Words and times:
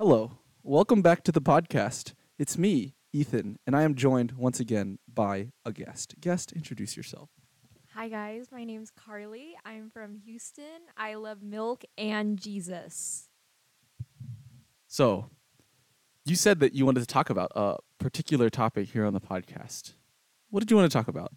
Hello, 0.00 0.38
welcome 0.62 1.02
back 1.02 1.24
to 1.24 1.32
the 1.32 1.40
podcast. 1.40 2.12
It's 2.38 2.56
me, 2.56 2.94
Ethan, 3.12 3.58
and 3.66 3.74
I 3.74 3.82
am 3.82 3.96
joined 3.96 4.30
once 4.30 4.60
again 4.60 5.00
by 5.12 5.50
a 5.64 5.72
guest. 5.72 6.14
Guest, 6.20 6.52
introduce 6.52 6.96
yourself. 6.96 7.30
Hi 7.94 8.08
guys, 8.08 8.46
my 8.52 8.62
name's 8.62 8.92
Karlie. 8.92 9.54
I'm 9.64 9.90
from 9.90 10.14
Houston. 10.14 10.86
I 10.96 11.16
love 11.16 11.42
milk 11.42 11.82
and 11.98 12.38
Jesus. 12.38 13.28
So, 14.86 15.30
you 16.24 16.36
said 16.36 16.60
that 16.60 16.74
you 16.74 16.86
wanted 16.86 17.00
to 17.00 17.06
talk 17.06 17.28
about 17.28 17.50
a 17.56 17.78
particular 17.98 18.50
topic 18.50 18.90
here 18.90 19.04
on 19.04 19.14
the 19.14 19.20
podcast. 19.20 19.94
What 20.50 20.60
did 20.60 20.70
you 20.70 20.76
want 20.76 20.88
to 20.88 20.96
talk 20.96 21.08
about? 21.08 21.32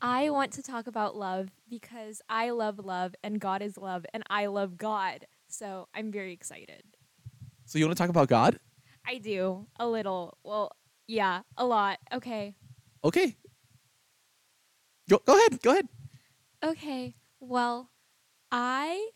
I 0.00 0.30
want 0.30 0.54
to 0.54 0.62
talk 0.62 0.86
about 0.86 1.14
love 1.14 1.50
because 1.68 2.22
I 2.26 2.52
love 2.52 2.78
love 2.78 3.14
and 3.22 3.38
God 3.38 3.60
is 3.60 3.76
love 3.76 4.06
and 4.14 4.22
I 4.30 4.46
love 4.46 4.78
God. 4.78 5.26
So 5.46 5.88
I'm 5.94 6.10
very 6.10 6.32
excited. 6.32 6.84
So, 7.68 7.78
you 7.78 7.84
want 7.84 7.98
to 7.98 8.02
talk 8.02 8.08
about 8.08 8.28
God? 8.28 8.58
I 9.06 9.18
do 9.18 9.66
a 9.78 9.86
little. 9.86 10.38
Well, 10.42 10.72
yeah, 11.06 11.42
a 11.58 11.66
lot. 11.66 11.98
Okay. 12.10 12.54
Okay. 13.04 13.36
Go, 15.10 15.20
go 15.26 15.36
ahead. 15.36 15.60
Go 15.60 15.72
ahead. 15.72 15.88
Okay. 16.64 17.14
Well, 17.40 17.90
I 18.50 19.10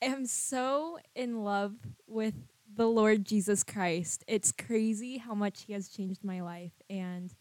am 0.00 0.24
so 0.24 0.98
in 1.14 1.44
love 1.44 1.74
with 2.06 2.32
the 2.74 2.86
Lord 2.86 3.26
Jesus 3.26 3.62
Christ. 3.62 4.24
It's 4.26 4.50
crazy 4.50 5.18
how 5.18 5.34
much 5.34 5.64
he 5.64 5.74
has 5.74 5.90
changed 5.90 6.24
my 6.24 6.40
life 6.40 6.72
and 6.88 7.34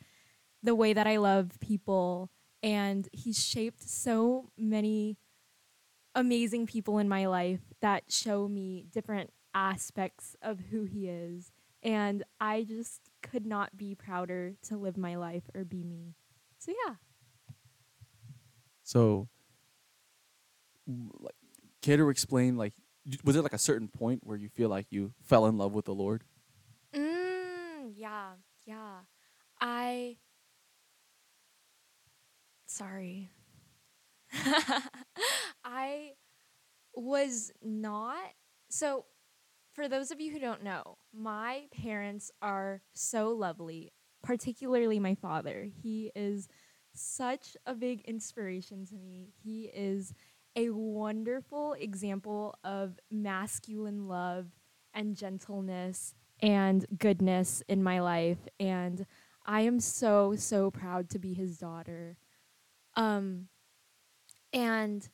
the 0.62 0.76
way 0.76 0.92
that 0.92 1.08
I 1.08 1.18
love 1.20 1.52
people 1.62 2.30
and 2.62 3.08
he's 3.14 3.42
shaped 3.42 3.90
so 3.90 4.50
many 4.58 5.18
amazing 6.14 6.68
people 6.68 6.98
in 7.00 7.08
my 7.08 7.28
life 7.28 7.62
that 7.82 8.04
show 8.10 8.50
me 8.50 8.86
different 8.92 9.32
aspects 9.54 10.36
of 10.42 10.60
who 10.72 10.84
he 10.86 11.08
is 11.08 11.52
and 11.84 12.24
I 12.40 12.64
just 12.64 13.02
could 13.22 13.46
not 13.46 13.76
be 13.78 13.96
prouder 13.96 14.54
to 14.64 14.78
live 14.78 14.98
my 14.98 15.16
life 15.16 15.44
or 15.54 15.64
be 15.64 15.84
me. 15.84 16.16
So 16.60 16.72
yeah. 16.86 16.96
So, 18.84 19.30
w- 20.88 21.12
like, 21.20 21.36
care 21.82 21.98
to 21.98 22.10
explain, 22.10 22.58
like, 22.58 22.74
was 23.24 23.36
it 23.36 23.42
like 23.42 23.54
a 23.54 23.58
certain 23.58 23.88
point 23.88 24.22
where 24.24 24.38
you 24.38 24.50
feel 24.50 24.70
like 24.70 24.88
you 24.90 25.14
fell 25.24 25.46
in 25.48 25.58
love 25.58 25.74
with 25.74 25.86
the 25.86 25.94
Lord? 25.94 26.24
Mm, 26.94 27.94
yeah, 27.96 28.32
yeah. 28.66 29.00
I. 29.60 30.18
Sorry. 32.68 33.32
I 35.66 36.12
was 36.94 37.52
not. 37.62 38.34
So, 38.70 39.06
for 39.74 39.88
those 39.88 40.12
of 40.12 40.20
you 40.20 40.32
who 40.32 40.40
don't 40.40 40.64
know, 40.64 40.98
my 41.14 41.66
parents 41.72 42.32
are 42.42 42.82
so 42.94 43.30
lovely, 43.30 43.94
particularly 44.22 45.00
my 45.00 45.16
father. 45.16 45.68
He 45.82 46.12
is 46.16 46.48
such 46.94 47.56
a 47.66 47.74
big 47.74 48.02
inspiration 48.02 48.86
to 48.88 48.96
me. 48.96 49.34
He 49.44 49.72
is 49.74 50.14
a 50.56 50.70
wonderful 50.70 51.74
example 51.74 52.56
of 52.64 53.00
masculine 53.10 54.08
love 54.08 54.48
and 54.94 55.16
gentleness 55.16 56.14
and 56.42 56.86
goodness 56.98 57.64
in 57.70 57.82
my 57.82 58.02
life 58.02 58.40
and 58.60 59.06
I 59.46 59.62
am 59.62 59.80
so 59.80 60.36
so 60.36 60.70
proud 60.70 61.10
to 61.12 61.20
be 61.20 61.34
his 61.34 61.58
daughter. 61.58 62.18
Um 62.96 63.48
and 64.52 65.08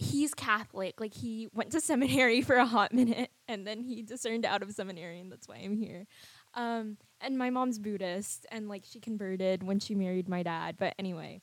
he's 0.00 0.34
Catholic. 0.34 1.00
Like 1.00 1.14
he 1.14 1.48
went 1.52 1.72
to 1.72 1.80
seminary 1.80 2.42
for 2.42 2.56
a 2.56 2.66
hot 2.66 2.92
minute 2.92 3.30
and 3.46 3.66
then 3.66 3.82
he 3.82 4.02
discerned 4.02 4.46
out 4.46 4.62
of 4.62 4.72
seminary 4.72 5.20
and 5.20 5.30
that's 5.30 5.46
why 5.46 5.56
I'm 5.56 5.76
here. 5.76 6.06
Um 6.54 6.96
and 7.20 7.38
my 7.38 7.50
mom's 7.50 7.78
Buddhist 7.78 8.46
and 8.50 8.68
like 8.68 8.84
she 8.84 8.98
converted 9.00 9.62
when 9.62 9.78
she 9.78 9.94
married 9.94 10.28
my 10.28 10.42
dad, 10.42 10.76
but 10.78 10.94
anyway. 10.98 11.42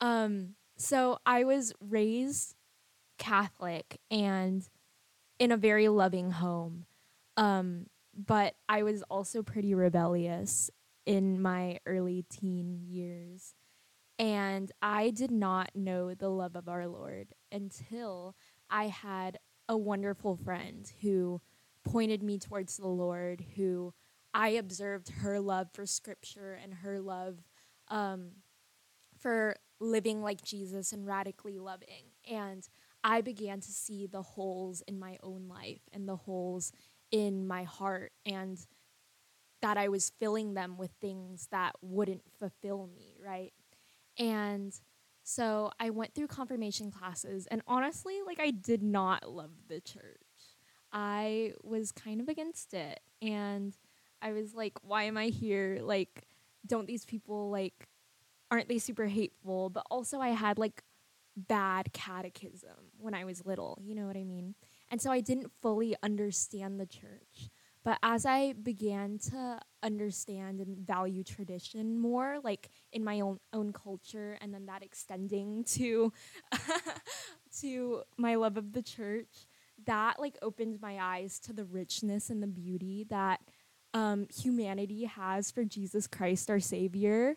Um 0.00 0.54
so 0.76 1.18
I 1.26 1.44
was 1.44 1.72
raised 1.80 2.54
Catholic 3.18 4.00
and 4.10 4.68
in 5.38 5.50
a 5.50 5.56
very 5.56 5.88
loving 5.88 6.30
home. 6.30 6.84
Um 7.36 7.86
but 8.14 8.54
I 8.68 8.82
was 8.82 9.02
also 9.04 9.42
pretty 9.42 9.74
rebellious 9.74 10.70
in 11.06 11.40
my 11.40 11.78
early 11.86 12.24
teen 12.28 12.80
years. 12.84 13.54
And 14.18 14.72
I 14.82 15.10
did 15.10 15.30
not 15.30 15.70
know 15.74 16.14
the 16.14 16.28
love 16.28 16.56
of 16.56 16.68
our 16.68 16.88
Lord 16.88 17.34
until 17.52 18.34
I 18.68 18.88
had 18.88 19.38
a 19.68 19.76
wonderful 19.76 20.36
friend 20.36 20.90
who 21.02 21.40
pointed 21.84 22.22
me 22.22 22.38
towards 22.38 22.76
the 22.76 22.88
Lord, 22.88 23.44
who 23.56 23.94
I 24.34 24.50
observed 24.50 25.08
her 25.20 25.40
love 25.40 25.68
for 25.72 25.86
scripture 25.86 26.58
and 26.60 26.74
her 26.74 27.00
love 27.00 27.38
um, 27.88 28.30
for 29.18 29.56
living 29.80 30.22
like 30.22 30.42
Jesus 30.42 30.92
and 30.92 31.06
radically 31.06 31.58
loving. 31.58 32.12
And 32.28 32.68
I 33.04 33.20
began 33.20 33.60
to 33.60 33.70
see 33.70 34.06
the 34.06 34.22
holes 34.22 34.82
in 34.86 34.98
my 34.98 35.18
own 35.22 35.48
life 35.48 35.82
and 35.92 36.08
the 36.08 36.16
holes 36.16 36.72
in 37.10 37.46
my 37.46 37.64
heart 37.64 38.12
and 38.26 38.58
that 39.62 39.76
I 39.76 39.88
was 39.88 40.12
filling 40.18 40.54
them 40.54 40.76
with 40.76 40.90
things 41.00 41.48
that 41.50 41.72
wouldn't 41.80 42.22
fulfill 42.38 42.88
me, 42.94 43.16
right? 43.24 43.52
And 44.18 44.74
so 45.22 45.70
I 45.78 45.90
went 45.90 46.14
through 46.14 46.28
confirmation 46.28 46.90
classes 46.90 47.46
and 47.50 47.62
honestly, 47.66 48.18
like 48.26 48.40
I 48.40 48.50
did 48.50 48.82
not 48.82 49.30
love 49.30 49.50
the 49.68 49.80
church. 49.80 50.22
I 50.92 51.52
was 51.62 51.92
kind 51.92 52.20
of 52.20 52.28
against 52.28 52.72
it 52.72 53.00
and 53.20 53.76
I 54.22 54.32
was 54.32 54.54
like, 54.54 54.72
why 54.82 55.04
am 55.04 55.16
I 55.16 55.26
here? 55.26 55.80
Like 55.82 56.26
don't 56.66 56.86
these 56.86 57.04
people 57.04 57.50
like 57.50 57.88
aren't 58.50 58.68
they 58.68 58.78
super 58.78 59.06
hateful? 59.06 59.70
But 59.70 59.84
also 59.90 60.20
I 60.20 60.30
had 60.30 60.58
like 60.58 60.82
bad 61.36 61.92
catechism 61.92 62.92
when 62.98 63.14
I 63.14 63.24
was 63.24 63.44
little, 63.44 63.78
you 63.82 63.94
know 63.94 64.06
what 64.06 64.16
I 64.16 64.24
mean? 64.24 64.54
And 64.90 65.00
so 65.00 65.10
I 65.12 65.20
didn't 65.20 65.52
fully 65.60 65.94
understand 66.02 66.80
the 66.80 66.86
church. 66.86 67.50
But 67.84 67.98
as 68.02 68.26
I 68.26 68.54
began 68.54 69.18
to 69.30 69.60
understand 69.82 70.60
and 70.60 70.78
value 70.78 71.24
tradition 71.24 71.98
more, 71.98 72.38
like 72.42 72.70
in 72.92 73.04
my 73.04 73.20
own 73.20 73.38
own 73.52 73.72
culture, 73.72 74.38
and 74.40 74.52
then 74.52 74.66
that 74.66 74.82
extending 74.82 75.64
to 75.64 76.12
to 77.60 78.02
my 78.16 78.34
love 78.34 78.56
of 78.56 78.72
the 78.72 78.82
church, 78.82 79.46
that 79.86 80.18
like 80.18 80.36
opened 80.42 80.80
my 80.80 80.98
eyes 80.98 81.38
to 81.40 81.52
the 81.52 81.64
richness 81.64 82.30
and 82.30 82.42
the 82.42 82.46
beauty 82.46 83.06
that 83.10 83.40
um, 83.94 84.26
humanity 84.34 85.04
has 85.04 85.50
for 85.50 85.64
Jesus 85.64 86.06
Christ, 86.06 86.50
our 86.50 86.60
Savior, 86.60 87.36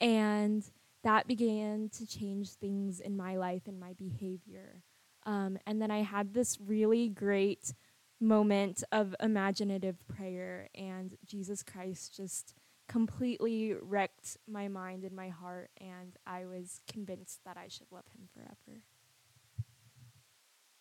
and 0.00 0.64
that 1.04 1.26
began 1.26 1.90
to 1.96 2.06
change 2.06 2.50
things 2.50 3.00
in 3.00 3.16
my 3.16 3.36
life 3.36 3.62
and 3.66 3.78
my 3.78 3.92
behavior. 3.94 4.82
Um, 5.26 5.58
and 5.66 5.80
then 5.80 5.90
I 5.90 6.02
had 6.02 6.34
this 6.34 6.58
really 6.60 7.08
great 7.08 7.74
moment 8.20 8.82
of 8.92 9.14
imaginative 9.20 10.06
prayer, 10.08 10.68
and 10.74 11.16
Jesus 11.24 11.62
Christ 11.62 12.16
just 12.16 12.54
completely 12.88 13.74
wrecked 13.80 14.36
my 14.48 14.68
mind 14.68 15.04
and 15.04 15.14
my 15.14 15.28
heart, 15.28 15.70
and 15.80 16.16
I 16.26 16.46
was 16.46 16.80
convinced 16.90 17.40
that 17.44 17.56
I 17.56 17.68
should 17.68 17.86
love 17.90 18.04
him 18.16 18.28
forever. 18.34 18.82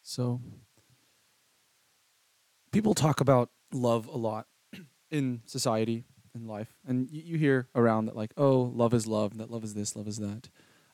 So, 0.03 0.41
people 2.71 2.93
talk 2.93 3.19
about 3.19 3.49
love 3.73 4.07
a 4.07 4.17
lot 4.17 4.47
in 5.11 5.41
society, 5.45 6.05
in 6.33 6.47
life, 6.47 6.77
and 6.87 7.09
y- 7.11 7.21
you 7.25 7.37
hear 7.37 7.67
around 7.75 8.05
that, 8.05 8.15
like, 8.15 8.33
oh, 8.37 8.61
love 8.73 8.93
is 8.93 9.05
love, 9.05 9.37
that 9.37 9.51
love 9.51 9.63
is 9.63 9.73
this, 9.73 9.95
love 9.95 10.07
is 10.07 10.17
that. 10.17 10.49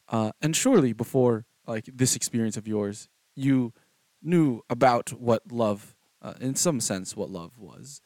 Uh, 0.10 0.32
and 0.42 0.56
surely, 0.56 0.94
before 0.94 1.46
like 1.68 1.86
this 1.86 2.16
experience 2.16 2.58
of 2.58 2.68
yours, 2.68 3.08
you 3.36 3.74
knew 4.22 4.62
about 4.70 5.12
what 5.12 5.52
love, 5.52 5.96
uh, 6.24 6.34
in 6.40 6.56
some 6.56 6.80
sense, 6.80 7.16
what 7.16 7.30
love 7.30 7.60
was. 7.60 8.02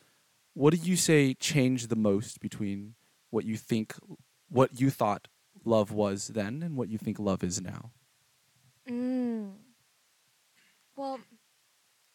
What 0.54 0.74
do 0.74 0.80
you 0.80 0.96
say 0.96 1.34
changed 1.36 1.90
the 1.90 1.96
most 1.96 2.40
between 2.40 2.96
what 3.30 3.46
you 3.46 3.56
think, 3.58 3.94
what 4.50 4.82
you 4.82 4.90
thought 4.90 5.28
love 5.64 5.92
was 5.92 6.30
then, 6.30 6.64
and 6.64 6.76
what 6.76 6.90
you 6.90 6.98
think 6.98 7.20
love 7.20 7.44
is 7.44 7.62
now? 7.62 7.92
Mm. 8.90 9.52
Well, 10.96 11.20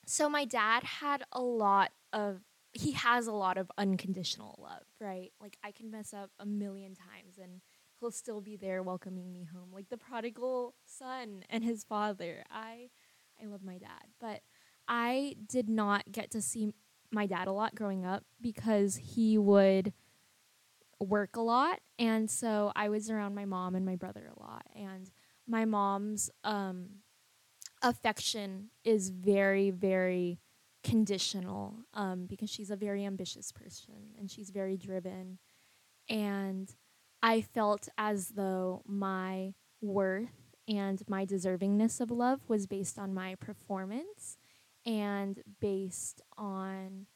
so 0.06 0.28
my 0.28 0.44
dad 0.44 0.82
had 0.82 1.22
a 1.32 1.40
lot 1.40 1.92
of 2.12 2.40
he 2.74 2.92
has 2.92 3.26
a 3.26 3.32
lot 3.32 3.58
of 3.58 3.70
unconditional 3.76 4.58
love, 4.58 4.84
right? 4.98 5.30
Like 5.40 5.58
I 5.62 5.72
can 5.72 5.90
mess 5.90 6.14
up 6.14 6.30
a 6.38 6.46
million 6.46 6.94
times 6.94 7.38
and 7.40 7.60
he'll 8.00 8.10
still 8.10 8.40
be 8.40 8.56
there 8.56 8.82
welcoming 8.82 9.30
me 9.30 9.44
home. 9.44 9.68
Like 9.72 9.90
the 9.90 9.98
prodigal 9.98 10.74
son 10.86 11.44
and 11.50 11.62
his 11.62 11.84
father. 11.84 12.44
I 12.50 12.88
I 13.42 13.46
love 13.46 13.62
my 13.62 13.78
dad, 13.78 14.06
but 14.20 14.40
I 14.88 15.36
did 15.46 15.68
not 15.68 16.10
get 16.10 16.30
to 16.32 16.42
see 16.42 16.72
my 17.10 17.26
dad 17.26 17.46
a 17.46 17.52
lot 17.52 17.74
growing 17.74 18.04
up 18.04 18.24
because 18.40 18.96
he 18.96 19.36
would 19.38 19.92
work 20.98 21.36
a 21.36 21.40
lot. 21.40 21.80
And 21.98 22.30
so 22.30 22.72
I 22.74 22.88
was 22.88 23.10
around 23.10 23.34
my 23.34 23.44
mom 23.44 23.74
and 23.74 23.84
my 23.84 23.96
brother 23.96 24.30
a 24.34 24.40
lot. 24.40 24.66
And 24.74 25.10
my 25.46 25.64
mom's 25.64 26.30
um 26.44 26.86
affection 27.82 28.70
is 28.84 29.10
very 29.10 29.70
very 29.70 30.38
conditional 30.82 31.74
um, 31.94 32.26
because 32.26 32.50
she's 32.50 32.70
a 32.70 32.76
very 32.76 33.04
ambitious 33.04 33.52
person 33.52 34.14
and 34.18 34.30
she's 34.30 34.50
very 34.50 34.76
driven. 34.76 35.38
And 36.08 36.72
I 37.22 37.40
felt 37.40 37.88
as 37.96 38.30
though 38.30 38.82
my 38.86 39.54
worth 39.80 40.52
and 40.68 41.02
my 41.08 41.24
deservingness 41.24 42.00
of 42.00 42.10
love 42.10 42.40
was 42.48 42.66
based 42.66 42.98
on 42.98 43.14
my 43.14 43.34
performance 43.36 44.38
and 44.84 45.42
based 45.60 46.22
on 46.36 47.06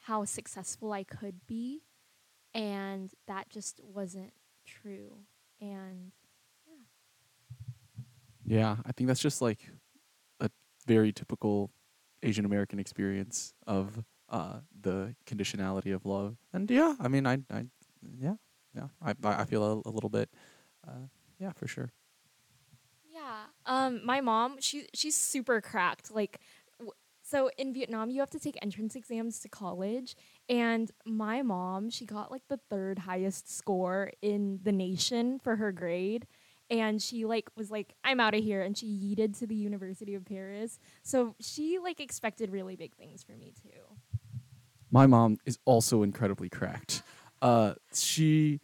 how 0.00 0.24
successful 0.24 0.92
I 0.92 1.04
could 1.04 1.46
be. 1.46 1.82
And 2.54 3.12
that 3.26 3.50
just 3.50 3.80
wasn't 3.84 4.32
true. 4.66 5.20
And 5.60 6.12
Yeah, 6.66 6.76
Yeah, 8.44 8.76
I 8.84 8.92
think 8.92 9.08
that's 9.08 9.20
just 9.20 9.42
like 9.42 9.70
a 10.40 10.50
very 10.86 11.12
typical 11.12 11.70
Asian 12.22 12.44
American 12.44 12.78
experience 12.78 13.54
of 13.66 14.04
uh, 14.28 14.60
the 14.80 15.14
conditionality 15.26 15.94
of 15.94 16.06
love. 16.06 16.36
And 16.52 16.70
yeah, 16.70 16.96
I 17.00 17.08
mean, 17.08 17.26
I, 17.26 17.38
I 17.50 17.66
yeah, 18.18 18.36
yeah, 18.74 18.88
I, 19.02 19.14
I 19.24 19.44
feel 19.44 19.64
a, 19.64 19.88
a 19.88 19.92
little 19.92 20.10
bit, 20.10 20.30
uh, 20.86 21.08
yeah, 21.38 21.52
for 21.52 21.66
sure. 21.68 21.92
Yeah. 23.04 23.46
Um, 23.64 24.04
my 24.04 24.20
mom, 24.20 24.56
she 24.60 24.88
she's 24.94 25.16
super 25.16 25.60
cracked. 25.60 26.10
Like, 26.10 26.40
so 27.28 27.50
in 27.58 27.74
Vietnam, 27.74 28.08
you 28.08 28.20
have 28.20 28.30
to 28.30 28.38
take 28.38 28.56
entrance 28.62 28.94
exams 28.94 29.40
to 29.40 29.48
college, 29.48 30.14
and 30.48 30.90
my 31.04 31.42
mom, 31.42 31.90
she 31.90 32.06
got 32.06 32.30
like 32.30 32.42
the 32.48 32.60
third 32.70 33.00
highest 33.00 33.52
score 33.52 34.12
in 34.22 34.60
the 34.62 34.70
nation 34.70 35.40
for 35.40 35.56
her 35.56 35.72
grade, 35.72 36.28
and 36.70 37.02
she 37.02 37.24
like 37.24 37.50
was 37.56 37.68
like, 37.68 37.94
I'm 38.04 38.20
out 38.20 38.34
of 38.34 38.44
here, 38.44 38.62
and 38.62 38.78
she 38.78 38.86
yeeted 38.86 39.36
to 39.40 39.46
the 39.46 39.56
University 39.56 40.14
of 40.14 40.24
Paris. 40.24 40.78
So 41.02 41.34
she 41.40 41.80
like 41.80 41.98
expected 41.98 42.50
really 42.50 42.76
big 42.76 42.94
things 42.94 43.24
for 43.24 43.32
me 43.32 43.52
too. 43.60 43.96
My 44.92 45.08
mom 45.08 45.38
is 45.44 45.58
also 45.64 46.04
incredibly 46.04 46.48
cracked. 46.48 47.02
Uh, 47.42 47.74
she, 47.92 48.60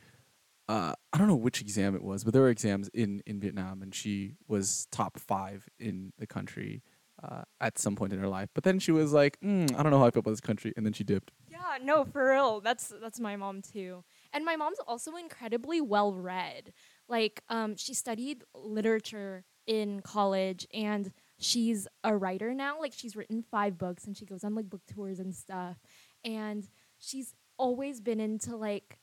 uh, 0.68 0.94
I 1.12 1.18
don't 1.18 1.26
know 1.26 1.34
which 1.34 1.60
exam 1.60 1.96
it 1.96 2.02
was, 2.02 2.22
but 2.22 2.32
there 2.32 2.42
were 2.42 2.48
exams 2.48 2.88
in 2.94 3.22
in 3.26 3.40
Vietnam, 3.40 3.82
and 3.82 3.92
she 3.92 4.34
was 4.46 4.86
top 4.92 5.18
five 5.18 5.68
in 5.80 6.12
the 6.18 6.28
country. 6.28 6.84
Uh, 7.22 7.42
at 7.60 7.78
some 7.78 7.94
point 7.94 8.12
in 8.12 8.18
her 8.18 8.26
life, 8.26 8.48
but 8.52 8.64
then 8.64 8.80
she 8.80 8.90
was 8.90 9.12
like, 9.12 9.38
mm, 9.40 9.72
"I 9.78 9.82
don't 9.82 9.92
know 9.92 10.00
how 10.00 10.06
I 10.06 10.10
feel 10.10 10.20
about 10.20 10.32
this 10.32 10.40
country," 10.40 10.72
and 10.76 10.84
then 10.84 10.92
she 10.92 11.04
dipped. 11.04 11.30
Yeah, 11.48 11.78
no, 11.80 12.04
for 12.04 12.30
real. 12.30 12.60
That's 12.60 12.92
that's 13.00 13.20
my 13.20 13.36
mom 13.36 13.62
too. 13.62 14.02
And 14.32 14.44
my 14.44 14.56
mom's 14.56 14.78
also 14.88 15.14
incredibly 15.14 15.80
well 15.80 16.12
read. 16.14 16.72
Like 17.08 17.42
um 17.48 17.76
she 17.76 17.94
studied 17.94 18.42
literature 18.54 19.44
in 19.66 20.00
college 20.00 20.66
and 20.74 21.12
she's 21.38 21.86
a 22.02 22.16
writer 22.16 22.54
now. 22.54 22.80
Like 22.80 22.92
she's 22.92 23.14
written 23.14 23.44
5 23.48 23.78
books 23.78 24.04
and 24.04 24.16
she 24.16 24.26
goes 24.26 24.42
on 24.42 24.54
like 24.54 24.68
book 24.68 24.82
tours 24.92 25.20
and 25.20 25.34
stuff. 25.34 25.76
And 26.24 26.68
she's 26.98 27.34
always 27.56 28.00
been 28.00 28.18
into 28.20 28.56
like 28.56 28.98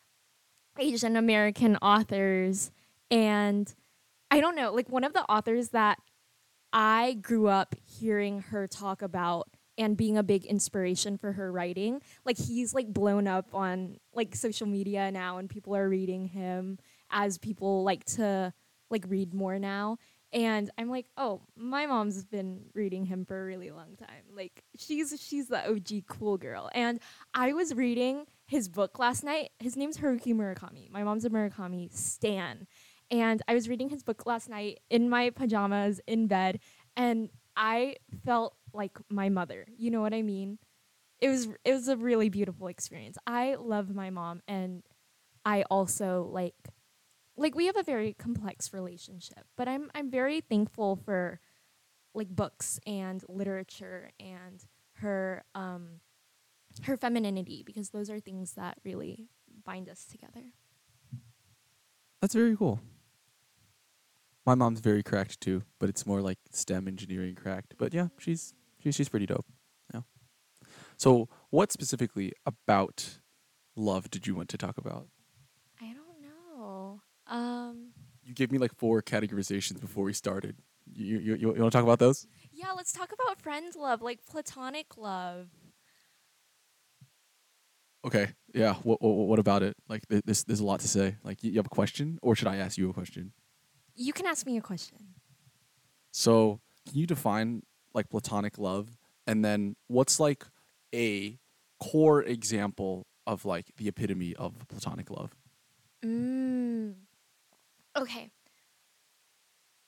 Asian 0.78 1.16
American 1.16 1.78
authors 1.78 2.72
and 3.10 3.74
I 4.32 4.42
don't 4.42 4.56
know, 4.56 4.74
like 4.74 4.90
one 4.90 5.04
of 5.04 5.14
the 5.14 5.24
authors 5.24 5.70
that 5.70 6.00
I 6.72 7.14
grew 7.22 7.48
up 7.48 7.76
hearing 7.84 8.42
her 8.42 8.68
talk 8.68 9.02
about 9.02 9.50
and 9.78 9.96
being 9.96 10.18
a 10.18 10.24
big 10.24 10.46
inspiration 10.46 11.18
for 11.18 11.32
her 11.32 11.52
writing. 11.52 12.02
Like 12.26 12.38
he's 12.38 12.74
like 12.74 12.94
blown 12.94 13.28
up 13.28 13.48
on 13.54 13.98
like 14.14 14.36
social 14.36 14.68
media 14.68 15.10
now 15.12 15.38
and 15.38 15.50
people 15.50 15.76
are 15.76 15.88
reading 15.88 16.28
him 16.28 16.78
as 17.10 17.38
people 17.38 17.84
like 17.84 18.04
to 18.06 18.54
like 18.90 19.06
read 19.08 19.34
more 19.34 19.58
now. 19.58 19.98
And 20.32 20.70
I'm 20.78 20.90
like, 20.90 21.08
"Oh, 21.18 21.42
my 21.56 21.88
mom's 21.88 22.24
been 22.24 22.66
reading 22.76 23.06
him 23.06 23.26
for 23.26 23.42
a 23.42 23.46
really 23.46 23.72
long 23.72 23.96
time. 23.98 24.26
Like 24.36 24.64
she's 24.78 25.20
she's 25.20 25.48
the 25.48 25.68
OG 25.68 26.06
cool 26.08 26.38
girl." 26.38 26.70
And 26.76 27.00
I 27.34 27.54
was 27.54 27.74
reading 27.74 28.26
his 28.46 28.68
book 28.68 29.00
last 29.00 29.24
night. 29.24 29.50
His 29.60 29.76
name's 29.76 29.98
Haruki 29.98 30.36
Murakami. 30.36 30.92
My 30.92 31.04
mom's 31.04 31.26
a 31.26 31.32
Murakami 31.32 31.92
stan. 31.92 32.68
And 33.12 33.42
I 33.48 33.54
was 33.54 33.68
reading 33.68 33.90
his 33.90 34.04
book 34.04 34.26
last 34.26 34.50
night 34.50 34.80
in 34.90 35.10
my 35.10 35.32
pajamas 35.32 36.00
in 36.08 36.28
bed 36.28 36.60
and 36.96 37.30
I 37.56 37.96
felt 38.26 38.56
like 38.74 38.98
my 39.10 39.30
mother. 39.30 39.66
You 39.78 39.92
know 39.92 40.02
what 40.02 40.14
I 40.14 40.22
mean? 40.22 40.60
It 41.20 41.30
was 41.30 41.50
it 41.66 41.74
was 41.74 41.88
a 41.88 41.98
really 41.98 42.30
beautiful 42.30 42.68
experience. 42.68 43.18
I 43.28 43.56
love 43.56 43.94
my 43.94 44.10
mom 44.10 44.42
and 44.48 44.84
I 45.44 45.64
also 45.64 46.30
like 46.32 46.56
like 47.36 47.56
we 47.56 47.66
have 47.66 47.78
a 47.78 47.84
very 47.84 48.14
complex 48.14 48.74
relationship, 48.74 49.46
but 49.58 49.68
I'm 49.68 49.90
I'm 49.96 50.10
very 50.12 50.42
thankful 50.42 50.96
for 50.96 51.40
like 52.14 52.30
books 52.30 52.80
and 52.86 53.24
literature 53.28 54.12
and 54.20 54.64
her 54.94 55.44
um 55.56 56.02
her 56.84 56.98
femininity 56.98 57.64
because 57.66 57.90
those 57.90 58.10
are 58.10 58.20
things 58.20 58.54
that 58.54 58.78
really 58.84 59.30
bind 59.66 59.90
us 59.90 60.06
together. 60.06 60.54
That's 62.22 62.34
very 62.34 62.56
cool. 62.56 62.80
My 64.46 64.56
mom's 64.56 64.80
very 64.80 65.04
cracked 65.04 65.40
too, 65.42 65.64
but 65.80 65.90
it's 65.90 66.06
more 66.06 66.22
like 66.22 66.40
STEM 66.52 66.88
engineering 66.88 67.36
cracked. 67.36 67.76
But 67.78 67.94
yeah, 67.94 68.08
she's 68.18 68.54
she's 68.82 68.96
she's 68.96 69.10
pretty 69.10 69.26
dope. 69.28 69.46
Yeah. 69.94 70.02
So, 70.98 71.30
what 71.50 71.72
specifically 71.72 72.34
about 72.46 73.20
love 73.76 74.10
did 74.10 74.26
you 74.28 74.36
want 74.36 74.50
to 74.50 74.58
talk 74.58 74.78
about? 74.78 75.08
I 75.82 75.94
don't 75.94 76.22
know. 76.22 77.02
Um 77.28 77.92
You 78.24 78.34
gave 78.34 78.52
me 78.52 78.58
like 78.58 78.74
four 78.76 79.02
categorizations 79.02 79.80
before 79.80 80.04
we 80.06 80.14
started. 80.14 80.56
You 80.92 81.20
you 81.20 81.36
you, 81.36 81.54
you 81.56 81.62
want 81.62 81.72
to 81.72 81.78
talk 81.78 81.84
about 81.84 82.00
those? 82.00 82.26
yeah, 82.52 82.72
let's 82.76 82.92
talk 82.92 83.12
about 83.14 83.40
friend 83.42 83.74
love, 83.76 84.02
like 84.02 84.26
platonic 84.26 84.98
love. 84.98 85.50
Okay. 88.06 88.30
Yeah. 88.54 88.76
What 88.84 89.02
what, 89.02 89.12
what 89.28 89.40
about 89.40 89.62
it? 89.64 89.76
Like 89.88 90.08
th- 90.08 90.24
this 90.26 90.44
there's 90.44 90.62
a 90.62 90.66
lot 90.66 90.80
to 90.80 90.88
say. 90.88 91.18
Like 91.24 91.44
you 91.44 91.52
you 91.52 91.58
have 91.58 91.66
a 91.66 91.70
question, 91.70 92.18
or 92.22 92.36
should 92.36 92.48
I 92.48 92.56
ask 92.58 92.78
you 92.78 92.90
a 92.90 92.94
question? 92.94 93.34
You 94.00 94.14
can 94.14 94.26
ask 94.26 94.46
me 94.46 94.56
a 94.58 94.62
question. 94.62 94.98
So, 96.12 96.62
can 96.88 96.98
you 96.98 97.06
define 97.06 97.64
like 97.94 98.10
platonic 98.10 98.58
love 98.58 98.98
and 99.28 99.44
then 99.44 99.76
what's 99.88 100.22
like 100.22 100.46
a 100.96 101.38
core 101.82 102.24
example 102.24 103.06
of 103.28 103.44
like 103.44 103.66
the 103.76 103.90
epitome 103.90 104.36
of 104.36 104.56
platonic 104.70 105.12
love? 105.12 105.36
Mm. 106.04 106.94
Okay. 107.98 108.32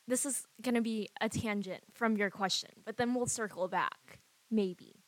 This 0.09 0.25
is 0.25 0.45
going 0.61 0.75
to 0.75 0.81
be 0.81 1.07
a 1.21 1.29
tangent 1.29 1.81
from 1.93 2.17
your 2.17 2.29
question, 2.29 2.71
but 2.85 2.97
then 2.97 3.13
we'll 3.13 3.27
circle 3.27 3.69
back, 3.69 4.19
maybe. 4.51 5.05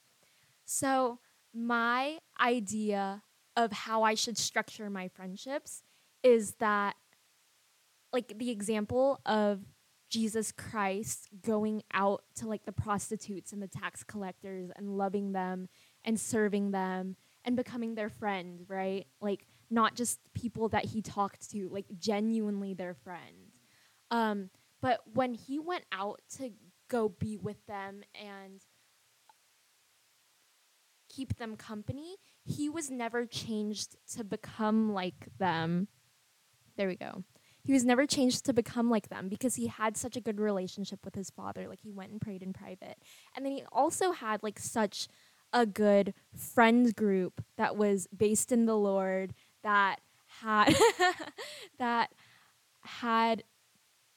So, 0.64 1.20
my 1.54 2.20
idea 2.40 3.24
of 3.58 3.74
how 3.74 4.04
I 4.04 4.14
should 4.14 4.38
structure 4.38 4.90
my 4.90 5.10
friendships 5.10 5.84
is 6.24 6.54
that, 6.60 6.96
like, 8.14 8.38
the 8.38 8.52
example 8.52 9.20
of 9.26 9.60
Jesus 10.10 10.52
Christ 10.52 11.28
going 11.42 11.82
out 11.92 12.24
to 12.36 12.48
like 12.48 12.66
the 12.66 12.72
prostitutes 12.72 13.52
and 13.52 13.64
the 13.64 13.68
tax 13.68 14.04
collectors 14.04 14.70
and 14.76 14.96
loving 14.96 15.32
them 15.32 15.70
and 16.06 16.20
serving 16.20 16.70
them 16.70 17.16
and 17.44 17.56
becoming 17.56 17.96
their 17.96 18.10
friend, 18.10 18.60
right? 18.68 19.08
Like 19.20 19.48
not 19.72 19.96
just 19.96 20.20
people 20.36 20.70
that 20.70 20.86
he 20.86 21.02
talked 21.02 21.50
to, 21.50 21.68
like 21.68 21.88
genuinely 21.98 22.76
their 22.76 22.94
friend. 22.94 23.52
Um, 24.12 24.52
but 24.84 25.00
when 25.16 25.34
he 25.34 25.58
went 25.58 25.86
out 25.92 26.22
to 26.38 26.52
go 26.90 27.10
be 27.10 27.38
with 27.38 27.66
them 27.66 28.04
and 28.14 28.62
keep 31.10 31.38
them 31.38 31.56
company, 31.56 32.18
he 32.44 32.70
was 32.70 32.92
never 32.92 33.26
changed 33.26 33.96
to 34.16 34.24
become 34.24 34.94
like 34.94 35.30
them. 35.40 35.88
There 36.78 36.88
we 36.88 36.98
go. 36.98 37.24
He 37.64 37.74
was 37.74 37.86
never 37.86 38.06
changed 38.06 38.46
to 38.46 38.54
become 38.54 38.90
like 38.90 39.10
them 39.10 39.30
because 39.30 39.56
he 39.56 39.68
had 39.68 39.96
such 39.96 40.18
a 40.18 40.22
good 40.22 40.40
relationship 40.40 41.00
with 41.06 41.16
his 41.16 41.30
father. 41.30 41.68
Like 41.68 41.82
he 41.82 41.92
went 41.92 42.12
and 42.12 42.20
prayed 42.20 42.44
in 42.44 42.54
private. 42.54 42.98
And 43.36 43.46
then 43.46 43.54
he 43.54 43.64
also 43.72 44.12
had 44.12 44.44
like 44.44 44.60
such 44.60 45.08
a 45.54 45.66
good 45.66 46.14
friend 46.36 46.94
group 46.96 47.44
that 47.58 47.78
was 47.78 48.08
based 48.08 48.52
in 48.52 48.66
the 48.66 48.76
Lord 48.76 49.34
that 49.64 50.00
had 50.42 50.76
that 51.80 52.12
had 52.82 53.44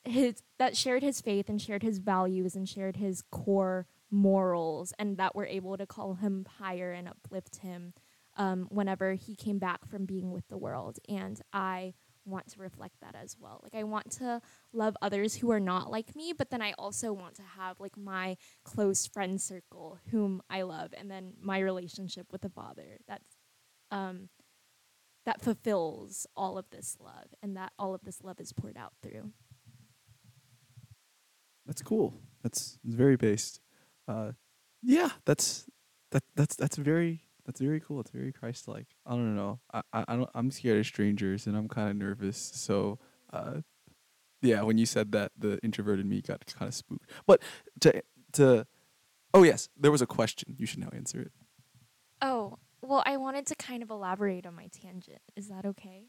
his 0.05 0.43
that 0.59 0.77
shared 0.77 1.03
his 1.03 1.21
faith 1.21 1.49
and 1.49 1.61
shared 1.61 1.83
his 1.83 1.99
values 1.99 2.57
and 2.57 2.69
shared 2.69 2.97
his 2.97 3.23
core 3.31 3.87
morals 4.11 4.93
and 4.99 5.17
that 5.17 5.35
were 5.35 5.47
able 5.47 5.77
to 5.77 5.87
call 5.87 6.15
him 6.15 6.47
higher 6.59 6.93
and 6.93 7.09
uplift 7.09 7.57
him 7.57 7.93
um, 8.37 8.67
whenever 8.71 9.15
he 9.15 9.35
came 9.35 9.59
back 9.59 9.85
from 9.87 10.05
being 10.05 10.31
with 10.31 10.47
the 10.49 10.57
world 10.57 10.99
and 11.09 11.41
i 11.53 11.93
want 12.27 12.47
to 12.49 12.61
reflect 12.61 12.95
that 13.01 13.15
as 13.15 13.37
well 13.39 13.61
like 13.63 13.75
i 13.75 13.85
want 13.85 14.11
to 14.11 14.41
love 14.73 14.97
others 15.01 15.37
who 15.37 15.51
are 15.51 15.61
not 15.61 15.91
like 15.91 16.15
me 16.17 16.33
but 16.37 16.51
then 16.51 16.61
i 16.61 16.73
also 16.79 17.13
want 17.13 17.35
to 17.35 17.43
have 17.43 17.79
like 17.81 17.97
my 17.97 18.37
close 18.65 19.07
friend 19.07 19.41
circle 19.41 19.99
whom 20.11 20.43
i 20.51 20.63
love 20.63 20.93
and 20.97 21.11
then 21.11 21.33
my 21.41 21.59
relationship 21.59 22.27
with 22.33 22.41
the 22.41 22.49
father 22.51 22.99
that's 23.07 23.37
um, 23.93 24.29
that 25.25 25.41
fulfills 25.41 26.27
all 26.37 26.59
of 26.59 26.69
this 26.71 26.97
love 27.01 27.35
and 27.41 27.57
that 27.57 27.73
all 27.79 27.95
of 27.95 28.03
this 28.03 28.23
love 28.25 28.41
is 28.41 28.53
poured 28.53 28.77
out 28.77 28.93
through 29.01 29.31
That's 31.67 31.83
cool. 31.83 32.15
That's, 32.43 32.79
very 32.85 33.17
based. 33.17 33.61
Uh, 34.07 34.33
yeah, 34.83 35.11
that's 35.25 35.69
that 36.13 36.23
that's 36.37 36.55
that's 36.55 36.77
very 36.77 37.26
that's 37.47 37.61
very 37.61 37.81
cool. 37.81 38.01
It's 38.01 38.11
very 38.11 38.33
Christ 38.33 38.69
like. 38.69 38.89
I 39.07 39.13
don't 39.13 39.37
know. 39.37 39.61
I, 39.73 39.83
I 39.93 40.05
I 40.09 40.17
don't 40.17 40.31
I'm 40.35 40.51
scared 40.51 40.79
of 40.81 40.87
strangers 40.87 41.47
and 41.47 41.57
I'm 41.57 41.69
kind 41.69 41.89
of 41.89 41.97
nervous. 41.97 42.37
So 42.37 42.99
uh 43.33 43.61
yeah, 44.43 44.63
when 44.63 44.79
you 44.79 44.87
said 44.87 45.13
that 45.13 45.33
the 45.39 45.59
introverted 45.63 46.07
me 46.07 46.21
got 46.21 46.45
kind 46.47 46.69
of 46.69 46.75
spooked. 46.75 47.09
But 47.27 47.43
to 47.81 48.03
to 48.33 48.67
Oh 49.33 49.43
yes, 49.43 49.69
there 49.77 49.91
was 49.91 50.03
a 50.03 50.07
question. 50.07 50.57
You 50.59 50.67
should 50.67 50.81
now 50.81 50.91
answer 50.93 51.21
it. 51.21 51.33
Oh, 52.23 52.59
well, 52.83 53.03
I 53.05 53.17
wanted 53.17 53.47
to 53.47 53.55
kind 53.55 53.83
of 53.83 53.91
elaborate 53.91 54.47
on 54.47 54.55
my 54.55 54.69
tangent. 54.69 55.21
Is 55.37 55.49
that 55.49 55.65
okay? 55.67 56.07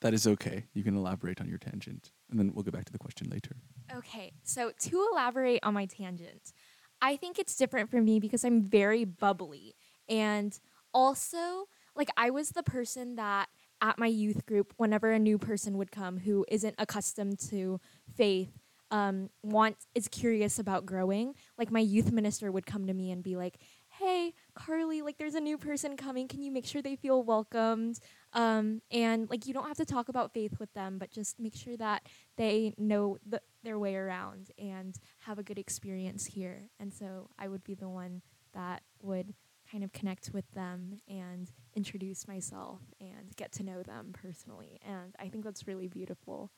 That 0.00 0.12
is 0.12 0.26
okay. 0.26 0.64
You 0.74 0.82
can 0.82 0.96
elaborate 0.96 1.40
on 1.40 1.48
your 1.48 1.58
tangent 1.58 2.10
and 2.30 2.38
then 2.38 2.52
we'll 2.54 2.64
get 2.64 2.74
back 2.74 2.84
to 2.86 2.92
the 2.92 2.98
question 2.98 3.28
later. 3.30 3.56
Okay, 3.94 4.32
so 4.42 4.72
to 4.80 5.08
elaborate 5.12 5.60
on 5.62 5.74
my 5.74 5.86
tangent, 5.86 6.52
I 7.00 7.16
think 7.16 7.38
it's 7.38 7.56
different 7.56 7.90
for 7.90 8.00
me 8.00 8.20
because 8.20 8.44
I'm 8.44 8.62
very 8.62 9.04
bubbly. 9.04 9.74
And 10.08 10.58
also, 10.92 11.68
like, 11.94 12.08
I 12.16 12.30
was 12.30 12.50
the 12.50 12.62
person 12.62 13.16
that 13.16 13.48
at 13.80 13.98
my 13.98 14.06
youth 14.06 14.46
group, 14.46 14.72
whenever 14.76 15.12
a 15.12 15.18
new 15.18 15.38
person 15.38 15.76
would 15.78 15.92
come 15.92 16.18
who 16.18 16.44
isn't 16.48 16.74
accustomed 16.78 17.38
to 17.50 17.80
faith, 18.14 18.58
um, 18.90 19.30
wants 19.42 19.86
is 19.94 20.06
curious 20.08 20.58
about 20.58 20.86
growing, 20.86 21.34
like 21.58 21.70
my 21.72 21.80
youth 21.80 22.12
minister 22.12 22.52
would 22.52 22.66
come 22.66 22.86
to 22.86 22.94
me 22.94 23.10
and 23.10 23.22
be 23.22 23.36
like, 23.36 23.58
"Hey, 23.88 24.32
Karlie, 24.54 25.02
like 25.02 25.18
there's 25.18 25.34
a 25.34 25.40
new 25.40 25.58
person 25.58 25.96
coming. 25.96 26.28
Can 26.28 26.40
you 26.42 26.52
make 26.52 26.66
sure 26.66 26.80
they 26.80 26.94
feel 26.96 27.22
welcomed? 27.22 27.98
Um, 28.32 28.82
and 28.90 29.28
like 29.28 29.46
you 29.46 29.54
don't 29.54 29.66
have 29.66 29.76
to 29.78 29.84
talk 29.84 30.08
about 30.08 30.32
faith 30.32 30.60
with 30.60 30.72
them, 30.74 30.98
but 30.98 31.10
just 31.10 31.40
make 31.40 31.56
sure 31.56 31.76
that 31.78 32.06
they 32.36 32.74
know 32.78 33.18
the, 33.26 33.40
their 33.64 33.78
way 33.78 33.96
around 33.96 34.50
and 34.58 34.96
have 35.20 35.38
a 35.38 35.42
good 35.42 35.58
experience 35.58 36.26
here." 36.26 36.70
And 36.78 36.94
so 36.94 37.30
I 37.38 37.48
would 37.48 37.64
be 37.64 37.74
the 37.74 37.88
one 37.88 38.22
that 38.52 38.82
would 39.02 39.34
kind 39.76 39.84
of 39.84 39.92
connect 39.92 40.30
with 40.32 40.50
them 40.52 40.96
and 41.06 41.52
introduce 41.74 42.26
myself 42.26 42.80
and 42.98 43.36
get 43.36 43.52
to 43.52 43.62
know 43.62 43.82
them 43.82 44.08
personally. 44.10 44.80
And 44.82 45.14
I 45.20 45.28
think 45.28 45.44
that's 45.44 45.66
really 45.66 45.86
beautiful. 45.86 46.50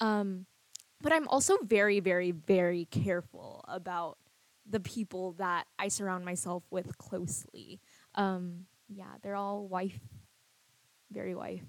Um, 0.00 0.46
but 1.00 1.12
I'm 1.12 1.28
also 1.28 1.58
very, 1.62 2.00
very, 2.00 2.32
very 2.32 2.86
careful 2.86 3.64
about 3.68 4.18
the 4.68 4.80
people 4.80 5.34
that 5.34 5.68
I 5.78 5.86
surround 5.86 6.24
myself 6.24 6.64
with 6.72 6.98
closely. 6.98 7.78
Um, 8.16 8.64
yeah, 8.88 9.14
they're 9.22 9.36
all 9.36 9.68
wife, 9.68 10.00
very 11.12 11.36
wife. 11.36 11.62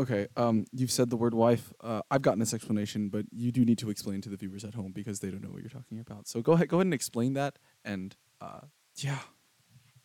Okay, 0.00 0.26
um, 0.36 0.64
you've 0.72 0.90
said 0.90 1.10
the 1.10 1.16
word 1.16 1.34
wife. 1.34 1.72
Uh, 1.80 2.00
I've 2.10 2.22
gotten 2.22 2.40
this 2.40 2.54
explanation, 2.54 3.08
but 3.08 3.26
you 3.30 3.52
do 3.52 3.64
need 3.64 3.78
to 3.78 3.90
explain 3.90 4.20
to 4.22 4.28
the 4.28 4.36
viewers 4.36 4.64
at 4.64 4.74
home 4.74 4.90
because 4.90 5.20
they 5.20 5.30
don't 5.30 5.44
know 5.44 5.50
what 5.50 5.60
you're 5.60 5.70
talking 5.70 6.00
about. 6.00 6.26
So 6.26 6.42
go 6.42 6.52
ahead, 6.54 6.68
go 6.68 6.78
ahead 6.78 6.88
and 6.88 6.94
explain 6.94 7.34
that. 7.34 7.60
And 7.84 8.16
uh, 8.40 8.62
yeah, 9.02 9.18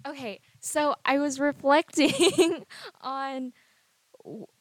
Okay, 0.07 0.39
so 0.59 0.95
I 1.03 1.17
was 1.17 1.39
reflecting 1.39 2.63
on 3.01 3.53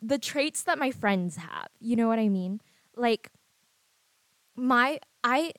the 0.00 0.18
traits 0.18 0.62
that 0.62 0.78
my 0.78 0.90
friends 0.90 1.36
have. 1.36 1.68
You 1.80 1.96
know 1.96 2.08
what 2.08 2.18
I 2.18 2.28
mean? 2.28 2.60
Like 2.96 3.30
my 4.56 5.00
I 5.22 5.52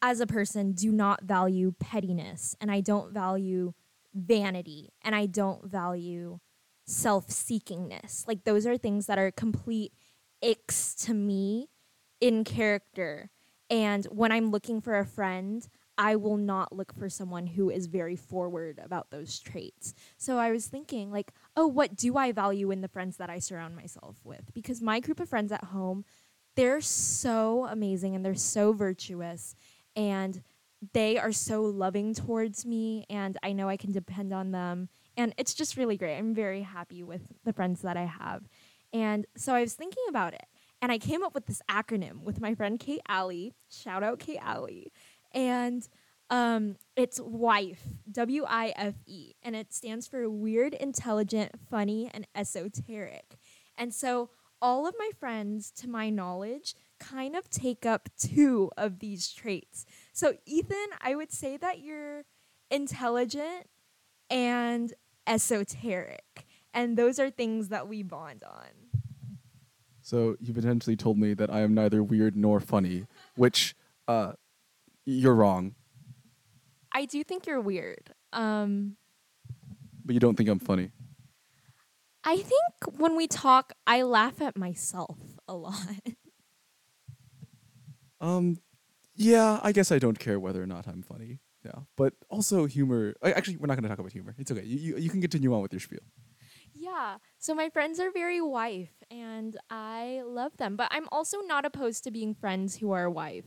as 0.00 0.18
a 0.20 0.26
person 0.26 0.72
do 0.72 0.90
not 0.90 1.22
value 1.22 1.72
pettiness 1.78 2.56
and 2.60 2.70
I 2.70 2.80
don't 2.80 3.12
value 3.12 3.74
vanity 4.12 4.92
and 5.02 5.14
I 5.14 5.26
don't 5.26 5.64
value 5.64 6.40
self-seekingness. 6.84 8.26
Like 8.26 8.42
those 8.42 8.66
are 8.66 8.76
things 8.76 9.06
that 9.06 9.18
are 9.18 9.30
complete 9.30 9.92
icks 10.42 10.96
to 11.06 11.14
me 11.14 11.68
in 12.20 12.42
character. 12.42 13.30
And 13.70 14.04
when 14.06 14.32
I'm 14.32 14.50
looking 14.50 14.80
for 14.80 14.98
a 14.98 15.06
friend, 15.06 15.66
I 15.98 16.16
will 16.16 16.36
not 16.36 16.72
look 16.72 16.94
for 16.94 17.08
someone 17.08 17.46
who 17.46 17.70
is 17.70 17.86
very 17.86 18.16
forward 18.16 18.80
about 18.82 19.10
those 19.10 19.38
traits. 19.38 19.94
So 20.16 20.38
I 20.38 20.50
was 20.50 20.66
thinking, 20.66 21.10
like, 21.10 21.32
oh, 21.56 21.66
what 21.66 21.96
do 21.96 22.16
I 22.16 22.32
value 22.32 22.70
in 22.70 22.80
the 22.80 22.88
friends 22.88 23.18
that 23.18 23.30
I 23.30 23.38
surround 23.38 23.76
myself 23.76 24.20
with? 24.24 24.52
Because 24.54 24.80
my 24.80 25.00
group 25.00 25.20
of 25.20 25.28
friends 25.28 25.52
at 25.52 25.64
home, 25.64 26.04
they're 26.56 26.80
so 26.80 27.66
amazing 27.66 28.14
and 28.14 28.24
they're 28.24 28.34
so 28.34 28.72
virtuous 28.72 29.54
and 29.94 30.42
they 30.92 31.18
are 31.18 31.32
so 31.32 31.62
loving 31.62 32.14
towards 32.14 32.66
me 32.66 33.06
and 33.08 33.38
I 33.42 33.52
know 33.52 33.68
I 33.68 33.76
can 33.76 33.92
depend 33.92 34.32
on 34.32 34.50
them. 34.50 34.88
And 35.16 35.34
it's 35.36 35.54
just 35.54 35.76
really 35.76 35.96
great. 35.96 36.16
I'm 36.16 36.34
very 36.34 36.62
happy 36.62 37.02
with 37.02 37.22
the 37.44 37.52
friends 37.52 37.82
that 37.82 37.96
I 37.96 38.06
have. 38.06 38.48
And 38.92 39.26
so 39.36 39.54
I 39.54 39.60
was 39.60 39.74
thinking 39.74 40.04
about 40.08 40.34
it 40.34 40.46
and 40.80 40.90
I 40.90 40.98
came 40.98 41.22
up 41.22 41.34
with 41.34 41.46
this 41.46 41.62
acronym 41.70 42.22
with 42.22 42.40
my 42.40 42.54
friend 42.54 42.80
Kate 42.80 43.00
Alley. 43.08 43.52
Shout 43.70 44.02
out 44.02 44.18
Kate 44.18 44.40
Alley 44.42 44.92
and 45.34 45.88
um, 46.30 46.76
it's 46.96 47.20
WIFE, 47.20 47.82
W 48.10 48.44
I 48.48 48.72
F 48.76 48.94
E, 49.06 49.34
and 49.42 49.54
it 49.54 49.72
stands 49.72 50.06
for 50.06 50.28
Weird, 50.30 50.74
Intelligent, 50.74 51.52
Funny, 51.70 52.10
and 52.12 52.26
Esoteric. 52.34 53.36
And 53.76 53.92
so 53.92 54.30
all 54.60 54.86
of 54.86 54.94
my 54.98 55.10
friends, 55.18 55.70
to 55.72 55.88
my 55.88 56.08
knowledge, 56.08 56.74
kind 57.00 57.34
of 57.34 57.50
take 57.50 57.84
up 57.84 58.08
two 58.16 58.70
of 58.76 59.00
these 59.00 59.32
traits. 59.32 59.84
So, 60.12 60.34
Ethan, 60.46 60.86
I 61.00 61.16
would 61.16 61.32
say 61.32 61.56
that 61.56 61.80
you're 61.80 62.24
intelligent 62.70 63.68
and 64.30 64.94
esoteric. 65.26 66.46
And 66.72 66.96
those 66.96 67.18
are 67.18 67.28
things 67.28 67.68
that 67.68 67.88
we 67.88 68.02
bond 68.02 68.44
on. 68.44 69.00
so 70.00 70.36
you 70.40 70.54
potentially 70.54 70.96
told 70.96 71.18
me 71.18 71.34
that 71.34 71.50
I 71.50 71.60
am 71.60 71.74
neither 71.74 72.02
weird 72.02 72.36
nor 72.36 72.60
funny, 72.60 73.06
which 73.36 73.74
uh, 74.08 74.32
you're 75.04 75.34
wrong. 75.34 75.74
I 76.92 77.04
do 77.06 77.24
think 77.24 77.46
you're 77.46 77.60
weird. 77.60 78.12
Um, 78.32 78.96
But 80.04 80.14
you 80.14 80.20
don't 80.20 80.36
think 80.36 80.48
I'm 80.48 80.58
funny. 80.58 80.90
I 82.24 82.36
think 82.36 82.98
when 82.98 83.16
we 83.16 83.26
talk, 83.26 83.72
I 83.86 84.02
laugh 84.02 84.40
at 84.40 84.56
myself 84.56 85.18
a 85.48 85.54
lot. 85.54 85.74
Um, 88.20 88.58
yeah, 89.16 89.58
I 89.62 89.72
guess 89.72 89.90
I 89.90 89.98
don't 89.98 90.18
care 90.18 90.38
whether 90.38 90.62
or 90.62 90.66
not 90.66 90.86
I'm 90.86 91.02
funny. 91.02 91.40
Yeah, 91.64 91.80
but 91.96 92.14
also 92.28 92.66
humor. 92.66 93.14
Actually, 93.22 93.56
we're 93.56 93.66
not 93.66 93.74
going 93.74 93.82
to 93.84 93.88
talk 93.88 93.98
about 93.98 94.12
humor. 94.12 94.34
It's 94.38 94.50
okay. 94.50 94.64
You, 94.64 94.78
you 94.78 94.96
you 94.96 95.10
can 95.10 95.20
continue 95.20 95.52
on 95.54 95.62
with 95.62 95.72
your 95.72 95.80
spiel. 95.80 96.00
yeah. 96.74 97.18
So 97.38 97.54
my 97.54 97.68
friends 97.68 97.98
are 98.00 98.10
very 98.10 98.40
wife, 98.40 98.94
and 99.10 99.56
I 99.70 100.22
love 100.24 100.56
them. 100.56 100.76
But 100.76 100.88
I'm 100.90 101.08
also 101.12 101.40
not 101.40 101.64
opposed 101.64 102.04
to 102.04 102.10
being 102.10 102.34
friends 102.34 102.76
who 102.76 102.90
are 102.92 103.08
wife. 103.10 103.46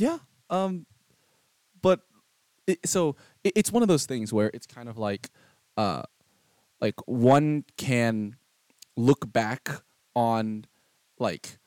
Yeah. 0.00 0.18
Um, 0.48 0.86
but 1.82 2.00
it, 2.66 2.88
so 2.88 3.16
it, 3.44 3.52
it's 3.54 3.70
one 3.70 3.82
of 3.82 3.88
those 3.88 4.06
things 4.06 4.32
where 4.32 4.50
it's 4.54 4.66
kind 4.66 4.88
of 4.88 4.96
like, 4.96 5.28
uh, 5.76 6.02
like 6.80 6.94
one 7.06 7.64
can 7.76 8.36
look 8.96 9.30
back 9.30 9.68
on 10.16 10.64
like 11.18 11.58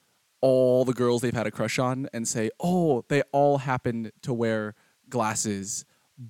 all 0.42 0.84
the 0.84 0.94
girls 0.94 1.22
they've 1.22 1.34
had 1.34 1.46
a 1.46 1.52
crush 1.52 1.78
on 1.78 2.10
and 2.12 2.28
say, 2.28 2.50
oh, 2.60 3.06
they 3.08 3.22
all 3.32 3.60
happened 3.60 4.12
to 4.24 4.34
wear 4.34 4.74
glasses, 5.10 5.86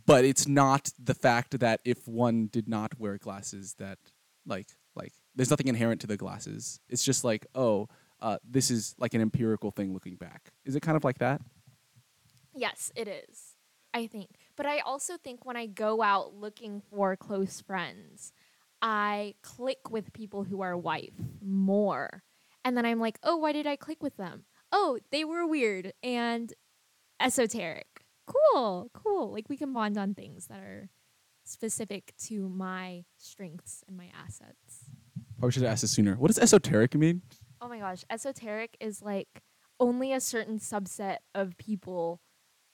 but 0.05 0.25
it's 0.25 0.45
not 0.45 0.91
the 1.01 1.13
fact 1.13 1.57
that 1.61 1.79
if 1.85 2.05
one 2.05 2.47
did 2.47 2.67
not 2.67 2.99
wear 2.99 3.17
glasses 3.17 3.75
that 3.79 3.97
like 4.45 4.67
like 4.93 5.13
there's 5.35 5.49
nothing 5.49 5.67
inherent 5.67 6.01
to 6.01 6.07
the 6.07 6.17
glasses. 6.17 6.81
It's 6.89 7.03
just 7.03 7.23
like, 7.23 7.47
oh, 7.55 7.87
uh, 8.21 8.37
this 8.47 8.69
is 8.69 8.93
like 8.99 9.13
an 9.13 9.21
empirical 9.21 9.71
thing 9.71 9.93
looking 9.93 10.15
back. 10.15 10.51
Is 10.65 10.75
it 10.75 10.81
kind 10.81 10.97
of 10.97 11.05
like 11.05 11.19
that? 11.19 11.41
Yes, 12.53 12.91
it 12.95 13.07
is. 13.07 13.55
I 13.93 14.07
think. 14.07 14.31
But 14.55 14.65
I 14.65 14.79
also 14.79 15.17
think 15.17 15.45
when 15.45 15.55
I 15.55 15.67
go 15.67 16.01
out 16.01 16.33
looking 16.33 16.81
for 16.81 17.15
close 17.15 17.61
friends, 17.61 18.33
I 18.81 19.35
click 19.41 19.91
with 19.91 20.13
people 20.13 20.43
who 20.43 20.61
are 20.61 20.75
wife 20.75 21.13
more. 21.41 22.23
And 22.65 22.75
then 22.75 22.85
I'm 22.85 22.99
like, 22.99 23.19
oh, 23.23 23.37
why 23.37 23.51
did 23.51 23.67
I 23.67 23.75
click 23.75 24.01
with 24.01 24.17
them? 24.17 24.45
Oh, 24.71 24.99
they 25.11 25.23
were 25.23 25.45
weird 25.45 25.93
and 26.01 26.51
esoteric. 27.19 27.87
Cool, 28.25 28.89
cool. 28.93 29.31
Like 29.31 29.49
we 29.49 29.57
can 29.57 29.73
bond 29.73 29.97
on 29.97 30.13
things 30.13 30.47
that 30.47 30.59
are 30.59 30.89
specific 31.43 32.13
to 32.25 32.49
my 32.49 33.03
strengths 33.17 33.83
and 33.87 33.97
my 33.97 34.07
assets. 34.25 34.85
Probably 35.37 35.51
should 35.51 35.63
have 35.63 35.71
asked 35.73 35.81
this 35.81 35.91
sooner. 35.91 36.15
What 36.15 36.27
does 36.29 36.39
esoteric 36.39 36.95
mean? 36.95 37.21
Oh 37.61 37.67
my 37.67 37.79
gosh, 37.79 38.03
esoteric 38.09 38.75
is 38.79 39.01
like 39.01 39.43
only 39.79 40.13
a 40.13 40.21
certain 40.21 40.57
subset 40.57 41.17
of 41.35 41.57
people 41.57 42.21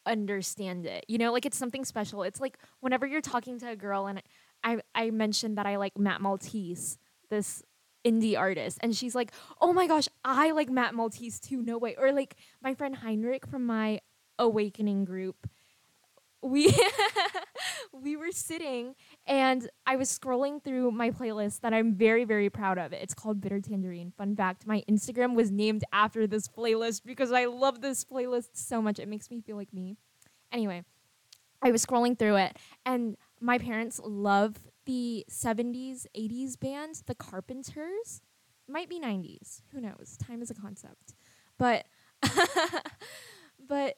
understand 0.09 0.85
it. 0.85 1.05
You 1.07 1.17
know, 1.17 1.31
like 1.31 1.45
it's 1.45 1.57
something 1.57 1.85
special. 1.85 2.23
It's 2.23 2.41
like 2.41 2.57
whenever 2.81 3.05
you're 3.05 3.21
talking 3.21 3.59
to 3.59 3.69
a 3.69 3.75
girl 3.75 4.07
and 4.07 4.21
I 4.63 4.81
I 4.95 5.11
mentioned 5.11 5.57
that 5.57 5.65
I 5.65 5.77
like 5.77 5.97
Matt 5.97 6.21
Maltese, 6.21 6.97
this 7.29 7.63
indie 8.05 8.37
artist, 8.37 8.79
and 8.81 8.95
she's 8.95 9.15
like, 9.15 9.31
"Oh 9.61 9.71
my 9.73 9.87
gosh, 9.87 10.07
I 10.25 10.51
like 10.51 10.69
Matt 10.69 10.95
Maltese 10.95 11.39
too." 11.39 11.61
No 11.61 11.77
way. 11.77 11.95
Or 11.97 12.11
like 12.11 12.35
my 12.61 12.73
friend 12.73 12.95
Heinrich 12.95 13.45
from 13.47 13.65
my 13.65 13.99
awakening 14.37 15.05
group 15.05 15.47
we 16.41 16.75
we 17.93 18.15
were 18.15 18.31
sitting 18.31 18.95
and 19.27 19.69
I 19.85 19.95
was 19.95 20.17
scrolling 20.17 20.63
through 20.63 20.91
my 20.91 21.11
playlist 21.11 21.61
that 21.61 21.73
I'm 21.73 21.95
very 21.95 22.25
very 22.25 22.49
proud 22.49 22.77
of. 22.77 22.93
It's 22.93 23.13
called 23.13 23.41
Bitter 23.41 23.59
Tangerine. 23.59 24.13
Fun 24.17 24.35
fact, 24.35 24.65
my 24.65 24.83
Instagram 24.89 25.35
was 25.35 25.51
named 25.51 25.83
after 25.91 26.27
this 26.27 26.47
playlist 26.47 27.01
because 27.05 27.31
I 27.31 27.45
love 27.45 27.81
this 27.81 28.05
playlist 28.05 28.49
so 28.53 28.81
much. 28.81 28.99
It 28.99 29.07
makes 29.07 29.29
me 29.29 29.41
feel 29.41 29.57
like 29.57 29.73
me. 29.73 29.97
Anyway, 30.51 30.83
I 31.61 31.71
was 31.71 31.85
scrolling 31.85 32.17
through 32.17 32.37
it 32.37 32.57
and 32.85 33.17
my 33.39 33.57
parents 33.57 33.99
love 34.03 34.55
the 34.85 35.25
70s 35.29 36.05
80s 36.17 36.59
band 36.59 37.03
The 37.05 37.15
Carpenters. 37.15 38.21
Might 38.67 38.89
be 38.89 38.99
90s. 38.99 39.61
Who 39.73 39.81
knows? 39.81 40.17
Time 40.17 40.41
is 40.41 40.51
a 40.51 40.55
concept. 40.55 41.15
But 41.57 41.85
but 43.67 43.97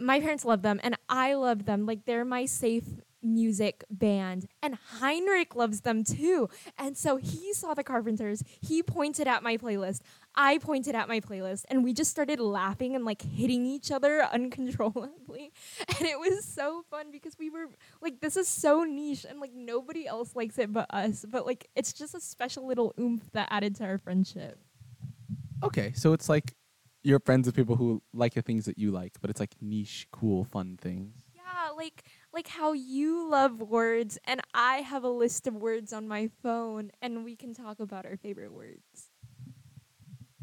my 0.00 0.20
parents 0.20 0.44
love 0.44 0.62
them 0.62 0.80
and 0.82 0.96
I 1.08 1.34
love 1.34 1.64
them. 1.64 1.86
Like 1.86 2.04
they're 2.04 2.24
my 2.24 2.46
safe 2.46 2.84
music 3.22 3.84
band 3.90 4.46
and 4.62 4.76
Heinrich 5.00 5.56
loves 5.56 5.80
them 5.80 6.04
too. 6.04 6.48
And 6.76 6.96
so 6.96 7.16
he 7.16 7.52
saw 7.52 7.74
the 7.74 7.82
Carpenters. 7.84 8.42
He 8.60 8.82
pointed 8.82 9.26
at 9.26 9.42
my 9.42 9.56
playlist. 9.56 10.00
I 10.34 10.58
pointed 10.58 10.94
at 10.94 11.08
my 11.08 11.20
playlist 11.20 11.64
and 11.68 11.82
we 11.82 11.92
just 11.92 12.10
started 12.10 12.38
laughing 12.38 12.94
and 12.94 13.04
like 13.04 13.22
hitting 13.22 13.66
each 13.66 13.90
other 13.90 14.22
uncontrollably. 14.32 15.52
And 15.88 16.08
it 16.08 16.18
was 16.18 16.44
so 16.44 16.84
fun 16.90 17.10
because 17.10 17.36
we 17.38 17.50
were 17.50 17.66
like 18.00 18.20
this 18.20 18.36
is 18.36 18.48
so 18.48 18.84
niche 18.84 19.26
and 19.28 19.40
like 19.40 19.52
nobody 19.54 20.06
else 20.06 20.36
likes 20.36 20.58
it 20.58 20.72
but 20.72 20.86
us. 20.90 21.24
But 21.28 21.46
like 21.46 21.68
it's 21.74 21.92
just 21.92 22.14
a 22.14 22.20
special 22.20 22.66
little 22.66 22.94
oomph 22.98 23.30
that 23.32 23.48
added 23.50 23.76
to 23.76 23.84
our 23.84 23.98
friendship. 23.98 24.58
Okay, 25.62 25.92
so 25.94 26.12
it's 26.12 26.28
like 26.28 26.54
you're 27.08 27.20
friends 27.20 27.46
with 27.46 27.56
people 27.56 27.74
who 27.74 28.02
like 28.12 28.34
the 28.34 28.42
things 28.42 28.66
that 28.66 28.78
you 28.78 28.90
like, 28.90 29.14
but 29.20 29.30
it's 29.30 29.40
like 29.40 29.54
niche, 29.62 30.06
cool, 30.12 30.44
fun 30.44 30.76
things. 30.78 31.14
Yeah, 31.34 31.70
like 31.74 32.04
like 32.34 32.48
how 32.48 32.74
you 32.74 33.28
love 33.28 33.60
words 33.62 34.18
and 34.26 34.42
I 34.52 34.82
have 34.82 35.04
a 35.04 35.08
list 35.08 35.46
of 35.46 35.54
words 35.54 35.94
on 35.94 36.06
my 36.06 36.28
phone 36.42 36.90
and 37.00 37.24
we 37.24 37.34
can 37.34 37.54
talk 37.54 37.80
about 37.80 38.04
our 38.04 38.18
favorite 38.18 38.52
words. 38.52 39.10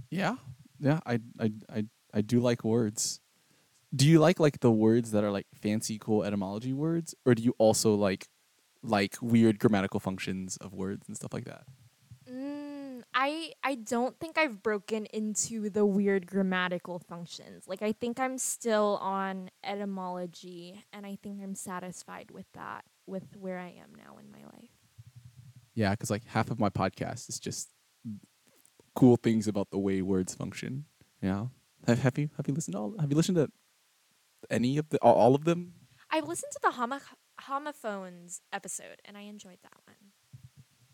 Yeah, 0.10 0.38
yeah, 0.80 1.02
I, 1.06 1.20
I, 1.40 1.52
I, 1.72 1.86
I 2.14 2.22
do 2.22 2.40
like 2.40 2.64
words. 2.64 3.22
Do 3.96 4.08
you 4.08 4.20
like 4.20 4.40
like 4.40 4.60
the 4.62 4.72
words 4.72 5.12
that 5.12 5.24
are 5.24 5.32
like 5.32 5.48
fancy, 5.54 6.00
cool 6.00 6.24
etymology 6.24 6.74
words, 6.74 7.14
or 7.26 7.36
do 7.36 7.44
you 7.44 7.54
also 7.60 7.94
like 7.94 8.28
like 8.82 9.18
weird 9.22 9.60
grammatical 9.60 10.00
functions 10.00 10.58
of 10.58 10.74
words 10.74 11.08
and 11.08 11.16
stuff 11.16 11.32
like 11.32 11.46
that? 11.46 11.66
I 13.16 13.54
I 13.64 13.76
don't 13.76 14.20
think 14.20 14.38
I've 14.38 14.62
broken 14.62 15.06
into 15.08 15.70
the 15.70 15.86
weird 15.86 16.28
grammatical 16.28 17.00
functions. 17.00 17.64
Like 17.66 17.82
I 17.82 17.94
think 17.94 18.20
I'm 18.20 18.38
still 18.38 19.00
on 19.02 19.50
etymology 19.64 20.84
and 20.92 21.06
I 21.06 21.18
think 21.24 21.42
I'm 21.42 21.56
satisfied 21.56 22.30
with 22.32 22.46
that 22.54 22.84
with 23.08 23.24
where 23.38 23.58
I 23.58 23.70
am 23.70 23.96
now 23.98 24.18
in 24.20 24.30
my 24.30 24.44
life. 24.54 24.70
Yeah, 25.74 25.92
because 25.92 26.12
like 26.12 26.26
half 26.26 26.52
of 26.52 26.60
my 26.60 26.70
podcast 26.70 27.30
is 27.30 27.40
just 27.40 27.70
cool 28.96 29.16
things 29.16 29.48
about 29.48 29.72
the 29.72 29.80
way 29.80 30.02
words 30.02 30.36
function. 30.36 30.86
Yeah, 31.22 31.48
have 31.88 32.00
have 32.00 32.18
you 32.18 32.30
have 32.36 32.48
you 32.50 32.54
listened 32.54 32.74
to 32.74 32.80
all, 32.80 32.96
have 33.00 33.10
you 33.10 33.16
listened 33.16 33.38
to 33.38 33.50
any 34.50 34.78
of 34.78 34.90
the 34.90 34.98
all, 35.00 35.16
all 35.16 35.36
of 35.36 35.46
them? 35.46 35.74
I've 36.12 36.28
listened 36.28 36.52
to 36.52 36.60
the 36.62 36.72
homo- 36.72 37.00
homophones 37.42 38.42
episode 38.52 39.02
and 39.06 39.18
I 39.18 39.22
enjoyed 39.22 39.60
that 39.64 39.74
one. 39.86 40.05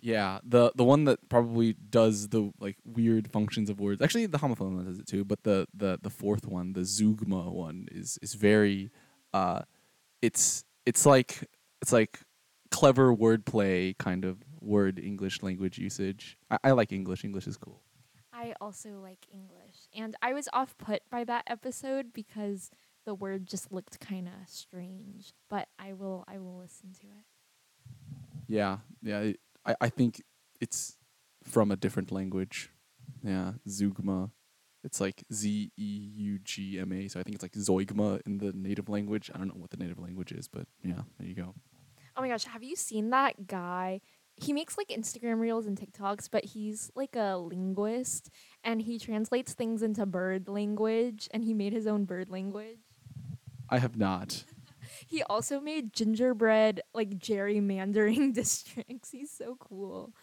Yeah, 0.02 0.40
the 0.44 0.72
the 0.76 0.84
one 0.84 1.06
that 1.06 1.30
probably 1.30 1.74
does 1.74 2.30
the 2.30 2.52
like 2.60 2.78
weird 2.84 3.32
functions 3.32 3.70
of 3.70 3.80
words. 3.80 4.02
Actually, 4.02 4.26
the 4.26 4.40
homophone 4.40 4.76
one 4.76 4.86
does 4.86 4.98
it 4.98 5.06
too, 5.06 5.24
but 5.24 5.44
the 5.44 5.68
the 5.76 6.00
the 6.02 6.10
fourth 6.10 6.48
one, 6.48 6.74
the 6.74 6.82
zeugma 6.82 7.52
one, 7.52 7.88
is 7.92 8.18
is 8.22 8.34
very, 8.34 8.92
uh, 9.32 9.62
it's 10.22 10.66
it's 10.88 11.06
like 11.06 11.48
it's 11.84 11.94
like 11.94 12.22
clever 12.72 13.16
wordplay 13.16 13.96
kind 14.00 14.26
of 14.26 14.44
word 14.60 14.98
English 14.98 15.44
language 15.44 15.78
usage. 15.78 16.38
I, 16.50 16.58
I 16.64 16.72
like 16.72 16.92
English. 16.92 17.24
English 17.24 17.46
is 17.46 17.58
cool. 17.58 17.84
I 18.34 18.56
also 18.60 19.00
like 19.00 19.28
English, 19.32 19.88
and 19.94 20.16
I 20.24 20.34
was 20.34 20.50
off 20.52 20.76
put 20.80 21.04
by 21.12 21.24
that 21.26 21.44
episode 21.46 22.12
because 22.12 22.72
the 23.06 23.14
word 23.14 23.46
just 23.46 23.72
looked 23.72 24.00
kind 24.00 24.28
of 24.28 24.50
strange. 24.50 25.34
But 25.48 25.68
I 25.78 25.94
will 25.94 26.24
I 26.28 26.40
will 26.40 26.58
listen 26.58 26.92
to 27.02 27.06
it. 27.06 27.26
Yeah, 28.48 28.78
yeah. 29.04 29.20
It, 29.20 29.40
I 29.66 29.76
I 29.82 29.90
think 29.90 30.22
it's 30.60 30.98
from 31.44 31.72
a 31.72 31.76
different 31.76 32.12
language. 32.12 32.70
Yeah, 33.24 33.54
zeugma. 33.68 34.32
It's 34.84 35.00
like 35.00 35.24
Z 35.32 35.72
E 35.78 36.10
U 36.16 36.40
G 36.40 36.80
M 36.80 36.92
A. 36.92 37.08
So 37.08 37.20
I 37.20 37.24
think 37.24 37.36
it's 37.36 37.44
like 37.44 37.54
zoigma 37.54 38.22
in 38.26 38.40
the 38.40 38.52
native 38.54 38.90
language. 38.90 39.30
I 39.34 39.38
don't 39.38 39.50
know 39.50 39.62
what 39.62 39.70
the 39.70 39.78
native 39.78 40.00
language 40.00 40.32
is, 40.32 40.48
but 40.48 40.68
yeah, 40.84 41.02
there 41.20 41.28
you 41.28 41.36
go. 41.36 41.54
Oh 42.16 42.22
my 42.22 42.28
gosh, 42.28 42.46
have 42.46 42.64
you 42.64 42.76
seen 42.76 43.12
that 43.12 43.48
guy? 43.48 44.02
He 44.36 44.54
makes 44.54 44.78
like 44.78 44.88
Instagram 44.88 45.40
reels 45.40 45.68
and 45.68 45.78
TikToks, 45.78 46.30
but 46.32 46.46
he's 46.46 46.90
like 46.96 47.16
a 47.16 47.38
linguist 47.38 48.30
and 48.64 48.82
he 48.82 48.98
translates 48.98 49.54
things 49.54 49.84
into 49.84 50.06
bird 50.06 50.48
language 50.48 51.30
and 51.32 51.44
he 51.44 51.54
made 51.54 51.74
his 51.74 51.86
own 51.86 52.06
bird 52.06 52.30
language. 52.30 52.80
I 53.70 53.78
have 53.78 53.98
not. 53.98 54.44
He 55.08 55.24
also 55.24 55.60
made 55.60 55.94
gingerbread 55.94 56.82
like 56.94 57.18
gerrymandering 57.18 58.34
districts. 58.34 59.12
He's 59.12 59.32
so 59.32 59.56
cool. 59.60 60.14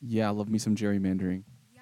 Yeah, 0.00 0.28
I 0.28 0.30
love 0.30 0.48
me 0.48 0.58
some 0.58 0.76
gerrymandering. 0.76 1.44
Yeah. 1.72 1.80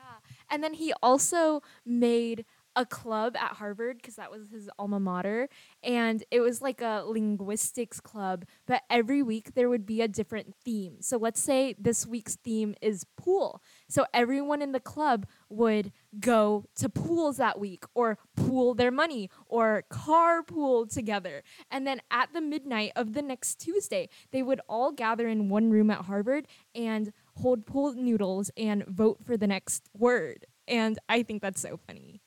And 0.50 0.62
then 0.62 0.74
he 0.74 0.92
also 1.02 1.62
made 1.84 2.44
a 2.76 2.84
club 2.84 3.36
at 3.36 3.54
Harvard 3.54 3.96
because 3.96 4.16
that 4.16 4.30
was 4.30 4.50
his 4.52 4.68
alma 4.78 5.00
mater. 5.00 5.48
And 5.82 6.22
it 6.30 6.40
was 6.40 6.60
like 6.60 6.82
a 6.82 7.02
linguistics 7.06 8.00
club, 8.00 8.44
but 8.66 8.82
every 8.90 9.22
week 9.22 9.54
there 9.54 9.70
would 9.70 9.86
be 9.86 10.02
a 10.02 10.08
different 10.08 10.54
theme. 10.62 10.98
So 11.00 11.16
let's 11.16 11.42
say 11.42 11.74
this 11.78 12.06
week's 12.06 12.36
theme 12.36 12.74
is 12.82 13.04
pool. 13.16 13.62
So 13.88 14.04
everyone 14.12 14.60
in 14.60 14.72
the 14.72 14.80
club 14.80 15.26
would 15.48 15.90
go 16.20 16.66
to 16.76 16.88
pools 16.88 17.38
that 17.38 17.58
week 17.58 17.84
or 17.94 18.18
pool 18.36 18.74
their 18.74 18.90
money 18.90 19.30
or 19.46 19.84
carpool 19.90 20.92
together. 20.92 21.42
And 21.70 21.86
then 21.86 22.02
at 22.10 22.32
the 22.34 22.42
midnight 22.42 22.92
of 22.94 23.14
the 23.14 23.22
next 23.22 23.56
Tuesday, 23.56 24.10
they 24.32 24.42
would 24.42 24.60
all 24.68 24.92
gather 24.92 25.28
in 25.28 25.48
one 25.48 25.70
room 25.70 25.90
at 25.90 26.04
Harvard 26.04 26.46
and 26.74 27.12
hold 27.36 27.66
pool 27.66 27.94
noodles 27.94 28.50
and 28.56 28.84
vote 28.86 29.18
for 29.24 29.36
the 29.36 29.46
next 29.46 29.88
word. 29.96 30.46
And 30.68 30.98
I 31.08 31.22
think 31.22 31.42
that's 31.42 31.60
so 31.60 31.78
funny. 31.86 32.20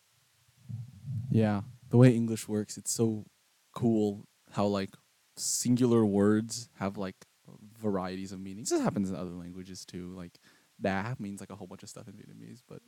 Yeah, 1.31 1.61
the 1.89 1.97
way 1.97 2.15
English 2.15 2.47
works, 2.47 2.77
it's 2.77 2.91
so 2.91 3.25
cool 3.73 4.25
how 4.51 4.65
like 4.65 4.95
singular 5.37 6.05
words 6.05 6.69
have 6.79 6.97
like 6.97 7.15
varieties 7.79 8.31
of 8.31 8.39
meanings. 8.39 8.69
This 8.69 8.81
happens 8.81 9.09
in 9.09 9.15
other 9.15 9.31
languages 9.31 9.85
too. 9.85 10.13
Like 10.15 10.39
da 10.81 11.13
means 11.19 11.39
like 11.39 11.49
a 11.49 11.55
whole 11.55 11.67
bunch 11.67 11.83
of 11.83 11.89
stuff 11.89 12.07
in 12.07 12.13
Vietnamese, 12.13 12.61
but 12.67 12.81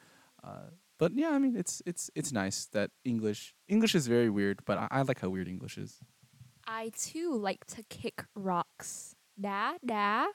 uh, 0.43 0.69
but 0.97 1.13
yeah, 1.13 1.30
I 1.30 1.39
mean 1.39 1.56
it's 1.56 1.82
it's 1.86 2.10
it's 2.15 2.32
nice 2.32 2.65
that 2.73 2.91
English 3.04 3.54
English 3.67 3.95
is 3.95 4.08
very 4.08 4.30
weird, 4.30 4.62
but 4.65 4.77
I, 4.77 4.88
I 4.91 5.01
like 5.04 5.19
how 5.19 5.30
weird 5.30 5.47
English 5.47 5.77
is. 5.77 5.99
I 6.67 6.91
too 6.97 7.36
like 7.36 7.65
to 7.67 7.84
kick 7.84 8.25
rocks. 8.36 9.15
Da 9.39 9.73
da. 9.86 10.27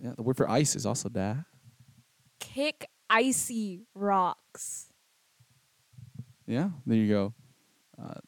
Yeah, 0.00 0.12
the 0.16 0.22
word 0.22 0.36
for 0.36 0.48
ice 0.48 0.76
is 0.76 0.86
also 0.86 1.08
da. 1.08 1.34
Kick 2.40 2.88
icy 3.10 3.82
rocks. 3.94 4.92
Yeah, 6.48 6.70
there 6.86 6.96
you 6.96 7.08
go. 7.12 7.34
Uh, 8.02 8.20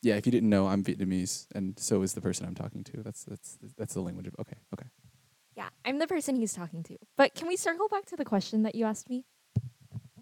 yeah, 0.00 0.14
if 0.14 0.24
you 0.24 0.32
didn't 0.32 0.48
know, 0.48 0.68
I'm 0.68 0.82
Vietnamese, 0.82 1.46
and 1.54 1.78
so 1.78 2.00
is 2.02 2.14
the 2.14 2.20
person 2.22 2.46
I'm 2.46 2.54
talking 2.54 2.82
to. 2.84 3.02
That's 3.02 3.24
that's 3.24 3.58
that's 3.76 3.94
the 3.94 4.00
language 4.00 4.26
of. 4.26 4.34
Okay, 4.40 4.56
okay. 4.72 4.86
Yeah, 5.54 5.68
I'm 5.84 5.98
the 5.98 6.06
person 6.06 6.34
he's 6.36 6.54
talking 6.54 6.82
to. 6.84 6.96
But 7.16 7.34
can 7.34 7.46
we 7.46 7.56
circle 7.56 7.88
back 7.88 8.06
to 8.06 8.16
the 8.16 8.24
question 8.24 8.62
that 8.62 8.74
you 8.74 8.86
asked 8.86 9.10
me? 9.10 9.26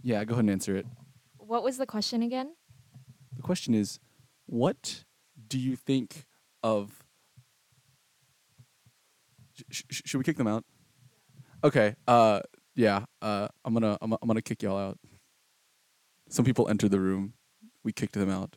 Yeah, 0.03 0.25
go 0.25 0.33
ahead 0.33 0.45
and 0.45 0.51
answer 0.51 0.77
it. 0.77 0.87
What 1.39 1.63
was 1.63 1.79
the 1.79 1.87
question 1.87 2.23
again? 2.23 2.55
The 3.37 3.43
question 3.43 3.75
is, 3.75 4.01
what 4.47 5.05
do 5.47 5.59
you 5.59 5.77
think 5.77 6.25
of? 6.65 7.05
Sh- 9.71 9.83
sh- 9.91 10.03
should 10.05 10.19
we 10.19 10.25
kick 10.25 10.37
them 10.37 10.49
out? 10.49 10.65
Okay. 11.63 11.95
Uh, 12.09 12.41
yeah. 12.75 13.05
Uh, 13.23 13.47
I'm 13.65 13.73
gonna 13.73 13.99
I'm, 14.01 14.13
I'm 14.15 14.27
gonna 14.27 14.43
kick 14.43 14.63
y'all 14.63 14.79
out. 14.79 14.99
Some 16.29 16.45
people 16.45 16.69
enter 16.69 16.89
the 16.89 16.99
room. 16.99 17.35
We 17.87 17.93
kicked 17.93 18.15
them 18.15 18.29
out. 18.29 18.57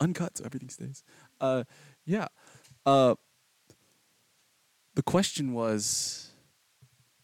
Uncut, 0.00 0.38
so 0.38 0.44
everything 0.46 0.70
stays. 0.70 1.04
Uh, 1.38 1.64
yeah. 2.06 2.28
Uh, 2.86 3.16
the 4.94 5.02
question 5.02 5.52
was, 5.52 6.30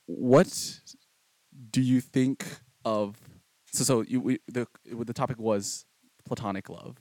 what 0.05 0.81
do 1.71 1.81
you 1.81 2.03
think 2.03 2.45
of? 2.85 3.17
So, 3.73 3.85
so 3.85 4.01
you 4.03 4.21
we, 4.21 4.39
the 4.49 4.67
the 4.85 5.15
topic 5.15 5.39
was 5.39 5.87
platonic 6.27 6.69
love. 6.69 6.99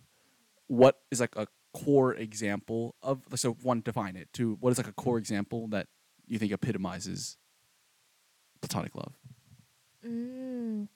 What 0.67 1.01
is 1.11 1.19
like 1.19 1.35
a 1.35 1.47
core 1.73 2.15
example 2.15 2.95
of? 3.03 3.23
So, 3.35 3.57
one, 3.61 3.81
define 3.81 4.15
it. 4.15 4.29
Two, 4.31 4.55
what 4.61 4.71
is 4.71 4.77
like 4.77 4.87
a 4.87 4.93
core 4.93 5.17
example 5.17 5.67
that 5.67 5.87
you 6.25 6.39
think 6.39 6.53
epitomizes 6.53 7.35
platonic 8.61 8.95
love? 8.95 9.15
Mm.。 10.07 10.87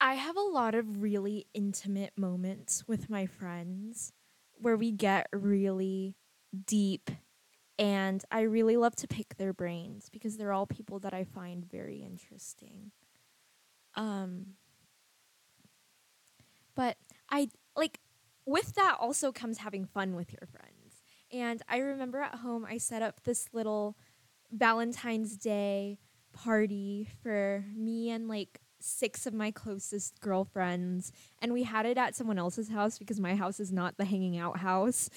I 0.00 0.14
have 0.14 0.36
a 0.36 0.40
lot 0.40 0.74
of 0.74 1.02
really 1.02 1.46
intimate 1.52 2.12
moments 2.16 2.84
with 2.88 3.10
my 3.10 3.26
friends 3.26 4.12
where 4.54 4.76
we 4.76 4.92
get 4.92 5.28
really 5.32 6.16
deep 6.66 7.10
and 7.78 8.22
I 8.30 8.42
really 8.42 8.76
love 8.76 8.94
to 8.96 9.08
pick 9.08 9.36
their 9.36 9.52
brains 9.52 10.08
because 10.10 10.36
they're 10.36 10.52
all 10.52 10.66
people 10.66 10.98
that 11.00 11.14
I 11.14 11.24
find 11.24 11.64
very 11.64 11.98
interesting. 11.98 12.92
Um 13.94 14.54
but 16.74 16.96
I 17.30 17.48
like 17.76 18.00
with 18.46 18.74
that 18.74 18.96
also 18.98 19.32
comes 19.32 19.58
having 19.58 19.84
fun 19.84 20.14
with 20.14 20.32
your 20.32 20.48
friends. 20.50 21.02
And 21.32 21.62
I 21.68 21.78
remember 21.78 22.20
at 22.20 22.36
home 22.36 22.66
I 22.68 22.78
set 22.78 23.02
up 23.02 23.22
this 23.24 23.48
little 23.52 23.96
Valentine's 24.50 25.36
Day 25.36 25.98
party 26.32 27.08
for 27.22 27.64
me 27.74 28.10
and 28.10 28.28
like 28.28 28.60
six 28.82 29.26
of 29.26 29.34
my 29.34 29.50
closest 29.50 30.20
girlfriends 30.20 31.12
and 31.40 31.52
we 31.52 31.62
had 31.64 31.86
it 31.86 31.98
at 31.98 32.14
someone 32.14 32.38
else's 32.38 32.68
house 32.68 32.98
because 32.98 33.20
my 33.20 33.34
house 33.34 33.60
is 33.60 33.72
not 33.72 33.96
the 33.96 34.04
hanging 34.04 34.38
out 34.38 34.58
house. 34.58 35.10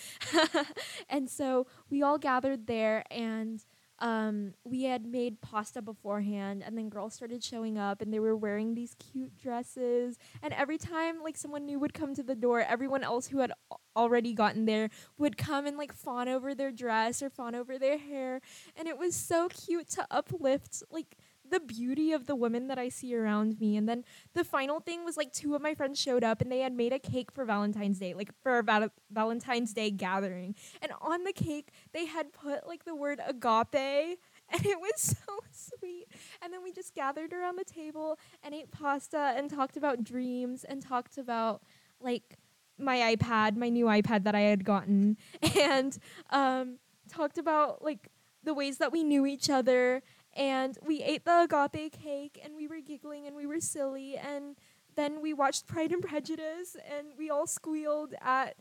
and 1.10 1.30
so 1.30 1.67
we 1.89 2.02
all 2.02 2.17
gathered 2.17 2.67
there 2.67 3.04
and 3.12 3.63
um, 3.99 4.54
we 4.65 4.84
had 4.84 5.06
made 5.06 5.39
pasta 5.39 5.82
beforehand 5.82 6.63
and 6.65 6.78
then 6.78 6.89
girls 6.89 7.13
started 7.13 7.43
showing 7.43 7.78
up 7.78 8.02
and 8.02 8.13
they 8.13 8.19
were 8.19 8.36
wearing 8.36 8.73
these 8.73 8.95
cute 8.95 9.38
dresses 9.38 10.17
and 10.41 10.52
every 10.54 10.78
time 10.78 11.23
like 11.23 11.38
someone 11.38 11.65
new 11.65 11.80
would 11.80 11.93
come 11.93 12.13
to 12.15 12.23
the 12.23 12.36
door 12.36 12.65
everyone 12.67 13.04
else 13.04 13.28
who 13.28 13.39
had 13.39 13.54
already 13.95 14.34
gotten 14.34 14.65
there 14.65 14.89
would 15.17 15.38
come 15.38 15.65
and 15.65 15.78
like 15.78 15.93
fawn 15.93 16.28
over 16.28 16.54
their 16.54 16.71
dress 16.71 17.21
or 17.21 17.30
fawn 17.30 17.56
over 17.56 17.78
their 17.78 17.97
hair 17.97 18.41
and 18.76 18.88
it 18.88 18.97
was 18.97 19.15
so 19.15 19.47
cute 19.47 19.89
to 19.89 20.06
uplift 20.10 20.84
like 20.89 21.15
the 21.54 21.60
beauty 21.60 22.12
of 22.13 22.26
the 22.26 22.36
women 22.36 22.68
that 22.68 22.80
I 22.80 22.89
see 22.89 23.16
around 23.16 23.60
me. 23.60 23.78
And 23.78 23.88
then 23.88 24.04
the 24.34 24.44
final 24.44 24.80
thing 24.80 25.06
was 25.06 25.18
like 25.18 25.32
two 25.32 25.54
of 25.54 25.62
my 25.62 25.76
friends 25.76 26.02
showed 26.02 26.24
up 26.24 26.42
and 26.42 26.52
they 26.52 26.62
had 26.62 26.74
made 26.74 26.92
a 26.92 26.98
cake 26.98 27.32
for 27.32 27.46
Valentine's 27.46 28.00
Day, 28.00 28.16
like 28.16 28.32
for 28.42 28.58
a 28.58 28.63
val- 28.63 28.89
Valentine's 29.12 29.72
Day 29.72 29.92
gathering. 29.92 30.56
And 30.82 30.92
on 31.00 31.26
the 31.26 31.32
cake, 31.32 31.70
they 31.94 32.08
had 32.08 32.34
put 32.34 32.66
like 32.66 32.86
the 32.86 32.96
word 32.96 33.22
agape. 33.26 34.20
And 34.52 34.66
it 34.68 34.80
was 34.80 35.02
so 35.26 35.39
sweet. 35.52 36.06
And 36.42 36.54
then 36.54 36.62
we 36.62 36.72
just 36.72 36.94
gathered 36.94 37.34
around 37.34 37.56
the 37.56 37.63
table 37.63 38.20
and 38.44 38.54
ate 38.54 38.70
pasta 38.72 39.34
and 39.36 39.50
talked 39.50 39.78
about 39.78 40.04
dreams 40.04 40.63
and 40.63 40.82
talked 40.82 41.18
about 41.18 41.63
like 42.00 42.38
my 42.78 43.16
iPad, 43.16 43.56
my 43.56 43.70
new 43.70 43.86
iPad 43.86 44.26
that 44.26 44.36
I 44.36 44.42
had 44.42 44.63
gotten, 44.63 45.18
and 45.60 45.98
um, 46.30 46.78
talked 47.10 47.38
about 47.38 47.84
like 47.84 48.10
the 48.44 48.54
ways 48.54 48.78
that 48.78 48.92
we 48.92 49.04
knew 49.04 49.26
each 49.26 49.50
other 49.50 50.04
and 50.36 50.78
we 50.86 51.02
ate 51.04 51.26
the 51.26 51.48
agape 51.50 51.91
cake 51.91 52.39
and 52.43 52.56
we 52.56 52.67
were 52.67 52.80
giggling 52.80 53.28
and 53.28 53.36
we 53.36 53.46
were 53.46 53.60
silly 53.60 54.17
and 54.17 54.56
then 54.96 55.22
we 55.22 55.34
watched 55.34 55.67
Pride 55.67 55.91
and 55.91 56.04
Prejudice 56.04 56.76
and 56.89 57.08
we 57.17 57.30
all 57.30 57.48
squealed 57.48 58.13
at 58.22 58.56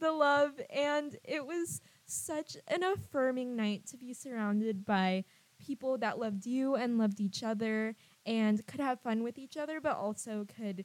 the 0.00 0.12
love 0.12 0.60
and 0.70 1.16
it 1.24 1.46
was 1.46 1.80
such 2.06 2.56
an 2.68 2.82
affirming 2.82 3.56
night 3.56 3.86
to 3.86 3.96
be 3.96 4.12
surrounded 4.12 4.84
by 4.84 5.24
people 5.64 5.96
that 5.98 6.18
loved 6.18 6.44
you 6.46 6.74
and 6.74 6.98
loved 6.98 7.20
each 7.20 7.42
other 7.42 7.94
and 8.26 8.66
could 8.66 8.80
have 8.80 9.00
fun 9.00 9.22
with 9.22 9.38
each 9.38 9.56
other 9.56 9.80
but 9.80 9.96
also 9.96 10.44
could 10.56 10.84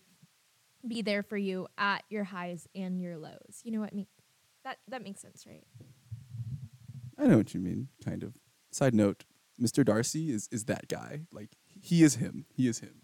be 0.87 1.01
there 1.01 1.23
for 1.23 1.37
you 1.37 1.67
at 1.77 2.03
your 2.09 2.25
highs 2.25 2.67
and 2.75 3.01
your 3.01 3.17
lows. 3.17 3.61
You 3.63 3.71
know 3.71 3.79
what 3.79 3.89
I 3.91 3.95
mean? 3.95 4.07
That 4.63 4.77
that 4.87 5.03
makes 5.03 5.21
sense, 5.21 5.45
right? 5.47 5.63
I 7.17 7.25
know 7.25 7.37
what 7.37 7.53
you 7.53 7.59
mean, 7.59 7.87
kind 8.03 8.23
of. 8.23 8.35
Side 8.71 8.93
note, 8.93 9.25
Mr. 9.61 9.83
Darcy 9.83 10.31
is 10.31 10.47
is 10.51 10.65
that 10.65 10.87
guy. 10.87 11.21
Like 11.31 11.51
he 11.81 12.03
is 12.03 12.15
him. 12.15 12.45
He 12.53 12.67
is 12.67 12.79
him. 12.79 13.01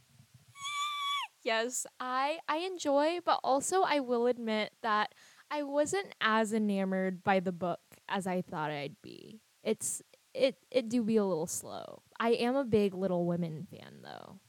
yes, 1.43 1.85
I 1.99 2.39
I 2.47 2.57
enjoy, 2.57 3.19
but 3.25 3.39
also 3.43 3.81
I 3.81 3.99
will 3.99 4.27
admit 4.27 4.73
that 4.81 5.13
I 5.49 5.63
wasn't 5.63 6.15
as 6.21 6.53
enamored 6.53 7.23
by 7.23 7.39
the 7.39 7.51
book 7.51 7.79
as 8.09 8.27
I 8.27 8.41
thought 8.41 8.71
I'd 8.71 9.01
be. 9.01 9.41
It's 9.63 10.01
it 10.33 10.57
it 10.71 10.89
do 10.89 11.03
be 11.03 11.17
a 11.17 11.25
little 11.25 11.47
slow. 11.47 12.01
I 12.19 12.31
am 12.31 12.55
a 12.55 12.65
big 12.65 12.93
Little 12.93 13.25
Women 13.25 13.67
fan 13.69 14.01
though. 14.03 14.39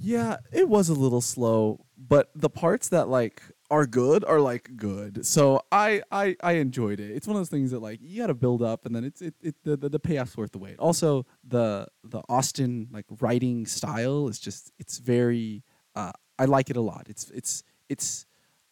Yeah, 0.00 0.36
it 0.52 0.68
was 0.68 0.88
a 0.88 0.94
little 0.94 1.20
slow, 1.20 1.84
but 1.96 2.30
the 2.34 2.48
parts 2.48 2.88
that 2.90 3.08
like 3.08 3.42
are 3.70 3.86
good 3.86 4.24
are 4.24 4.40
like 4.40 4.70
good. 4.76 5.26
So 5.26 5.62
I 5.70 6.02
I 6.10 6.36
I 6.42 6.52
enjoyed 6.52 7.00
it. 7.00 7.10
It's 7.10 7.26
one 7.26 7.36
of 7.36 7.40
those 7.40 7.50
things 7.50 7.70
that 7.70 7.80
like 7.80 8.00
you 8.02 8.20
got 8.20 8.28
to 8.28 8.34
build 8.34 8.62
up, 8.62 8.86
and 8.86 8.94
then 8.94 9.04
it's 9.04 9.20
it, 9.20 9.34
it 9.42 9.56
the, 9.64 9.76
the 9.76 9.88
the 9.88 10.00
payoff's 10.00 10.36
worth 10.36 10.52
the 10.52 10.58
wait. 10.58 10.78
Also, 10.78 11.26
the 11.44 11.86
the 12.04 12.22
Austen 12.28 12.88
like 12.92 13.06
writing 13.20 13.66
style 13.66 14.28
is 14.28 14.38
just 14.38 14.72
it's 14.78 14.98
very 14.98 15.62
uh, 15.94 16.12
I 16.38 16.46
like 16.46 16.70
it 16.70 16.76
a 16.76 16.80
lot. 16.80 17.06
It's 17.08 17.30
it's 17.30 17.62
it's 17.88 18.26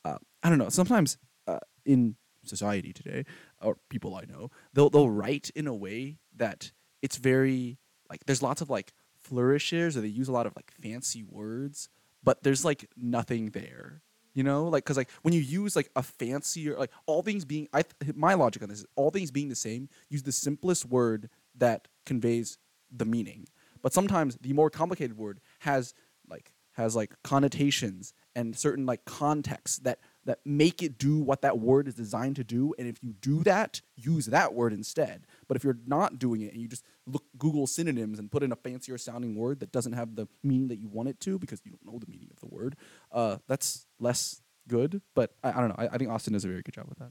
uh, 0.05 0.19
I 0.43 0.49
don't 0.49 0.59
know. 0.59 0.69
Sometimes 0.69 1.19
uh, 1.47 1.59
in 1.85 2.17
society 2.45 2.93
today, 2.93 3.25
or 3.61 3.77
people 3.89 4.15
I 4.15 4.25
know, 4.25 4.51
they'll 4.73 4.91
they'll 4.91 5.11
write 5.11 5.51
in 5.55 5.67
a 5.67 5.75
way 5.75 6.19
that 6.37 6.73
it's 7.03 7.17
very 7.17 7.79
like 8.09 8.25
there's 8.27 8.43
lots 8.43 8.63
of 8.63 8.71
like 8.71 8.93
flourishes 9.15 9.97
or 9.97 10.01
they 10.01 10.09
use 10.09 10.29
a 10.29 10.33
lot 10.33 10.47
of 10.47 10.55
like 10.57 10.71
fancy 10.71 11.23
words, 11.23 11.89
but 12.23 12.43
there's 12.45 12.65
like 12.65 12.89
nothing 12.97 13.51
there 13.51 14.03
you 14.37 14.45
know 14.45 14.69
like 14.69 14.85
because 14.85 14.97
like 14.97 15.11
when 15.23 15.35
you 15.35 15.41
use 15.41 15.75
like 15.75 15.91
a 15.97 16.03
fancier 16.03 16.77
like 16.79 16.93
all 17.07 17.23
things 17.23 17.45
being 17.45 17.67
i 17.73 17.83
my 18.15 18.35
logic 18.35 18.63
on 18.63 18.69
this 18.69 18.81
is 18.81 18.87
all 18.95 19.11
things 19.11 19.33
being 19.33 19.49
the 19.49 19.57
same 19.57 19.89
use 20.09 20.23
the 20.23 20.31
simplest 20.31 20.85
word 20.85 21.29
that 21.59 21.89
conveys 22.05 22.59
the 22.91 23.05
meaning. 23.05 23.47
But 23.83 23.93
sometimes 23.93 24.37
the 24.41 24.53
more 24.53 24.71
complicated 24.71 25.17
word 25.17 25.41
has 25.61 25.95
like 26.29 26.53
has 26.73 26.95
like 26.95 27.15
connotations 27.23 28.13
and 28.35 28.57
certain 28.57 28.85
like 28.87 29.05
contexts 29.05 29.79
that 29.79 29.99
that 30.27 30.41
make 30.45 30.83
it 30.83 30.99
do 30.99 31.19
what 31.19 31.43
that 31.43 31.59
word 31.59 31.89
is 31.89 31.95
designed 31.95 32.37
to 32.37 32.45
do 32.45 32.75
and 32.79 32.87
if 32.87 33.03
you 33.03 33.15
do 33.15 33.43
that 33.45 33.81
use 33.97 34.27
that 34.27 34.55
word 34.55 34.73
instead. 34.73 35.27
But 35.49 35.57
if 35.57 35.65
you're 35.65 35.79
not 35.87 36.19
doing 36.19 36.43
it 36.43 36.53
and 36.53 36.61
you 36.61 36.69
just 36.69 36.85
look 37.07 37.25
google 37.39 37.67
synonyms 37.67 38.19
and 38.19 38.31
put 38.31 38.43
in 38.43 38.53
a 38.53 38.57
fancier 38.57 38.99
sounding 38.99 39.37
word 39.37 39.61
that 39.61 39.73
doesn't 39.73 39.95
have 39.95 40.17
the 40.17 40.29
meaning 40.43 40.69
that 40.69 40.79
you 40.79 40.89
want 40.89 41.09
it 41.09 41.19
to 41.21 41.39
because 41.39 41.61
you 41.65 41.71
don't 41.71 41.93
know 41.93 41.99
the 41.99 42.11
meaning 42.11 42.29
of 42.31 42.41
the 42.41 42.55
word 42.55 42.77
uh, 43.13 43.39
that's 43.49 43.87
less 43.99 44.43
good 44.69 45.01
but 45.15 45.33
I, 45.43 45.51
I 45.51 45.61
don't 45.61 45.69
know. 45.69 45.77
I, 45.79 45.89
I 45.89 45.99
think 45.99 46.11
Austen 46.11 46.33
does 46.33 46.45
a 46.45 46.49
very 46.49 46.63
good 46.63 46.75
job 46.75 46.87
with 46.89 46.99
that. 46.99 47.11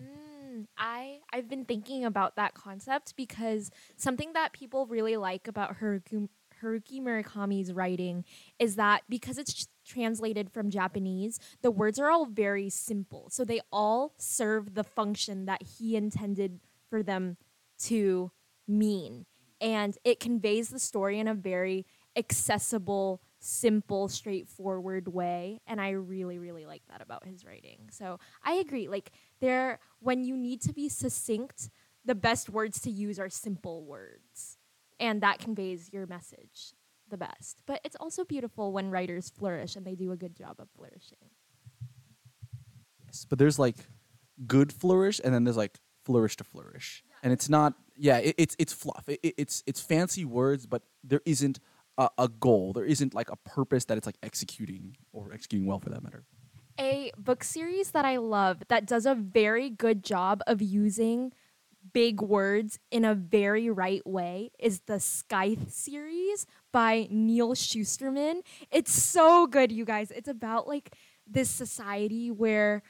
Mm, 0.00 0.66
I 0.76 1.18
I've 1.32 1.48
been 1.48 1.64
thinking 1.64 2.04
about 2.04 2.36
that 2.36 2.54
concept 2.54 3.14
because 3.16 3.70
something 3.96 4.32
that 4.34 4.52
people 4.52 4.86
really 4.86 5.16
like 5.16 5.48
about 5.48 5.80
Haruki 5.80 6.28
Haruki 6.62 7.00
Murakami's 7.00 7.72
writing 7.72 8.24
is 8.58 8.76
that 8.76 9.02
because 9.08 9.38
it's 9.38 9.68
translated 9.84 10.50
from 10.50 10.70
Japanese, 10.70 11.38
the 11.62 11.70
words 11.70 11.98
are 11.98 12.10
all 12.10 12.26
very 12.26 12.68
simple. 12.68 13.28
So 13.30 13.44
they 13.44 13.60
all 13.72 14.14
serve 14.18 14.74
the 14.74 14.84
function 14.84 15.46
that 15.46 15.62
he 15.62 15.96
intended 15.96 16.60
for 16.88 17.02
them 17.02 17.36
to 17.84 18.30
mean. 18.66 19.26
And 19.60 19.96
it 20.04 20.20
conveys 20.20 20.70
the 20.70 20.78
story 20.78 21.18
in 21.18 21.28
a 21.28 21.34
very 21.34 21.86
accessible, 22.16 23.22
simple, 23.38 24.08
straightforward 24.08 25.08
way. 25.08 25.60
And 25.66 25.80
I 25.80 25.90
really, 25.90 26.38
really 26.38 26.66
like 26.66 26.82
that 26.90 27.00
about 27.00 27.24
his 27.24 27.44
writing. 27.44 27.88
So 27.90 28.18
I 28.44 28.54
agree. 28.54 28.88
Like, 28.88 29.12
there, 29.40 29.78
when 30.00 30.24
you 30.24 30.36
need 30.36 30.60
to 30.62 30.72
be 30.72 30.88
succinct, 30.88 31.70
the 32.04 32.14
best 32.14 32.50
words 32.50 32.80
to 32.80 32.90
use 32.90 33.18
are 33.18 33.28
simple 33.28 33.84
words 33.84 34.58
and 35.02 35.20
that 35.20 35.38
conveys 35.38 35.92
your 35.92 36.06
message 36.06 36.74
the 37.12 37.18
best. 37.18 37.62
But 37.66 37.80
it's 37.84 37.94
also 38.00 38.24
beautiful 38.24 38.72
when 38.72 38.90
writers 38.90 39.30
flourish 39.30 39.76
and 39.76 39.86
they 39.86 39.94
do 39.94 40.10
a 40.10 40.16
good 40.16 40.34
job 40.34 40.56
of 40.58 40.68
flourishing. 40.74 41.30
Yes, 43.06 43.24
but 43.28 43.38
there's 43.38 43.60
like 43.60 43.76
good 44.48 44.72
flourish 44.72 45.20
and 45.22 45.32
then 45.32 45.44
there's 45.44 45.56
like 45.56 45.78
flourish 46.04 46.36
to 46.38 46.44
flourish. 46.44 47.04
Yeah. 47.06 47.14
And 47.22 47.32
it's 47.32 47.48
not 47.48 47.74
yeah, 47.96 48.18
it, 48.18 48.34
it's 48.38 48.56
it's 48.58 48.72
fluff. 48.72 49.04
It, 49.06 49.20
it, 49.22 49.34
it's 49.38 49.62
it's 49.66 49.80
fancy 49.80 50.24
words, 50.24 50.66
but 50.66 50.82
there 51.04 51.20
isn't 51.24 51.60
a, 51.98 52.08
a 52.18 52.28
goal. 52.28 52.72
There 52.72 52.84
isn't 52.84 53.14
like 53.14 53.30
a 53.30 53.36
purpose 53.36 53.84
that 53.84 53.98
it's 53.98 54.06
like 54.06 54.18
executing 54.22 54.96
or 55.12 55.32
executing 55.32 55.66
well 55.68 55.78
for 55.78 55.90
that 55.90 56.02
matter. 56.02 56.24
A 56.80 57.12
book 57.18 57.44
series 57.44 57.90
that 57.90 58.06
I 58.06 58.16
love 58.16 58.62
that 58.68 58.86
does 58.86 59.04
a 59.04 59.14
very 59.14 59.68
good 59.68 60.02
job 60.02 60.42
of 60.46 60.62
using 60.62 61.32
big 61.92 62.20
words 62.20 62.78
in 62.90 63.04
a 63.04 63.14
very 63.14 63.70
right 63.70 64.06
way 64.06 64.50
is 64.58 64.80
the 64.86 64.98
Scythe 64.98 65.70
series 65.70 66.46
by 66.72 67.06
Neal 67.10 67.54
Shusterman. 67.54 68.42
It's 68.70 68.92
so 68.92 69.46
good, 69.46 69.70
you 69.72 69.84
guys. 69.84 70.10
It's 70.10 70.28
about 70.28 70.66
like 70.66 70.94
this 71.26 71.50
society 71.50 72.30
where 72.30 72.82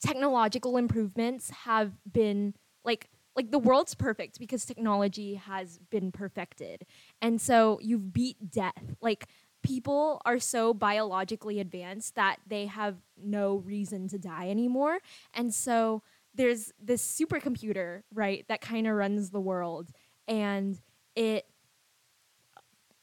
technological 0.00 0.76
improvements 0.76 1.50
have 1.50 1.92
been 2.10 2.54
like 2.84 3.08
like 3.34 3.50
the 3.52 3.58
world's 3.58 3.94
perfect 3.94 4.40
because 4.40 4.64
technology 4.64 5.34
has 5.36 5.78
been 5.90 6.10
perfected. 6.10 6.84
And 7.22 7.40
so 7.40 7.78
you've 7.80 8.12
beat 8.12 8.50
death. 8.50 8.96
Like 9.00 9.28
people 9.62 10.20
are 10.24 10.40
so 10.40 10.74
biologically 10.74 11.60
advanced 11.60 12.16
that 12.16 12.38
they 12.46 12.66
have 12.66 12.96
no 13.16 13.56
reason 13.56 14.08
to 14.08 14.18
die 14.18 14.48
anymore. 14.50 14.98
And 15.32 15.54
so 15.54 16.02
there's 16.38 16.72
this 16.80 17.02
supercomputer, 17.04 18.02
right, 18.14 18.46
that 18.48 18.62
kind 18.62 18.86
of 18.86 18.94
runs 18.94 19.30
the 19.30 19.40
world, 19.40 19.90
and 20.26 20.80
it 21.14 21.44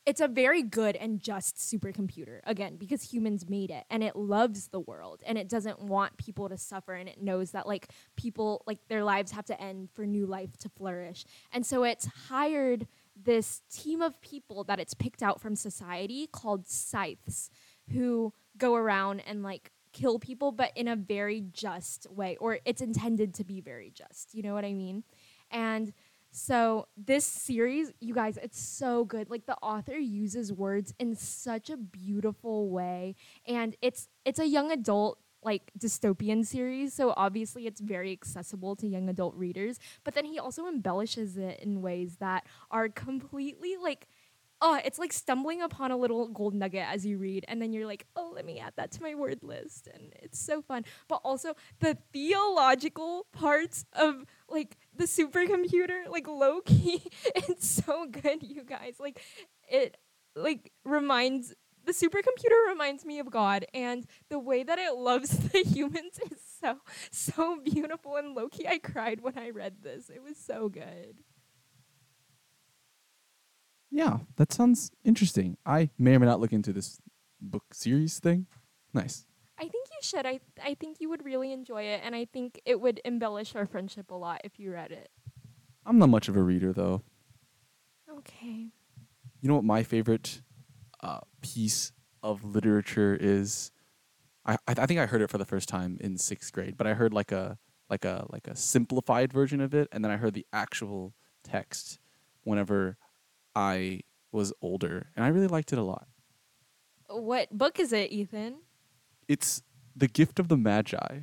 it's 0.06 0.22
a 0.22 0.28
very 0.28 0.62
good 0.62 0.96
and 0.96 1.20
just 1.20 1.58
supercomputer 1.58 2.40
again 2.44 2.76
because 2.78 3.02
humans 3.02 3.50
made 3.50 3.72
it 3.72 3.86
and 3.90 4.04
it 4.04 4.16
loves 4.16 4.68
the 4.68 4.80
world 4.80 5.24
and 5.26 5.36
it 5.36 5.50
doesn't 5.50 5.80
want 5.82 6.16
people 6.18 6.48
to 6.48 6.58
suffer 6.60 6.94
and 6.94 7.10
it 7.10 7.20
knows 7.20 7.52
that 7.52 7.68
like 7.68 7.90
people 8.16 8.64
like 8.68 8.78
their 8.88 9.04
lives 9.04 9.32
have 9.32 9.46
to 9.46 9.60
end 9.60 9.90
for 9.92 10.06
new 10.06 10.28
life 10.28 10.56
to 10.58 10.70
flourish. 10.70 11.26
And 11.52 11.66
so 11.66 11.84
it's 11.84 12.06
hired 12.30 12.86
this 13.16 13.64
team 13.74 14.04
of 14.04 14.22
people 14.22 14.64
that 14.66 14.80
it's 14.80 14.94
picked 14.94 15.24
out 15.24 15.42
from 15.42 15.56
society 15.56 16.28
called 16.32 16.68
scythes 16.68 17.50
who 17.92 18.32
go 18.58 18.76
around 18.76 19.22
and 19.22 19.42
like 19.42 19.72
kill 19.96 20.20
people 20.20 20.52
but 20.52 20.72
in 20.76 20.88
a 20.90 20.96
very 20.96 21.42
just 21.54 22.06
way 22.12 22.36
or 22.42 22.60
it's 22.66 22.82
intended 22.82 23.34
to 23.34 23.46
be 23.46 23.62
very 23.62 23.90
just 23.90 24.36
you 24.36 24.44
know 24.44 24.54
what 24.54 24.66
i 24.66 24.74
mean 24.74 25.04
and 25.52 25.94
so 26.38 26.90
this 26.98 27.26
series, 27.26 27.94
you 28.02 28.14
guys, 28.14 28.38
it's 28.44 28.60
so 28.60 29.06
good. 29.06 29.30
Like 29.30 29.46
the 29.46 29.56
author 29.62 29.98
uses 29.98 30.52
words 30.52 30.94
in 31.00 31.16
such 31.16 31.70
a 31.70 31.78
beautiful 31.78 32.70
way 32.70 33.16
and 33.48 33.74
it's 33.82 34.10
it's 34.26 34.38
a 34.38 34.46
young 34.46 34.70
adult 34.70 35.18
like 35.46 35.72
dystopian 35.80 36.46
series, 36.46 36.94
so 36.94 37.14
obviously 37.16 37.68
it's 37.68 37.80
very 37.80 38.12
accessible 38.12 38.76
to 38.76 38.88
young 38.88 39.08
adult 39.08 39.36
readers, 39.36 39.80
but 40.04 40.14
then 40.14 40.26
he 40.26 40.38
also 40.38 40.68
embellishes 40.68 41.38
it 41.38 41.60
in 41.62 41.82
ways 41.82 42.18
that 42.20 42.46
are 42.70 42.90
completely 42.90 43.78
like 43.82 44.08
oh, 44.62 44.80
it's 44.84 45.00
like 45.00 45.14
stumbling 45.14 45.62
upon 45.62 45.92
a 45.92 45.98
little 45.98 46.28
gold 46.28 46.54
nugget 46.54 46.86
as 46.88 47.06
you 47.06 47.18
read, 47.18 47.46
and 47.48 47.62
then 47.62 47.74
you're 47.74 47.86
like, 47.86 48.06
oh, 48.16 48.32
let 48.34 48.46
me 48.46 48.60
add 48.60 48.74
that 48.78 48.92
to 48.92 49.02
my 49.02 49.16
word 49.16 49.40
list, 49.42 49.88
and 49.94 50.14
it's 50.22 50.40
so 50.40 50.62
fun. 50.62 50.86
But 51.08 51.22
also 51.24 51.54
the 51.80 51.98
theological 52.14 53.28
parts 53.32 53.86
of 53.94 54.26
like 54.50 54.78
the 54.96 55.06
supercomputer, 55.06 56.08
like 56.10 56.28
low 56.28 56.62
key, 56.62 57.04
it's 57.36 57.70
so 57.70 58.08
good, 58.08 58.44
you 58.44 58.64
guys. 58.64 58.96
Like 59.00 59.22
it 59.70 59.98
like 60.36 60.72
reminds 60.84 61.54
the 61.86 61.92
supercomputer 61.92 62.68
reminds 62.68 63.06
me 63.06 63.20
of 63.20 63.30
God, 63.30 63.66
and 63.74 64.06
the 64.30 64.40
way 64.40 64.64
that 64.64 64.80
it 64.80 64.96
loves 64.96 65.30
the 65.52 65.60
humans 65.64 66.20
is 66.32 66.40
so 66.62 66.78
so 67.12 67.60
beautiful 67.64 68.16
and 68.16 68.36
low 68.36 68.50
key. 68.50 68.68
I 68.68 68.80
cried 68.80 69.22
when 69.22 69.38
I 69.38 69.50
read 69.50 69.84
this. 69.84 70.10
It 70.10 70.24
was 70.24 70.38
so 70.38 70.70
good. 70.70 71.22
Yeah, 73.96 74.18
that 74.36 74.52
sounds 74.52 74.92
interesting. 75.06 75.56
I 75.66 75.90
may 75.98 76.16
or 76.16 76.20
may 76.20 76.26
not 76.26 76.42
look 76.42 76.52
into 76.52 76.74
this 76.74 77.00
book 77.40 77.64
series 77.74 78.20
thing. 78.20 78.46
Nice. 78.94 79.26
I 79.58 79.62
think 79.62 79.88
you 79.90 80.00
should. 80.02 80.26
I 80.26 80.42
I 80.62 80.74
think 80.74 80.98
you 81.00 81.08
would 81.08 81.24
really 81.24 81.54
enjoy 81.54 81.84
it, 81.84 82.02
and 82.04 82.14
I 82.14 82.26
think 82.26 82.60
it 82.66 82.82
would 82.82 83.00
embellish 83.06 83.56
our 83.56 83.66
friendship 83.66 84.12
a 84.12 84.16
lot 84.16 84.42
if 84.44 84.60
you 84.60 84.74
read 84.74 84.92
it. 84.92 85.10
I'm 85.86 85.98
not 85.98 86.10
much 86.10 86.28
of 86.28 86.36
a 86.36 86.42
reader 86.42 86.74
though. 86.74 87.04
Okay. 88.18 88.68
You 89.40 89.48
know 89.48 89.56
what 89.56 89.64
my 89.64 89.82
favorite 89.82 90.42
uh, 91.02 91.22
piece 91.42 91.94
of 92.22 92.44
literature 92.44 93.18
is? 93.18 93.72
I 94.46 94.58
I, 94.68 94.74
th- 94.74 94.84
I 94.84 94.86
think 94.88 95.00
I 95.00 95.06
heard 95.06 95.22
it 95.22 95.30
for 95.30 95.38
the 95.38 95.46
first 95.46 95.70
time 95.70 95.98
in 96.02 96.18
sixth 96.18 96.52
grade, 96.52 96.76
but 96.76 96.86
I 96.86 96.96
heard 96.96 97.14
like 97.14 97.32
a 97.32 97.58
like 97.90 98.04
a 98.04 98.26
like 98.30 98.50
a 98.50 98.58
simplified 98.58 99.32
version 99.32 99.62
of 99.62 99.74
it, 99.74 99.88
and 99.94 100.04
then 100.04 100.12
I 100.12 100.18
heard 100.18 100.34
the 100.34 100.46
actual 100.52 101.14
text 101.46 102.00
whenever 102.44 102.98
I 103.56 104.02
was 104.32 104.54
older, 104.62 105.08
and 105.16 105.24
I 105.24 105.30
really 105.30 105.48
liked 105.48 105.72
it 105.72 105.80
a 105.80 105.84
lot. 105.84 106.08
What 107.08 107.58
book 107.58 107.80
is 107.80 107.94
it, 107.94 108.12
Ethan? 108.12 108.58
It's 109.28 109.62
The 109.96 110.08
Gift 110.08 110.40
of 110.40 110.48
the 110.50 110.58
Magi 110.58 111.20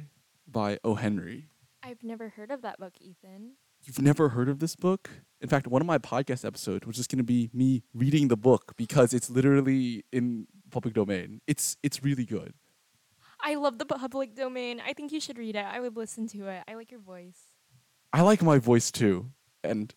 by 0.47 0.79
O. 0.85 0.95
Henry. 0.95 1.49
I've 1.83 2.03
never 2.03 2.31
heard 2.31 2.51
of 2.51 2.63
that 2.63 2.79
book, 2.79 2.95
Ethan. 3.01 3.53
You've 3.85 4.01
never 4.01 4.31
heard 4.31 4.49
of 4.49 4.61
this 4.61 4.77
book? 4.77 5.11
In 5.41 5.49
fact, 5.49 5.67
one 5.67 5.83
of 5.83 5.87
my 5.87 5.99
podcast 5.99 6.45
episodes 6.45 6.87
was 6.87 6.97
just 6.97 7.11
going 7.11 7.19
to 7.19 7.25
be 7.25 7.51
me 7.53 7.83
reading 7.93 8.29
the 8.29 8.37
book 8.37 8.75
because 8.77 9.13
it's 9.13 9.29
literally 9.29 10.05
in 10.13 10.47
public 10.71 10.95
domain. 10.95 11.41
It's 11.49 11.77
it's 11.83 12.03
really 12.05 12.25
good. 12.25 12.55
I 13.41 13.57
love 13.57 13.79
the 13.79 13.87
public 13.87 14.37
domain. 14.37 14.81
I 14.87 14.93
think 14.93 15.11
you 15.11 15.21
should 15.21 15.37
read 15.37 15.57
it. 15.57 15.65
I 15.65 15.81
would 15.81 15.97
listen 15.97 16.29
to 16.29 16.47
it. 16.47 16.63
I 16.69 16.75
like 16.75 16.93
your 16.93 17.01
voice. 17.01 17.39
I 18.13 18.23
like 18.23 18.41
my 18.41 18.59
voice 18.59 18.93
too, 18.93 19.33
and 19.65 19.93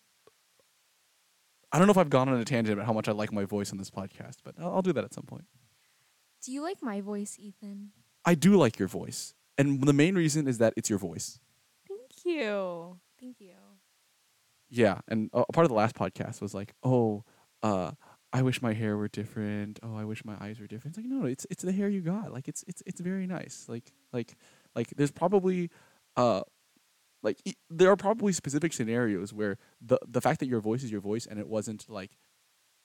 I 1.72 1.78
don't 1.78 1.86
know 1.86 1.92
if 1.92 1.98
I've 1.98 2.10
gone 2.10 2.28
on 2.28 2.38
a 2.38 2.44
tangent 2.44 2.78
about 2.78 2.86
how 2.86 2.92
much 2.92 3.08
I 3.08 3.12
like 3.12 3.32
my 3.32 3.44
voice 3.44 3.72
on 3.72 3.78
this 3.78 3.90
podcast, 3.90 4.36
but 4.44 4.54
I'll, 4.60 4.76
I'll 4.76 4.82
do 4.82 4.92
that 4.92 5.04
at 5.04 5.12
some 5.12 5.24
point. 5.24 5.44
Do 6.44 6.52
you 6.52 6.62
like 6.62 6.82
my 6.82 7.00
voice, 7.00 7.36
Ethan? 7.38 7.90
I 8.24 8.34
do 8.34 8.56
like 8.56 8.78
your 8.78 8.88
voice, 8.88 9.34
and 9.58 9.82
the 9.82 9.92
main 9.92 10.14
reason 10.14 10.46
is 10.46 10.58
that 10.58 10.74
it's 10.76 10.88
your 10.88 10.98
voice. 10.98 11.40
Thank 11.88 12.24
you. 12.24 12.98
Thank 13.20 13.40
you. 13.40 13.54
Yeah, 14.68 15.00
and 15.08 15.30
a 15.32 15.44
part 15.52 15.64
of 15.64 15.68
the 15.68 15.76
last 15.76 15.94
podcast 15.94 16.40
was 16.40 16.54
like, 16.54 16.74
oh, 16.82 17.24
uh, 17.62 17.92
I 18.32 18.42
wish 18.42 18.60
my 18.60 18.74
hair 18.74 18.96
were 18.96 19.08
different. 19.08 19.78
Oh, 19.82 19.96
I 19.96 20.04
wish 20.04 20.24
my 20.24 20.36
eyes 20.40 20.60
were 20.60 20.66
different. 20.66 20.96
It's 20.96 21.04
like 21.04 21.10
no, 21.10 21.20
no, 21.22 21.26
it's 21.26 21.46
it's 21.50 21.62
the 21.62 21.72
hair 21.72 21.88
you 21.88 22.00
got. 22.00 22.32
Like 22.32 22.48
it's 22.48 22.64
it's 22.66 22.82
it's 22.84 23.00
very 23.00 23.26
nice. 23.26 23.66
Like 23.68 23.92
like 24.12 24.36
like 24.74 24.88
there's 24.96 25.12
probably 25.12 25.70
uh 26.16 26.42
like 27.26 27.42
there 27.68 27.90
are 27.90 27.96
probably 27.96 28.32
specific 28.32 28.72
scenarios 28.72 29.34
where 29.34 29.58
the 29.80 29.98
the 30.08 30.20
fact 30.20 30.40
that 30.40 30.46
your 30.46 30.60
voice 30.60 30.82
is 30.82 30.90
your 30.90 31.00
voice 31.00 31.26
and 31.26 31.38
it 31.38 31.48
wasn't 31.48 31.84
like 31.90 32.16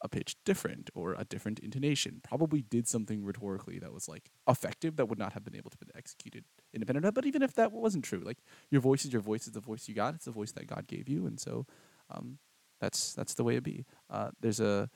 a 0.03 0.09
pitch 0.09 0.35
different 0.43 0.89
or 0.95 1.13
a 1.13 1.23
different 1.23 1.59
intonation 1.59 2.19
probably 2.23 2.61
did 2.63 2.87
something 2.87 3.23
rhetorically 3.23 3.77
that 3.77 3.93
was 3.93 4.09
like 4.09 4.31
effective 4.47 4.95
that 4.95 5.07
would 5.07 5.19
not 5.19 5.33
have 5.33 5.43
been 5.43 5.55
able 5.55 5.69
to 5.69 5.77
be 5.77 5.85
executed 5.95 6.43
independent 6.73 7.05
of 7.05 7.13
but 7.13 7.25
even 7.25 7.43
if 7.43 7.53
that 7.53 7.71
wasn't 7.71 8.03
true 8.03 8.23
like 8.25 8.39
your 8.71 8.81
voice 8.81 9.05
is 9.05 9.13
your 9.13 9.21
voice 9.21 9.45
is 9.45 9.53
the 9.53 9.61
voice 9.61 9.87
you 9.87 9.93
got 9.93 10.15
it's 10.15 10.25
the 10.25 10.31
voice 10.31 10.51
that 10.51 10.65
god 10.65 10.87
gave 10.87 11.07
you 11.07 11.27
and 11.27 11.39
so 11.39 11.65
um, 12.09 12.39
that's 12.81 13.13
that's 13.13 13.35
the 13.35 13.43
way 13.43 13.55
it 13.55 13.63
be. 13.63 13.85
Uh, 14.09 14.31
there's 14.41 14.59
a 14.59 14.89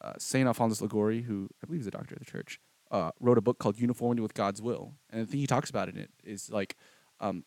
uh, 0.00 0.14
saint 0.18 0.48
alphonsus 0.48 0.80
liguori 0.80 1.22
who 1.22 1.48
i 1.62 1.66
believe 1.66 1.82
is 1.82 1.86
a 1.86 1.90
doctor 1.90 2.14
of 2.14 2.18
the 2.18 2.24
church 2.24 2.58
uh, 2.90 3.10
wrote 3.20 3.38
a 3.38 3.42
book 3.42 3.58
called 3.58 3.78
uniformity 3.78 4.22
with 4.22 4.34
god's 4.34 4.60
will 4.60 4.94
and 5.10 5.22
the 5.22 5.26
thing 5.30 5.40
he 5.40 5.46
talks 5.46 5.70
about 5.70 5.88
in 5.88 5.96
it 5.96 6.10
is 6.24 6.50
like 6.50 6.76
um, 7.20 7.44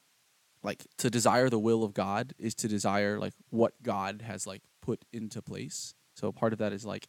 like 0.67 0.85
to 0.97 1.09
desire 1.09 1.49
the 1.49 1.57
will 1.57 1.81
of 1.85 1.93
God 1.93 2.33
is 2.37 2.53
to 2.55 2.67
desire 2.67 3.17
like 3.17 3.33
what 3.51 3.81
God 3.81 4.21
has 4.21 4.45
like 4.45 4.61
put 4.81 5.05
into 5.13 5.41
place. 5.41 5.95
So 6.13 6.33
part 6.33 6.51
of 6.51 6.59
that 6.59 6.73
is 6.73 6.85
like 6.85 7.07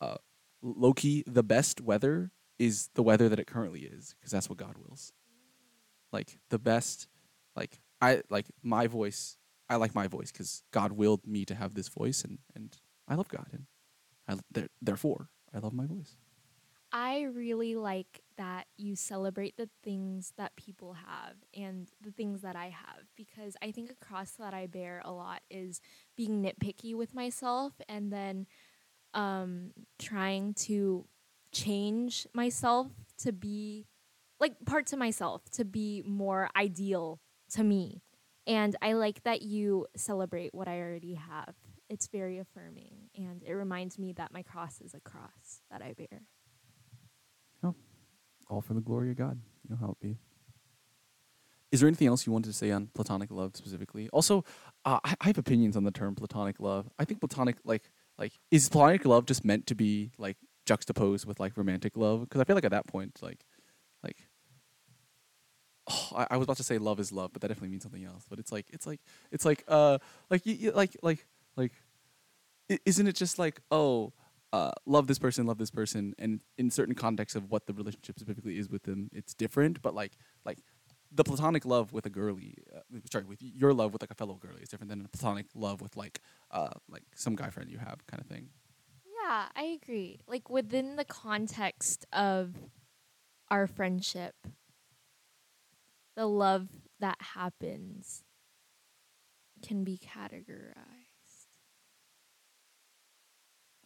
uh 0.00 0.16
low 0.60 0.92
key 0.92 1.22
the 1.24 1.44
best 1.44 1.80
weather 1.80 2.32
is 2.58 2.90
the 2.94 3.04
weather 3.04 3.28
that 3.28 3.38
it 3.38 3.46
currently 3.46 3.82
is 3.82 4.16
because 4.18 4.32
that's 4.32 4.50
what 4.50 4.58
God 4.58 4.74
wills. 4.76 5.12
Like 6.12 6.38
the 6.50 6.58
best 6.58 7.06
like 7.54 7.78
I 8.02 8.22
like 8.28 8.46
my 8.60 8.88
voice 8.88 9.38
I 9.70 9.76
like 9.76 9.94
my 9.94 10.08
voice 10.08 10.32
cuz 10.32 10.64
God 10.72 10.90
willed 10.90 11.24
me 11.24 11.44
to 11.44 11.54
have 11.54 11.74
this 11.74 11.88
voice 11.88 12.24
and 12.24 12.38
and 12.56 12.76
I 13.06 13.14
love 13.14 13.28
God 13.28 13.46
and 13.52 13.66
I 14.26 14.66
therefore 14.82 15.30
I 15.54 15.60
love 15.60 15.72
my 15.72 15.86
voice. 15.86 16.16
I 16.98 17.24
really 17.24 17.74
like 17.74 18.22
that 18.38 18.68
you 18.78 18.96
celebrate 18.96 19.58
the 19.58 19.68
things 19.84 20.32
that 20.38 20.56
people 20.56 20.94
have 20.94 21.34
and 21.54 21.90
the 22.00 22.10
things 22.10 22.40
that 22.40 22.56
I 22.56 22.70
have 22.70 23.04
because 23.14 23.54
I 23.60 23.70
think 23.70 23.90
a 23.90 24.02
cross 24.02 24.30
that 24.38 24.54
I 24.54 24.66
bear 24.66 25.02
a 25.04 25.12
lot 25.12 25.42
is 25.50 25.82
being 26.16 26.42
nitpicky 26.42 26.94
with 26.94 27.14
myself 27.14 27.74
and 27.86 28.10
then 28.10 28.46
um, 29.12 29.72
trying 29.98 30.54
to 30.54 31.04
change 31.52 32.26
myself 32.32 32.86
to 33.18 33.30
be 33.30 33.84
like 34.40 34.54
parts 34.64 34.94
of 34.94 34.98
myself 34.98 35.42
to 35.50 35.66
be 35.66 36.02
more 36.06 36.48
ideal 36.56 37.20
to 37.50 37.62
me. 37.62 38.00
And 38.46 38.74
I 38.80 38.94
like 38.94 39.22
that 39.24 39.42
you 39.42 39.86
celebrate 39.96 40.54
what 40.54 40.66
I 40.66 40.80
already 40.80 41.12
have. 41.12 41.56
It's 41.90 42.06
very 42.06 42.38
affirming 42.38 43.10
and 43.14 43.42
it 43.42 43.52
reminds 43.52 43.98
me 43.98 44.14
that 44.14 44.32
my 44.32 44.42
cross 44.42 44.80
is 44.80 44.94
a 44.94 45.00
cross 45.00 45.60
that 45.70 45.82
I 45.82 45.92
bear 45.92 46.22
all 48.48 48.60
for 48.60 48.74
the 48.74 48.80
glory 48.80 49.10
of 49.10 49.16
God. 49.16 49.40
You 49.62 49.74
know 49.74 49.78
how 49.80 49.90
it 49.90 50.00
be. 50.00 50.18
Is 51.72 51.80
there 51.80 51.88
anything 51.88 52.08
else 52.08 52.26
you 52.26 52.32
wanted 52.32 52.48
to 52.48 52.54
say 52.56 52.70
on 52.70 52.88
platonic 52.94 53.30
love 53.30 53.56
specifically? 53.56 54.08
Also, 54.10 54.44
uh, 54.84 55.00
I, 55.04 55.14
I 55.20 55.26
have 55.26 55.38
opinions 55.38 55.76
on 55.76 55.84
the 55.84 55.90
term 55.90 56.14
platonic 56.14 56.60
love. 56.60 56.88
I 56.98 57.04
think 57.04 57.20
platonic, 57.20 57.56
like, 57.64 57.90
like 58.18 58.32
is 58.50 58.68
platonic 58.68 59.04
love 59.04 59.26
just 59.26 59.44
meant 59.44 59.66
to 59.66 59.74
be 59.74 60.12
like 60.16 60.36
juxtaposed 60.64 61.26
with 61.26 61.40
like 61.40 61.56
romantic 61.56 61.96
love? 61.96 62.20
Because 62.20 62.40
I 62.40 62.44
feel 62.44 62.54
like 62.54 62.64
at 62.64 62.70
that 62.70 62.86
point, 62.86 63.18
like, 63.20 63.40
like, 64.02 64.16
oh, 65.90 66.08
I, 66.16 66.26
I 66.30 66.36
was 66.36 66.44
about 66.44 66.56
to 66.58 66.62
say 66.62 66.78
love 66.78 67.00
is 67.00 67.10
love, 67.10 67.32
but 67.32 67.42
that 67.42 67.48
definitely 67.48 67.70
means 67.70 67.82
something 67.82 68.04
else. 68.04 68.24
But 68.30 68.38
it's 68.38 68.52
like, 68.52 68.66
it's 68.70 68.86
like, 68.86 69.00
it's 69.32 69.44
like, 69.44 69.64
uh, 69.66 69.98
like, 70.30 70.42
like, 70.46 70.96
like, 71.02 71.26
like, 71.56 71.72
isn't 72.84 73.06
it 73.06 73.16
just 73.16 73.38
like, 73.38 73.60
oh, 73.70 74.12
uh, 74.56 74.70
love 74.86 75.06
this 75.06 75.18
person, 75.18 75.46
love 75.46 75.58
this 75.58 75.70
person, 75.70 76.14
and 76.18 76.42
in 76.56 76.70
certain 76.70 76.94
contexts 76.94 77.36
of 77.36 77.50
what 77.50 77.66
the 77.66 77.74
relationship 77.74 78.18
specifically 78.18 78.58
is 78.58 78.70
with 78.70 78.84
them, 78.84 79.10
it's 79.12 79.34
different. 79.34 79.82
But 79.82 79.94
like, 79.94 80.16
like 80.44 80.60
the 81.12 81.24
platonic 81.24 81.66
love 81.66 81.92
with 81.92 82.06
a 82.06 82.10
girly, 82.10 82.54
uh, 82.74 82.80
sorry, 83.10 83.24
with 83.24 83.42
your 83.42 83.74
love 83.74 83.92
with 83.92 84.02
like 84.02 84.10
a 84.10 84.14
fellow 84.14 84.34
girly 84.34 84.62
is 84.62 84.68
different 84.68 84.88
than 84.88 85.04
a 85.04 85.08
platonic 85.08 85.46
love 85.54 85.80
with 85.82 85.96
like, 85.96 86.20
uh, 86.50 86.70
like 86.88 87.04
some 87.14 87.36
guy 87.36 87.50
friend 87.50 87.70
you 87.70 87.78
have, 87.78 88.06
kind 88.06 88.20
of 88.20 88.26
thing. 88.26 88.48
Yeah, 89.22 89.46
I 89.54 89.78
agree. 89.82 90.20
Like 90.26 90.48
within 90.48 90.96
the 90.96 91.04
context 91.04 92.06
of 92.12 92.54
our 93.50 93.66
friendship, 93.66 94.34
the 96.16 96.26
love 96.26 96.68
that 96.98 97.18
happens 97.34 98.22
can 99.62 99.84
be 99.84 99.98
categorized. 99.98 101.05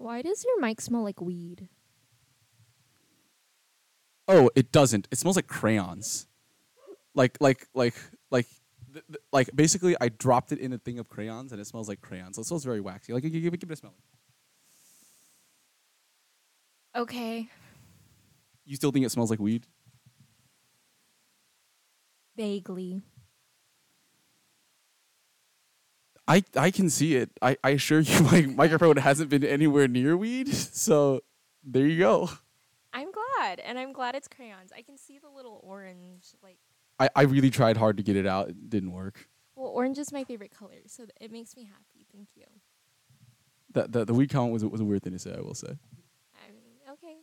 Why 0.01 0.23
does 0.23 0.47
your 0.47 0.59
mic 0.63 0.81
smell 0.81 1.03
like 1.03 1.21
weed? 1.21 1.69
Oh, 4.27 4.51
it 4.57 4.73
doesn't. 4.73 5.07
It 5.11 5.19
smells 5.19 5.37
like 5.37 5.47
crayons. 5.47 6.27
Like 7.15 7.37
like 7.39 7.67
like 7.75 7.95
like 8.31 8.47
th- 8.95 9.05
th- 9.07 9.23
like 9.31 9.51
basically 9.55 9.95
I 10.01 10.09
dropped 10.09 10.53
it 10.53 10.59
in 10.59 10.73
a 10.73 10.79
thing 10.79 10.99
of 10.99 11.11
crayons 11.11 11.53
and 11.53 11.61
it 11.61 11.67
smells 11.67 11.87
like 11.87 12.01
crayons. 12.01 12.37
So 12.37 12.41
it 12.41 12.47
smells 12.47 12.65
very 12.65 12.81
waxy. 12.81 13.13
Like 13.13 13.25
give, 13.25 13.33
give, 13.33 13.43
give 13.43 13.71
it 13.71 13.73
a 13.75 13.77
smell. 13.77 13.95
Okay. 16.97 17.51
You 18.65 18.77
still 18.77 18.93
think 18.93 19.05
it 19.05 19.11
smells 19.11 19.29
like 19.29 19.39
weed? 19.39 19.67
Vaguely. 22.39 23.03
I 26.31 26.45
I 26.57 26.71
can 26.71 26.89
see 26.91 27.17
it. 27.17 27.31
I, 27.43 27.57
I 27.65 27.71
assure 27.71 27.99
you 28.01 28.21
my 28.33 28.43
microphone 28.43 28.97
hasn't 28.97 29.31
been 29.31 29.45
anywhere 29.45 29.89
near 29.89 30.17
weed. 30.17 30.49
So 30.81 31.21
there 31.65 31.87
you 31.87 31.99
go. 31.99 32.31
I'm 32.93 33.11
glad, 33.13 33.61
and 33.61 33.79
I'm 33.79 33.93
glad 33.93 34.15
it's 34.15 34.29
crayons. 34.29 34.71
I 34.75 34.83
can 34.83 34.97
see 34.97 35.19
the 35.19 35.29
little 35.29 35.61
orange, 35.63 36.27
like. 36.43 36.59
I, 36.99 37.09
I 37.15 37.23
really 37.23 37.51
tried 37.51 37.77
hard 37.77 37.97
to 37.99 38.03
get 38.03 38.17
it 38.17 38.27
out. 38.27 38.49
It 38.51 38.71
didn't 38.71 38.93
work. 38.93 39.29
Well, 39.57 39.69
orange 39.69 39.99
is 39.99 40.13
my 40.13 40.25
favorite 40.25 40.53
color, 40.57 40.83
so 40.87 41.07
it 41.21 41.31
makes 41.33 41.57
me 41.57 41.65
happy. 41.65 42.07
Thank 42.13 42.29
you. 42.37 42.45
The 43.73 43.89
the, 43.89 44.05
the 44.07 44.15
weed 44.15 44.31
count 44.31 44.53
was 44.53 44.63
a- 44.63 44.69
was 44.69 44.81
a 44.81 44.85
weird 44.85 45.03
thing 45.03 45.13
to 45.13 45.19
say, 45.19 45.35
I 45.37 45.41
will 45.41 45.55
say. 45.55 45.69
I 45.69 46.51
mean, 46.53 46.79
okay. 46.93 47.17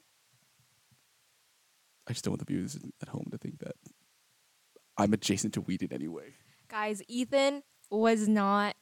I 2.07 2.13
just 2.13 2.23
don't 2.25 2.33
want 2.33 2.45
the 2.45 2.51
viewers 2.53 2.77
at 3.01 3.09
home 3.09 3.27
to 3.31 3.37
think 3.37 3.59
that 3.59 3.75
I'm 4.97 5.13
adjacent 5.13 5.53
to 5.55 5.61
weed 5.61 5.81
in 5.81 5.91
any 5.93 6.07
way. 6.07 6.35
Guys, 6.69 7.01
Ethan 7.07 7.63
was 7.89 8.27
not 8.27 8.75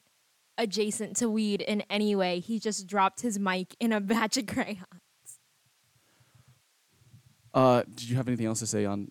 adjacent 0.58 1.16
to 1.18 1.30
weed 1.30 1.62
in 1.62 1.82
any 1.90 2.16
way. 2.16 2.40
He 2.40 2.60
just 2.60 2.88
dropped 2.88 3.22
his 3.22 3.38
mic 3.40 3.76
in 3.80 3.92
a 3.92 4.00
batch 4.12 4.38
of 4.38 4.48
crayons. 4.48 4.86
Uh, 7.54 7.84
did 7.84 8.10
you 8.10 8.16
have 8.16 8.28
anything 8.28 8.46
else 8.46 8.60
to 8.60 8.68
say 8.68 8.86
on 8.86 9.10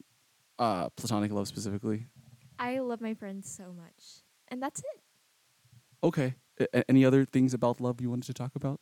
uh, 0.59 0.89
platonic 0.91 1.33
love 1.33 1.49
specifically? 1.49 2.07
I 2.59 2.79
love 2.81 3.01
my 3.01 3.15
friends 3.15 3.51
so 3.51 3.73
much. 3.73 4.23
And 4.49 4.63
that's 4.63 4.81
it. 4.81 5.01
Okay. 6.03 6.35
A- 6.61 6.67
a- 6.79 6.91
any 6.91 7.05
other 7.05 7.25
things 7.25 7.55
about 7.55 7.81
love 7.81 8.01
you 8.01 8.11
wanted 8.11 8.27
to 8.27 8.35
talk 8.35 8.53
about? 8.55 8.81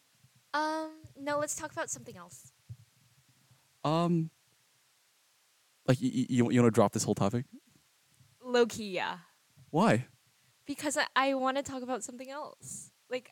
Um, 0.52 0.90
no, 1.18 1.38
let's 1.38 1.54
talk 1.54 1.72
about 1.72 1.88
something 1.90 2.16
else. 2.16 2.52
Um, 3.84 4.30
like 5.86 5.98
y- 6.02 6.10
y- 6.12 6.26
you 6.28 6.50
you 6.50 6.62
want 6.62 6.72
to 6.72 6.74
drop 6.74 6.92
this 6.92 7.04
whole 7.04 7.14
topic? 7.14 7.46
Low 8.44 8.66
key, 8.66 8.90
yeah. 8.90 9.18
Why? 9.70 10.06
Because 10.66 10.96
I, 10.96 11.06
I 11.16 11.34
want 11.34 11.56
to 11.56 11.62
talk 11.62 11.82
about 11.82 12.02
something 12.04 12.30
else. 12.30 12.90
Like 13.10 13.30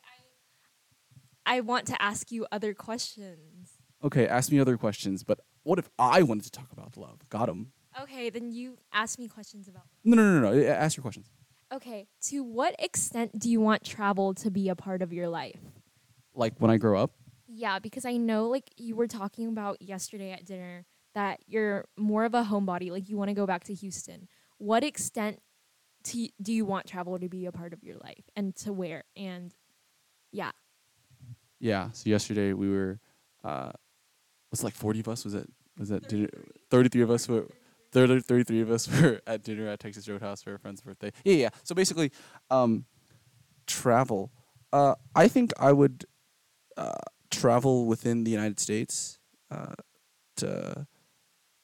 I 1.45 1.57
I 1.57 1.61
want 1.61 1.87
to 1.87 2.01
ask 2.01 2.31
you 2.31 2.45
other 2.51 2.73
questions. 2.73 3.71
Okay, 4.03 4.27
ask 4.27 4.51
me 4.51 4.59
other 4.59 4.77
questions. 4.77 5.23
But 5.23 5.39
what 5.63 5.79
if 5.79 5.89
I 5.97 6.21
wanted 6.23 6.43
to 6.45 6.51
talk 6.51 6.71
about 6.71 6.97
love? 6.97 7.27
Got 7.29 7.49
him. 7.49 7.71
Okay, 8.01 8.29
then 8.29 8.51
you 8.51 8.77
ask 8.93 9.19
me 9.19 9.27
questions 9.27 9.67
about 9.67 9.83
No, 10.03 10.15
no, 10.15 10.39
no, 10.39 10.51
no. 10.51 10.53
no. 10.53 10.67
Ask 10.67 10.97
your 10.97 11.01
questions. 11.01 11.29
Okay, 11.73 12.07
to 12.23 12.43
what 12.43 12.75
extent 12.79 13.39
do 13.39 13.49
you 13.49 13.61
want 13.61 13.83
travel 13.83 14.33
to 14.35 14.51
be 14.51 14.69
a 14.69 14.75
part 14.75 15.01
of 15.01 15.13
your 15.13 15.29
life? 15.29 15.59
Like 16.33 16.53
when 16.59 16.69
I 16.71 16.77
grow 16.77 17.01
up. 17.01 17.11
Yeah, 17.47 17.79
because 17.79 18.05
I 18.05 18.17
know 18.17 18.47
like 18.47 18.69
you 18.77 18.95
were 18.95 19.07
talking 19.07 19.47
about 19.47 19.81
yesterday 19.81 20.31
at 20.31 20.45
dinner 20.45 20.85
that 21.15 21.39
you're 21.47 21.85
more 21.97 22.23
of 22.25 22.33
a 22.33 22.43
homebody, 22.43 22.91
like 22.91 23.09
you 23.09 23.17
want 23.17 23.29
to 23.29 23.33
go 23.33 23.45
back 23.45 23.63
to 23.65 23.73
Houston. 23.73 24.27
What 24.57 24.83
extent 24.83 25.39
to, 26.05 26.29
do 26.41 26.53
you 26.53 26.65
want 26.65 26.87
travel 26.87 27.17
to 27.19 27.29
be 27.29 27.45
a 27.45 27.51
part 27.51 27.73
of 27.73 27.83
your 27.83 27.97
life 27.97 28.29
and 28.35 28.55
to 28.57 28.73
where? 28.73 29.03
And 29.15 29.53
yeah. 30.31 30.51
Yeah. 31.59 31.89
So 31.93 32.09
yesterday 32.09 32.53
we 32.53 32.69
were, 32.69 32.99
uh, 33.43 33.71
was 34.49 34.61
it 34.61 34.63
like 34.63 34.73
forty 34.73 34.99
of 34.99 35.07
us? 35.07 35.23
Was 35.23 35.33
it 35.33 35.47
was 35.77 35.89
that 35.89 36.07
dinner? 36.07 36.29
Thirty 36.69 36.89
three 36.89 37.01
of 37.01 37.11
us 37.11 37.27
were. 37.27 37.47
30, 37.93 38.21
33 38.21 38.61
of 38.61 38.71
us 38.71 38.87
were 39.01 39.19
at 39.27 39.43
dinner 39.43 39.67
at 39.67 39.79
Texas 39.81 40.07
Roadhouse 40.07 40.41
for 40.41 40.55
a 40.55 40.59
friend's 40.59 40.79
birthday. 40.79 41.11
Yeah, 41.25 41.33
yeah. 41.33 41.49
So 41.63 41.75
basically, 41.75 42.11
um, 42.49 42.85
travel. 43.67 44.31
Uh, 44.71 44.95
I 45.13 45.27
think 45.27 45.51
I 45.59 45.73
would 45.73 46.05
uh, 46.77 46.93
travel 47.29 47.85
within 47.85 48.23
the 48.23 48.31
United 48.31 48.59
States. 48.59 49.19
Uh, 49.49 49.73
to 50.37 50.87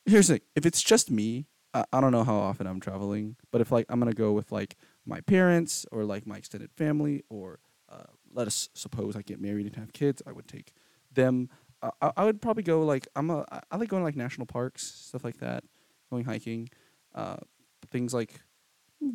here's 0.06 0.28
the 0.28 0.36
thing: 0.36 0.41
if 0.56 0.65
it's 0.65 0.82
just 0.82 1.10
me, 1.10 1.47
I, 1.73 1.86
I 1.93 2.01
don't 2.01 2.12
know 2.12 2.23
how 2.23 2.36
often 2.36 2.67
I'm 2.67 2.80
traveling. 2.80 3.36
But 3.51 3.62
if 3.62 3.71
like 3.71 3.86
I'm 3.89 3.99
gonna 3.99 4.13
go 4.13 4.32
with 4.32 4.51
like 4.51 4.77
my 5.06 5.21
parents 5.21 5.86
or 5.91 6.03
like 6.03 6.25
my 6.25 6.38
extended 6.38 6.71
family, 6.71 7.23
or 7.30 7.60
uh, 7.89 8.03
let 8.34 8.47
us 8.47 8.69
suppose 8.73 9.15
I 9.15 9.21
get 9.21 9.41
married 9.41 9.65
and 9.65 9.75
have 9.75 9.93
kids, 9.93 10.21
I 10.25 10.32
would 10.32 10.47
take 10.47 10.73
them. 11.13 11.49
Uh, 11.82 11.91
I, 12.01 12.12
I 12.17 12.25
would 12.25 12.41
probably 12.41 12.63
go 12.63 12.84
like 12.84 13.08
I'm 13.15 13.30
a 13.30 13.45
I 13.71 13.77
like 13.77 13.89
going 13.89 14.01
to 14.01 14.06
like 14.06 14.15
national 14.15 14.47
parks, 14.47 14.84
stuff 14.84 15.23
like 15.23 15.38
that, 15.38 15.63
going 16.10 16.25
hiking, 16.25 16.69
uh, 17.15 17.38
things 17.91 18.13
like 18.13 18.41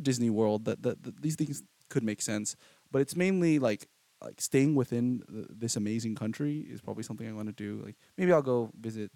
Disney 0.01 0.31
World. 0.31 0.65
That, 0.67 0.83
that, 0.83 1.23
these 1.23 1.37
things 1.37 1.63
could 1.89 2.03
make 2.03 2.23
sense, 2.23 2.57
but 2.91 3.03
it's 3.03 3.17
mainly 3.17 3.59
like 3.59 3.89
like 4.23 4.41
staying 4.41 4.75
within 4.75 5.23
th- 5.31 5.47
this 5.51 5.77
amazing 5.77 6.15
country 6.15 6.59
is 6.59 6.81
probably 6.81 7.03
something 7.03 7.29
I 7.29 7.33
want 7.33 7.49
to 7.49 7.53
do. 7.53 7.83
Like 7.85 7.97
maybe 8.17 8.33
I'll 8.33 8.43
go 8.43 8.71
visit 8.81 9.11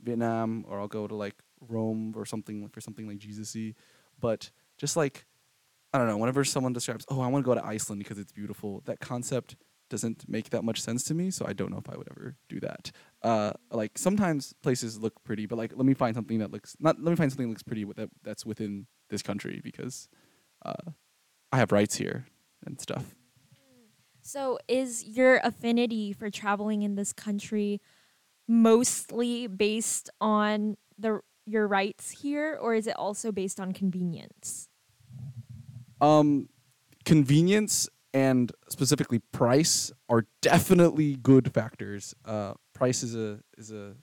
Vietnam 0.00 0.64
or 0.68 0.80
I'll 0.80 0.88
go 0.88 1.06
to 1.06 1.14
like 1.14 1.34
Rome 1.60 2.14
or 2.16 2.24
something 2.24 2.68
for 2.68 2.80
something 2.80 3.06
like 3.06 3.18
Jesus-y. 3.18 3.74
But 4.20 4.50
just 4.78 4.96
like 4.96 5.26
I 5.92 5.98
don't 5.98 6.06
know, 6.06 6.18
whenever 6.18 6.44
someone 6.44 6.74
describes, 6.74 7.06
oh, 7.08 7.20
I 7.20 7.28
want 7.28 7.44
to 7.44 7.46
go 7.46 7.54
to 7.54 7.64
Iceland 7.64 8.00
because 8.00 8.18
it's 8.18 8.32
beautiful, 8.32 8.82
that 8.84 9.00
concept 9.00 9.56
doesn't 9.88 10.28
make 10.28 10.50
that 10.50 10.62
much 10.62 10.82
sense 10.82 11.02
to 11.04 11.14
me. 11.14 11.30
So 11.30 11.46
I 11.48 11.54
don't 11.54 11.70
know 11.70 11.78
if 11.78 11.88
I 11.88 11.96
would 11.96 12.08
ever 12.10 12.36
do 12.48 12.60
that. 12.60 12.90
Uh, 13.22 13.52
like 13.70 13.96
sometimes 13.96 14.54
places 14.62 14.98
look 14.98 15.14
pretty, 15.24 15.46
but 15.46 15.56
like 15.56 15.72
let 15.74 15.86
me 15.86 15.94
find 15.94 16.14
something 16.14 16.38
that 16.38 16.50
looks 16.50 16.76
not. 16.78 17.00
Let 17.00 17.10
me 17.10 17.16
find 17.16 17.30
something 17.30 17.46
that 17.46 17.50
looks 17.50 17.62
pretty 17.62 17.84
that 17.96 18.10
that's 18.22 18.44
within 18.44 18.86
this 19.08 19.22
country 19.22 19.60
because 19.64 20.08
uh, 20.64 20.90
I 21.50 21.56
have 21.56 21.72
rights 21.72 21.96
here 21.96 22.26
and 22.66 22.80
stuff. 22.80 23.14
So 24.20 24.58
is 24.68 25.04
your 25.04 25.40
affinity 25.42 26.12
for 26.12 26.28
traveling 26.28 26.82
in 26.82 26.96
this 26.96 27.14
country 27.14 27.80
mostly 28.46 29.46
based 29.46 30.10
on 30.20 30.76
the 30.98 31.20
your 31.48 31.66
rights 31.66 32.10
here 32.22 32.58
or 32.60 32.74
is 32.74 32.86
it 32.86 32.96
also 32.96 33.32
based 33.32 33.58
on 33.58 33.72
convenience? 33.72 34.68
Um, 36.00 36.48
convenience 37.04 37.88
and 38.14 38.52
specifically 38.68 39.20
price 39.32 39.92
are 40.08 40.26
definitely 40.42 41.16
good 41.16 41.52
factors. 41.52 42.14
Uh, 42.24 42.54
price 42.74 43.02
is 43.02 43.14
a 43.14 43.40
is 43.56 43.70
a 43.70 43.94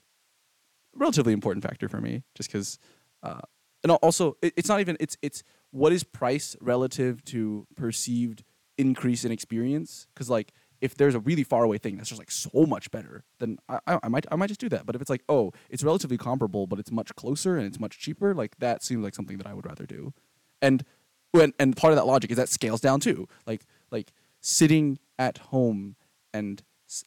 relatively 0.94 1.32
important 1.32 1.64
factor 1.64 1.88
for 1.88 2.00
me, 2.00 2.22
just 2.34 2.50
because. 2.50 2.78
Uh, 3.22 3.40
and 3.82 3.92
also, 3.92 4.36
it, 4.42 4.52
it's 4.56 4.68
not 4.68 4.80
even 4.80 4.96
it's 5.00 5.16
it's 5.22 5.42
what 5.70 5.92
is 5.92 6.04
price 6.04 6.56
relative 6.60 7.24
to 7.24 7.66
perceived 7.76 8.44
increase 8.78 9.24
in 9.24 9.32
experience? 9.32 10.06
Because 10.14 10.30
like 10.30 10.52
if 10.80 10.94
there's 10.94 11.14
a 11.14 11.20
really 11.20 11.42
far 11.42 11.64
away 11.64 11.78
thing 11.78 11.96
that's 11.96 12.08
just 12.08 12.18
like 12.18 12.30
so 12.30 12.66
much 12.66 12.90
better, 12.90 13.24
then 13.38 13.58
I, 13.68 13.78
I 13.86 13.98
I 14.04 14.08
might 14.08 14.26
I 14.30 14.36
might 14.36 14.48
just 14.48 14.60
do 14.60 14.68
that. 14.70 14.86
But 14.86 14.94
if 14.94 15.00
it's 15.00 15.10
like 15.10 15.22
oh 15.28 15.52
it's 15.70 15.82
relatively 15.82 16.18
comparable 16.18 16.66
but 16.66 16.78
it's 16.78 16.90
much 16.90 17.14
closer 17.14 17.56
and 17.56 17.66
it's 17.66 17.80
much 17.80 17.98
cheaper, 17.98 18.34
like 18.34 18.58
that 18.58 18.82
seems 18.82 19.02
like 19.02 19.14
something 19.14 19.38
that 19.38 19.46
I 19.46 19.54
would 19.54 19.66
rather 19.66 19.86
do. 19.86 20.12
And 20.60 20.84
when 21.32 21.52
and 21.58 21.76
part 21.76 21.92
of 21.92 21.96
that 21.96 22.06
logic 22.06 22.30
is 22.30 22.36
that 22.36 22.48
scales 22.48 22.80
down 22.80 23.00
too. 23.00 23.28
Like 23.46 23.64
like 23.90 24.12
sitting 24.40 24.98
at 25.18 25.38
home 25.38 25.96
and 26.32 26.62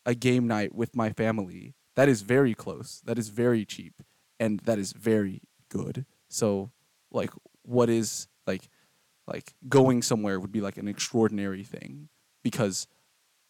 a 0.05 0.13
game 0.13 0.47
night 0.47 0.75
with 0.75 0.95
my 0.95 1.11
family 1.11 1.75
that 1.99 2.07
is 2.07 2.21
very 2.21 2.53
close. 2.53 3.01
That 3.03 3.19
is 3.19 3.27
very 3.27 3.65
cheap, 3.65 4.01
and 4.39 4.61
that 4.61 4.79
is 4.79 4.93
very 4.93 5.41
good. 5.67 6.05
So 6.29 6.71
like 7.11 7.31
what 7.63 7.89
is 7.89 8.29
like 8.47 8.69
like 9.27 9.53
going 9.67 10.01
somewhere 10.01 10.39
would 10.39 10.51
be 10.53 10.61
like 10.61 10.77
an 10.77 10.87
extraordinary 10.87 11.63
thing 11.63 12.07
because 12.41 12.87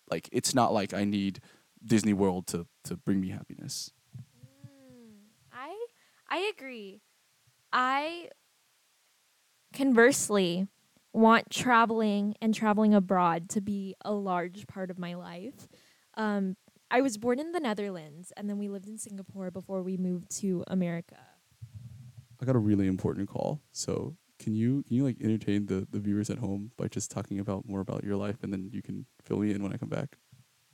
like 0.09 0.29
it's 0.31 0.53
not 0.53 0.73
like 0.73 0.93
I 0.93 1.03
need 1.03 1.39
Disney 1.83 2.13
World 2.13 2.47
to 2.47 2.67
to 2.85 2.97
bring 2.97 3.21
me 3.21 3.29
happiness. 3.29 3.91
Mm, 4.65 5.29
I 5.51 5.75
I 6.29 6.51
agree. 6.55 7.01
I 7.71 8.29
conversely 9.73 10.67
want 11.13 11.49
traveling 11.49 12.35
and 12.41 12.53
traveling 12.53 12.93
abroad 12.93 13.49
to 13.49 13.61
be 13.61 13.95
a 14.03 14.11
large 14.11 14.67
part 14.67 14.91
of 14.91 14.99
my 14.99 15.15
life. 15.15 15.67
Um, 16.15 16.55
I 16.91 17.01
was 17.01 17.17
born 17.17 17.39
in 17.39 17.51
the 17.51 17.59
Netherlands 17.59 18.33
and 18.35 18.49
then 18.49 18.57
we 18.57 18.67
lived 18.67 18.87
in 18.87 18.97
Singapore 18.97 19.51
before 19.51 19.81
we 19.81 19.97
moved 19.97 20.29
to 20.39 20.63
America. 20.67 21.17
I 22.41 22.45
got 22.45 22.55
a 22.55 22.59
really 22.59 22.87
important 22.87 23.27
call. 23.29 23.61
So 23.71 24.15
can 24.39 24.55
you 24.55 24.83
can 24.83 24.95
you 24.95 25.03
like 25.03 25.17
entertain 25.21 25.65
the 25.67 25.87
the 25.91 25.99
viewers 25.99 26.29
at 26.29 26.39
home 26.39 26.71
by 26.77 26.87
just 26.87 27.11
talking 27.11 27.39
about 27.39 27.67
more 27.67 27.81
about 27.81 28.03
your 28.03 28.15
life 28.15 28.37
and 28.43 28.51
then 28.53 28.69
you 28.73 28.81
can 28.81 29.05
fill 29.23 29.37
me 29.39 29.51
in 29.51 29.61
when 29.63 29.73
I 29.73 29.77
come 29.77 29.89
back? 29.89 30.17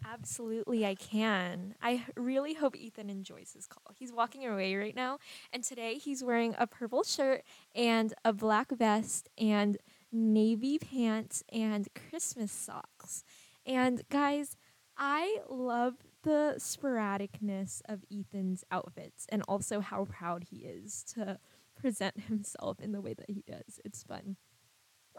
Absolutely, 0.07 0.85
I 0.85 0.93
can. 0.93 1.73
I 1.81 2.05
really 2.15 2.53
hope 2.53 2.75
Ethan 2.75 3.09
enjoys 3.09 3.53
his 3.53 3.65
call. 3.65 3.95
He's 3.97 4.13
walking 4.13 4.45
away 4.45 4.75
right 4.75 4.95
now, 4.95 5.17
and 5.51 5.63
today 5.63 5.95
he's 5.95 6.23
wearing 6.23 6.55
a 6.59 6.67
purple 6.67 7.03
shirt 7.03 7.43
and 7.73 8.13
a 8.23 8.31
black 8.31 8.71
vest 8.71 9.29
and 9.37 9.77
navy 10.11 10.77
pants 10.77 11.43
and 11.51 11.87
Christmas 12.09 12.51
socks. 12.51 13.23
And 13.65 14.03
guys, 14.09 14.55
I 14.95 15.39
love 15.49 15.95
the 16.23 16.55
sporadicness 16.59 17.81
of 17.89 18.03
Ethan's 18.11 18.63
outfits 18.71 19.25
and 19.29 19.41
also 19.47 19.79
how 19.79 20.05
proud 20.05 20.45
he 20.51 20.57
is 20.57 21.03
to 21.15 21.39
present 21.85 22.19
himself 22.27 22.79
in 22.79 22.91
the 22.93 23.01
way 23.01 23.13
that 23.13 23.29
he 23.29 23.43
does. 23.47 23.79
It's 23.85 24.01
fun. 24.01 24.37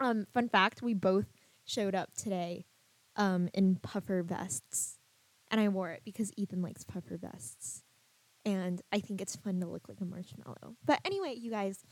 Um, 0.01 0.25
fun 0.33 0.49
fact: 0.49 0.81
we 0.81 0.93
both 0.93 1.27
showed 1.63 1.95
up 1.95 2.13
today, 2.13 2.65
um, 3.15 3.47
in 3.53 3.77
puffer 3.77 4.21
vests, 4.21 4.97
and 5.49 5.61
I 5.61 5.69
wore 5.69 5.91
it 5.91 6.01
because 6.03 6.31
Ethan 6.35 6.61
likes 6.61 6.83
puffer 6.83 7.17
vests, 7.17 7.83
and 8.45 8.81
I 8.91 8.99
think 8.99 9.21
it's 9.21 9.37
fun 9.37 9.61
to 9.61 9.67
look 9.67 9.87
like 9.87 10.01
a 10.01 10.05
marshmallow. 10.05 10.75
But 10.85 10.99
anyway, 11.05 11.35
you 11.37 11.49
guys. 11.49 11.85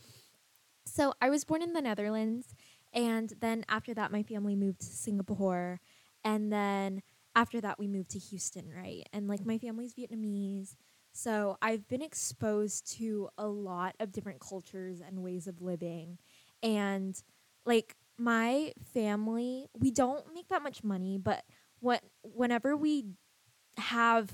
So 0.84 1.14
I 1.22 1.30
was 1.30 1.44
born 1.44 1.62
in 1.62 1.72
the 1.72 1.80
Netherlands, 1.80 2.54
and 2.92 3.32
then 3.40 3.64
after 3.70 3.94
that, 3.94 4.12
my 4.12 4.22
family 4.22 4.56
moved 4.56 4.80
to 4.80 4.86
Singapore, 4.86 5.80
and 6.22 6.52
then 6.52 7.02
after 7.34 7.62
that, 7.62 7.78
we 7.78 7.88
moved 7.88 8.10
to 8.10 8.18
Houston, 8.18 8.70
right? 8.70 9.08
And 9.12 9.26
like 9.26 9.46
my 9.46 9.56
family's 9.56 9.94
Vietnamese. 9.94 10.76
So 11.16 11.56
I've 11.62 11.88
been 11.88 12.02
exposed 12.02 12.92
to 12.98 13.30
a 13.38 13.46
lot 13.46 13.96
of 14.00 14.12
different 14.12 14.38
cultures 14.38 15.00
and 15.00 15.22
ways 15.22 15.46
of 15.46 15.62
living. 15.62 16.18
And 16.62 17.20
like 17.64 17.96
my 18.18 18.74
family, 18.92 19.68
we 19.78 19.90
don't 19.90 20.34
make 20.34 20.48
that 20.48 20.62
much 20.62 20.84
money, 20.84 21.16
but 21.16 21.42
what 21.80 22.02
whenever 22.22 22.76
we 22.76 23.06
have 23.78 24.30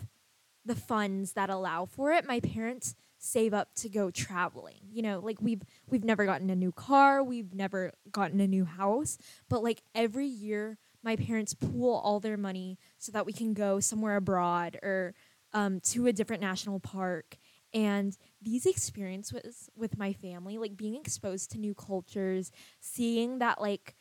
the 0.65 0.75
funds 0.75 1.35
that 1.35 1.51
allow 1.51 1.85
for 1.85 2.13
it, 2.13 2.27
my 2.27 2.41
parents 2.41 2.97
save 3.19 3.55
up 3.55 3.75
to 3.77 3.89
go 3.89 4.11
traveling. 4.11 4.81
You 4.91 5.03
know, 5.03 5.21
like 5.21 5.41
we've 5.41 5.63
we've 5.89 6.05
never 6.05 6.27
gotten 6.27 6.51
a 6.51 6.57
new 6.57 6.73
car, 6.73 7.23
we've 7.23 7.55
never 7.55 7.93
gotten 8.11 8.41
a 8.41 8.49
new 8.49 8.65
house, 8.65 9.19
but 9.49 9.63
like 9.63 9.83
every 9.95 10.27
year 10.27 10.79
my 11.05 11.17
parents 11.17 11.55
pool 11.55 12.01
all 12.05 12.21
their 12.21 12.37
money 12.37 12.79
so 12.99 13.13
that 13.13 13.27
we 13.27 13.33
can 13.33 13.55
go 13.55 13.81
somewhere 13.81 14.17
abroad 14.17 14.79
or 14.83 15.15
um, 15.55 15.81
to 15.81 16.07
a 16.07 16.13
different 16.13 16.43
national 16.43 16.81
park. 16.81 17.37
And 17.75 18.17
these 18.43 18.67
experiences 18.67 19.71
with 19.77 19.97
my 19.99 20.13
family, 20.13 20.59
like 20.59 20.77
being 20.77 20.97
exposed 20.97 21.51
to 21.53 21.59
new 21.59 21.75
cultures, 21.75 22.51
seeing 22.81 23.39
that 23.39 23.61
like 23.61 23.95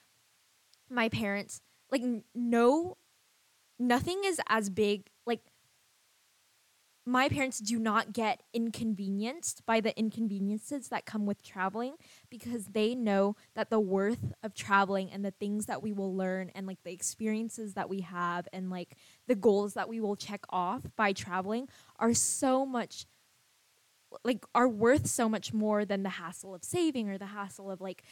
my 0.90 1.10
parents, 1.10 1.62
like 1.92 2.02
n- 2.02 2.24
no, 2.36 2.98
nothing 3.80 4.22
is 4.26 4.42
as 4.50 4.72
big. 4.72 5.11
My 7.12 7.28
parents 7.28 7.60
do 7.60 7.78
not 7.78 8.14
get 8.14 8.42
inconvenienced 8.54 9.66
by 9.66 9.82
the 9.82 9.94
inconveniences 10.00 10.88
that 10.88 11.06
come 11.06 11.26
with 11.26 11.44
traveling 11.44 11.96
because 12.30 12.68
they 12.68 12.96
know 12.96 13.36
that 13.54 13.70
the 13.70 13.82
worth 13.82 14.32
of 14.42 14.54
traveling 14.54 15.12
and 15.12 15.26
the 15.26 15.32
things 15.32 15.66
that 15.66 15.84
we 15.84 15.92
will 15.92 16.16
learn 16.16 16.52
and 16.56 16.66
like 16.66 16.82
the 16.86 16.94
experiences 16.94 17.74
that 17.74 17.90
we 17.90 18.00
have 18.00 18.48
and 18.54 18.70
like 18.70 18.96
the 19.28 19.36
goals 19.36 19.74
that 19.74 19.90
we 19.90 20.00
will 20.00 20.16
check 20.16 20.46
off 20.52 20.84
by 20.96 21.12
traveling 21.12 21.68
are 22.00 22.14
so 22.14 22.66
much 22.66 23.06
like 24.24 24.46
are 24.56 24.70
worth 24.70 25.06
so 25.06 25.28
much 25.28 25.54
more 25.54 25.84
than 25.84 26.04
the 26.04 26.10
hassle 26.10 26.56
of 26.56 26.64
saving 26.64 27.10
or 27.10 27.18
the 27.18 27.26
hassle 27.26 27.70
of 27.70 27.82
like 27.82 28.04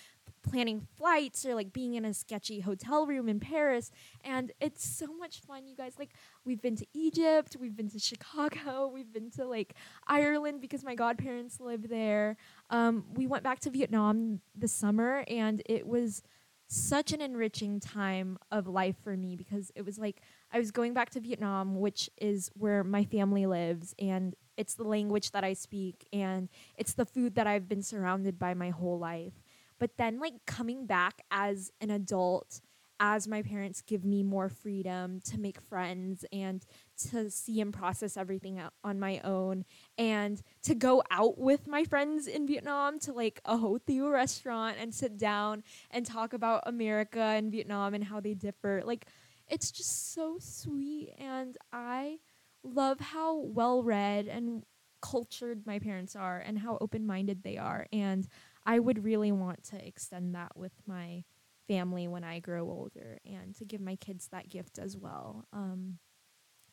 planning 0.42 0.88
flights 0.98 1.46
or 1.46 1.56
like 1.56 1.74
being 1.74 1.96
in 1.96 2.06
a 2.06 2.14
sketchy 2.14 2.60
hotel 2.60 3.06
room 3.06 3.30
in 3.30 3.40
Paris. 3.40 3.92
And 4.24 4.52
it's 4.60 4.88
so 4.88 5.08
much 5.14 5.42
fun 5.42 5.68
you 5.68 5.76
guys. 5.76 5.94
Like 5.98 6.12
we've 6.46 6.62
been 6.62 6.76
to 6.78 6.86
Egypt 6.94 7.56
we've 7.60 7.76
been 7.76 7.90
to 7.90 8.00
Chicago 8.00 8.88
we've 8.94 9.12
been 9.12 9.30
to 9.32 9.46
like 9.46 9.76
Ireland 10.08 10.62
because 10.62 10.84
my 10.84 10.96
godparents 10.96 11.60
live 11.60 11.90
there. 11.90 12.38
Um, 12.70 13.06
we 13.14 13.28
went 13.28 13.44
back 13.44 13.60
to 13.62 13.70
Vietnam 13.70 14.42
this 14.56 14.72
summer 14.72 15.24
and 15.28 15.62
it 15.66 15.88
was 15.88 16.24
such 16.72 17.12
an 17.14 17.20
enriching 17.20 17.80
time 17.80 18.38
of 18.52 18.68
life 18.68 18.96
for 19.04 19.18
me 19.18 19.36
because 19.36 19.72
it 19.76 19.84
was 19.84 19.98
like 19.98 20.22
I 20.52 20.60
was 20.60 20.70
going 20.70 20.94
back 20.94 21.10
to 21.12 21.20
Vietnam 21.20 21.80
which 21.80 22.10
is 22.18 22.52
where 22.54 22.84
my 22.84 23.04
family 23.06 23.48
lives 23.48 23.96
and 23.98 24.36
it's 24.56 24.76
the 24.76 24.84
language 24.84 25.32
that 25.32 25.44
I 25.44 25.54
speak 25.54 26.06
and 26.14 26.50
it's 26.78 26.94
the 26.94 27.06
food 27.06 27.36
that 27.36 27.48
I've 27.48 27.68
been 27.68 27.82
surrounded 27.82 28.38
by 28.38 28.54
my 28.54 28.70
whole 28.70 29.00
life. 29.00 29.42
But 29.80 29.98
then, 29.98 30.20
like, 30.20 30.46
coming 30.46 30.86
back 30.86 31.22
as 31.32 31.72
an 31.82 31.90
adult, 31.90 32.62
as 33.00 33.28
my 33.28 33.42
parents 33.42 33.82
give 33.82 34.04
me 34.04 34.24
more 34.24 34.50
freedom 34.50 35.22
to 35.22 35.40
make 35.40 35.62
friends 35.62 36.26
and 36.34 36.66
to 36.98 37.30
see 37.32 37.62
and 37.62 37.74
process 37.74 38.18
everything 38.18 38.62
on 38.84 39.00
my 39.00 39.20
own 39.24 39.64
and 39.98 40.42
to 40.64 40.76
go 40.76 41.02
out 41.10 41.38
with 41.38 41.66
my 41.66 41.86
friends 41.86 42.28
in 42.28 42.46
Vietnam 42.46 43.00
to 43.00 43.14
like 43.14 43.40
a 43.46 43.56
hủ 43.56 43.80
tiếu 43.88 44.12
restaurant 44.12 44.76
and 44.82 44.94
sit 44.94 45.18
down 45.18 45.64
and 45.92 46.06
talk 46.06 46.34
about 46.34 46.62
America 46.66 47.22
and 47.22 47.52
Vietnam 47.52 47.94
and 47.94 48.04
how 48.04 48.20
they 48.20 48.34
differ. 48.34 48.82
Like, 48.84 49.06
it's 49.48 49.72
just 49.72 50.14
so 50.14 50.38
sweet. 50.40 51.14
And 51.18 51.58
I 51.72 52.18
love 52.64 53.00
how 53.00 53.38
well 53.38 53.82
read 53.82 54.28
and 54.28 54.64
cultured 55.02 55.66
my 55.66 55.80
parents 55.80 56.16
are 56.16 56.40
and 56.40 56.60
how 56.60 56.78
open 56.82 57.08
minded 57.08 57.44
they 57.44 57.58
are. 57.58 57.88
And 57.94 58.28
I 58.70 58.78
would 58.78 59.04
really 59.04 59.32
want 59.32 59.64
to 59.72 59.84
extend 59.84 60.36
that 60.36 60.56
with 60.56 60.74
my 60.86 61.24
family 61.68 62.08
when 62.08 62.24
I 62.24 62.38
grow 62.40 62.70
older 62.70 63.18
and 63.26 63.56
to 63.56 63.66
give 63.66 63.82
my 63.82 63.96
kids 63.96 64.28
that 64.28 64.48
gift 64.48 64.78
as 64.78 64.96
well. 64.96 65.46
Um, 65.52 65.98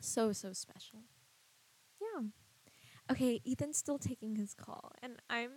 so, 0.02 0.30
so 0.32 0.52
special. 0.52 1.04
Yeah. 1.98 2.26
Okay, 3.10 3.40
Ethan's 3.50 3.78
still 3.78 3.98
taking 3.98 4.36
his 4.36 4.52
call 4.52 4.92
and 5.02 5.14
I'm 5.30 5.50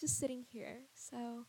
just 0.00 0.18
sitting 0.18 0.46
here. 0.50 0.78
So 0.94 1.44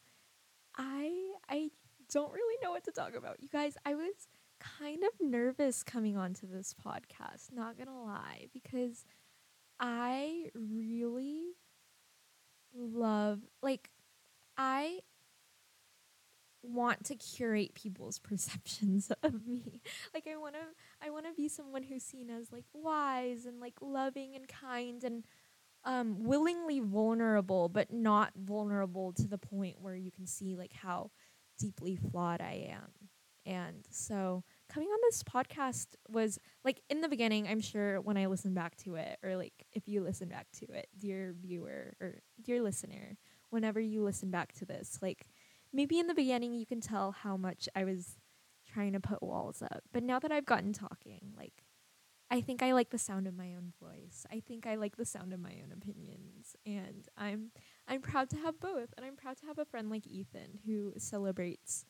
I 0.77 1.35
I 1.47 1.69
don't 2.11 2.33
really 2.33 2.57
know 2.61 2.71
what 2.71 2.83
to 2.83 2.91
talk 2.91 3.15
about. 3.15 3.41
You 3.41 3.47
guys, 3.47 3.77
I 3.85 3.95
was 3.95 4.27
kind 4.59 5.05
of 5.05 5.11
nervous 5.21 5.83
coming 5.83 6.17
onto 6.17 6.47
this 6.47 6.75
podcast, 6.85 7.53
not 7.53 7.77
gonna 7.77 8.03
lie, 8.03 8.47
because 8.51 9.05
I 9.79 10.49
really 10.53 11.53
love, 12.75 13.39
like, 13.61 13.89
I 14.57 14.99
want 16.61 17.03
to 17.05 17.15
curate 17.15 17.73
people's 17.75 18.19
perceptions 18.29 19.11
of 19.21 19.45
me. 19.45 19.81
Like 20.13 20.27
I 20.31 20.37
want 20.37 20.55
to 20.55 21.05
I 21.05 21.09
want 21.09 21.25
to 21.25 21.33
be 21.33 21.49
someone 21.49 21.83
who's 21.83 22.03
seen 22.03 22.29
as 22.29 22.51
like 22.51 22.65
wise 22.73 23.45
and 23.45 23.59
like 23.59 23.75
loving 23.81 24.35
and 24.35 24.47
kind 24.47 25.03
and 25.03 25.23
um 25.85 26.23
willingly 26.23 26.79
vulnerable 26.79 27.67
but 27.67 27.91
not 27.91 28.31
vulnerable 28.37 29.11
to 29.13 29.27
the 29.27 29.37
point 29.37 29.81
where 29.81 29.95
you 29.95 30.11
can 30.11 30.25
see 30.25 30.55
like 30.55 30.73
how 30.73 31.11
deeply 31.59 31.95
flawed 31.95 32.41
I 32.41 32.69
am. 32.71 33.09
And 33.45 33.85
so 33.89 34.43
coming 34.69 34.87
on 34.87 34.99
this 35.03 35.21
podcast 35.21 35.87
was 36.07 36.39
like 36.63 36.81
in 36.89 37.01
the 37.01 37.09
beginning, 37.09 37.47
I'm 37.47 37.59
sure 37.59 37.99
when 37.99 38.17
I 38.17 38.27
listen 38.27 38.53
back 38.53 38.77
to 38.77 38.95
it, 38.95 39.17
or 39.21 39.35
like 39.35 39.65
if 39.73 39.87
you 39.87 40.01
listen 40.01 40.29
back 40.29 40.47
to 40.59 40.65
it, 40.71 40.87
dear 40.97 41.35
viewer 41.39 41.93
or 41.99 42.19
dear 42.41 42.61
listener, 42.61 43.17
whenever 43.53 43.79
you 43.79 44.03
listen 44.03 44.31
back 44.31 44.51
to 44.53 44.65
this, 44.65 44.99
like 45.01 45.27
maybe 45.71 45.99
in 45.99 46.07
the 46.07 46.13
beginning 46.13 46.53
you 46.53 46.65
can 46.65 46.81
tell 46.81 47.11
how 47.11 47.37
much 47.37 47.69
I 47.75 47.83
was 47.83 48.17
trying 48.65 48.93
to 48.93 48.99
put 48.99 49.21
walls 49.21 49.61
up. 49.61 49.83
But 49.93 50.03
now 50.03 50.19
that 50.19 50.31
I've 50.31 50.45
gotten 50.45 50.73
talking, 50.73 51.33
like 51.37 51.63
I 52.31 52.41
think 52.41 52.63
I 52.63 52.73
like 52.73 52.89
the 52.89 52.97
sound 52.97 53.27
of 53.27 53.35
my 53.35 53.53
own 53.53 53.73
voice. 53.79 54.25
I 54.31 54.39
think 54.39 54.65
I 54.65 54.75
like 54.75 54.97
the 54.97 55.05
sound 55.05 55.33
of 55.33 55.39
my 55.39 55.51
own 55.63 55.71
opinions. 55.71 56.55
And 56.65 57.07
I'm 57.15 57.51
I'm 57.87 58.01
proud 58.01 58.29
to 58.31 58.37
have 58.37 58.59
both. 58.59 58.93
And 58.97 59.05
I'm 59.05 59.15
proud 59.15 59.37
to 59.37 59.45
have 59.45 59.59
a 59.59 59.65
friend 59.65 59.89
like 59.89 60.07
Ethan 60.07 60.59
who 60.65 60.93
celebrates 60.97 61.85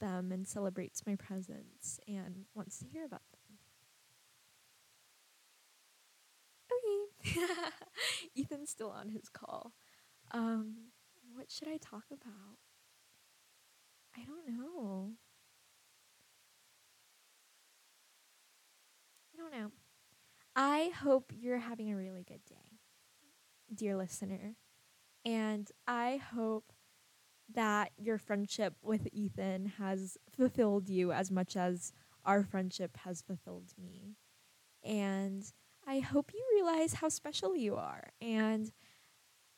them 0.00 0.30
and 0.30 0.46
celebrates 0.46 1.04
my 1.04 1.16
presence 1.16 1.98
and 2.06 2.44
wants 2.54 2.78
to 2.78 2.86
hear 2.86 3.04
about 3.04 3.22
them. 3.32 3.58
Okay. 7.26 7.40
Ethan's 8.40 8.70
still 8.70 8.90
on 8.90 9.08
his 9.08 9.28
call. 9.28 9.72
Um, 10.30 10.92
what 11.38 11.52
should 11.52 11.68
I 11.68 11.76
talk 11.76 12.02
about? 12.10 12.58
I 14.16 14.24
don't 14.24 14.48
know. 14.58 15.12
I 19.32 19.40
don't 19.40 19.52
know. 19.52 19.70
I 20.56 20.90
hope 21.00 21.32
you're 21.32 21.58
having 21.58 21.92
a 21.92 21.96
really 21.96 22.24
good 22.24 22.44
day, 22.44 22.80
dear 23.72 23.96
listener. 23.96 24.56
And 25.24 25.70
I 25.86 26.16
hope 26.16 26.72
that 27.54 27.92
your 27.96 28.18
friendship 28.18 28.74
with 28.82 29.06
Ethan 29.12 29.74
has 29.78 30.18
fulfilled 30.36 30.88
you 30.88 31.12
as 31.12 31.30
much 31.30 31.56
as 31.56 31.92
our 32.24 32.42
friendship 32.42 32.96
has 33.04 33.22
fulfilled 33.22 33.74
me. 33.80 34.16
And 34.82 35.44
I 35.86 36.00
hope 36.00 36.32
you 36.34 36.44
realize 36.52 36.94
how 36.94 37.08
special 37.08 37.54
you 37.54 37.76
are 37.76 38.08
and 38.20 38.72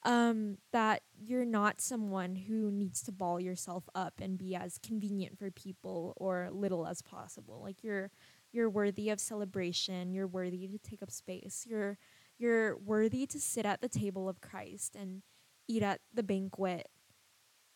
um, 0.05 0.59
that 0.73 1.03
you're 1.19 1.45
not 1.45 1.81
someone 1.81 2.35
who 2.35 2.71
needs 2.71 3.03
to 3.03 3.13
ball 3.13 3.39
yourself 3.39 3.85
up 3.95 4.15
and 4.21 4.39
be 4.39 4.55
as 4.55 4.79
convenient 4.79 5.39
for 5.39 5.51
people 5.51 6.15
or 6.17 6.49
little 6.51 6.87
as 6.87 7.03
possible. 7.03 7.61
Like 7.63 7.83
you're 7.83 8.11
you're 8.53 8.71
worthy 8.71 9.11
of 9.11 9.21
celebration, 9.21 10.13
you're 10.13 10.27
worthy 10.27 10.67
to 10.67 10.79
take 10.79 11.03
up 11.03 11.11
space. 11.11 11.67
You're 11.69 11.99
you're 12.39 12.77
worthy 12.77 13.27
to 13.27 13.39
sit 13.39 13.67
at 13.67 13.83
the 13.83 13.89
table 13.89 14.29
of 14.29 14.41
Christ 14.41 14.97
and 14.97 15.23
eat 15.69 15.83
at 15.83 16.01
the 16.13 16.23
banquet 16.23 16.89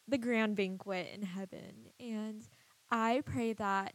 the 0.06 0.18
grand 0.18 0.56
banquet 0.56 1.08
in 1.14 1.22
heaven. 1.22 1.90
And 1.98 2.46
I 2.90 3.22
pray 3.24 3.52
that 3.54 3.94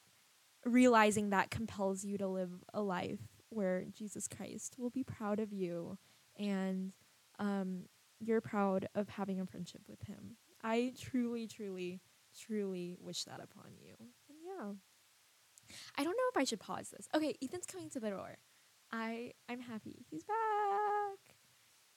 realizing 0.65 1.29
that 1.29 1.51
compels 1.51 2.03
you 2.03 2.17
to 2.17 2.27
live 2.27 2.51
a 2.73 2.81
life 2.81 3.19
where 3.49 3.85
Jesus 3.91 4.27
Christ 4.27 4.75
will 4.77 4.89
be 4.89 5.03
proud 5.03 5.39
of 5.39 5.53
you 5.53 5.97
and 6.37 6.93
um, 7.39 7.83
you're 8.19 8.41
proud 8.41 8.87
of 8.95 9.09
having 9.09 9.39
a 9.39 9.45
friendship 9.45 9.81
with 9.87 10.01
him. 10.03 10.37
I 10.63 10.93
truly, 10.99 11.47
truly, 11.47 12.01
truly 12.37 12.97
wish 12.99 13.23
that 13.23 13.39
upon 13.41 13.71
you. 13.81 13.93
And 13.99 14.37
yeah. 14.43 14.73
I 15.97 16.03
don't 16.03 16.15
know 16.15 16.29
if 16.31 16.37
I 16.37 16.43
should 16.43 16.59
pause 16.59 16.89
this. 16.89 17.07
Okay, 17.15 17.35
Ethan's 17.41 17.65
coming 17.65 17.89
to 17.91 17.99
the 17.99 18.09
door. 18.09 18.37
I 18.91 19.33
I'm 19.47 19.59
happy. 19.59 20.05
He's 20.09 20.23
back 20.23 21.35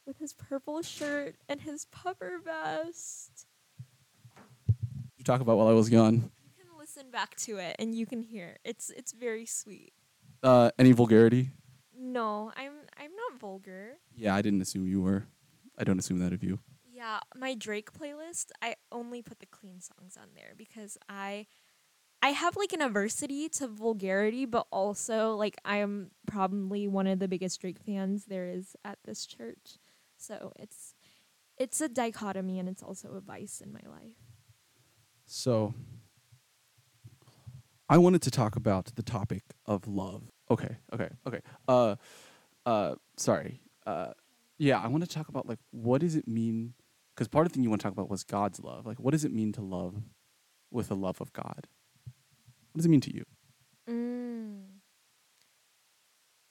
with 0.07 0.19
his 0.19 0.33
purple 0.33 0.83
shirt 0.83 1.37
and 1.49 1.61
his 1.61 1.87
puffer 1.87 2.41
vest. 2.45 3.47
You 5.17 5.25
talk 5.25 5.41
about 5.41 5.57
while 5.57 5.69
I 5.69 5.73
was 5.73 5.89
gone. 5.89 6.31
You 6.45 6.65
can 6.65 6.79
listen 6.79 7.11
back 7.11 7.37
to 7.37 7.57
it 7.59 7.77
and 7.79 7.95
you 7.95 8.07
can 8.07 8.21
hear. 8.21 8.59
It's 8.65 8.91
it's 8.91 9.13
very 9.13 9.47
sweet. 9.47 9.93
Uh, 10.43 10.71
any 10.79 10.93
vulgarity? 10.93 11.51
No, 11.97 12.53
I'm 12.57 12.73
I'm 12.99 13.13
not 13.15 13.41
vulgar. 13.41 13.99
Yeah, 14.15 14.35
I 14.35 14.43
didn't 14.43 14.61
assume 14.61 14.87
you 14.87 15.01
were. 15.01 15.27
I 15.79 15.85
don't 15.85 15.99
assume 15.99 16.19
that 16.19 16.33
of 16.33 16.43
you. 16.43 16.61
Yeah, 16.91 17.21
my 17.35 17.55
Drake 17.55 17.93
playlist, 17.93 18.51
I 18.61 18.77
only 18.91 19.23
put 19.23 19.41
the 19.41 19.47
clean 19.47 19.81
songs 19.81 20.17
on 20.17 20.29
there 20.35 20.53
because 20.57 20.99
I 21.09 21.47
I 22.25 22.29
have 22.29 22.57
like 22.57 22.73
an 22.73 22.81
aversity 22.81 23.51
to 23.59 23.67
vulgarity, 23.67 24.45
but 24.45 24.67
also 24.71 25.35
like 25.35 25.57
I'm 25.65 26.13
probably 26.27 26.87
one 26.87 27.07
of 27.09 27.19
the 27.19 27.27
biggest 27.29 27.61
Drake 27.61 27.81
fans 27.85 28.27
there 28.27 28.49
is 28.49 28.77
at 28.85 28.99
this 29.05 29.27
church. 29.27 29.79
So 30.17 30.53
it's 30.57 30.95
it's 31.59 31.81
a 31.81 31.89
dichotomy 31.89 32.59
and 32.59 32.69
it's 32.69 32.83
also 32.83 33.13
a 33.13 33.21
vice 33.21 33.61
in 33.61 33.73
my 33.73 33.81
life. 33.91 34.17
So, 35.27 35.75
I 37.89 37.99
wanted 37.99 38.23
to 38.23 38.31
talk 38.31 38.57
about 38.57 38.93
the 38.97 39.03
topic 39.03 39.43
of 39.67 39.87
love. 39.87 40.31
Okay, 40.51 40.77
okay, 40.93 41.09
okay. 41.27 41.41
Uh, 41.67 41.97
uh, 42.67 42.97
sorry. 43.17 43.61
Uh, 43.87 44.13
yeah, 44.63 44.81
I 44.81 44.87
want 44.87 45.03
to 45.03 45.09
talk 45.13 45.29
about 45.29 45.49
like 45.49 45.59
what 45.73 46.03
does 46.03 46.15
it 46.15 46.29
mean? 46.29 46.75
Because 47.15 47.27
part 47.27 47.47
of 47.47 47.53
the 47.53 47.57
thing 47.57 47.65
you 47.65 47.69
want 47.69 47.81
to 47.81 47.85
talk 47.85 47.93
about 47.93 48.09
was 48.09 48.23
God's 48.23 48.61
love. 48.61 48.87
Like, 48.87 49.01
what 49.01 49.11
does 49.11 49.25
it 49.25 49.33
mean 49.33 49.53
to 49.55 49.61
love 49.61 50.05
with 50.71 50.89
the 50.89 50.95
love 50.95 51.21
of 51.21 51.33
God? 51.33 51.67
What 52.71 52.77
does 52.77 52.87
it 52.87 52.89
mean 52.89 53.01
to 53.01 53.13
you? 53.13 53.25
Mm. 53.91 54.63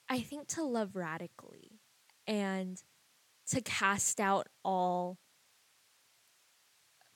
I 0.09 0.19
think 0.19 0.49
to 0.49 0.63
love 0.63 0.97
radically 0.97 1.79
and 2.27 2.83
to 3.47 3.61
cast 3.61 4.19
out 4.19 4.47
all 4.65 5.17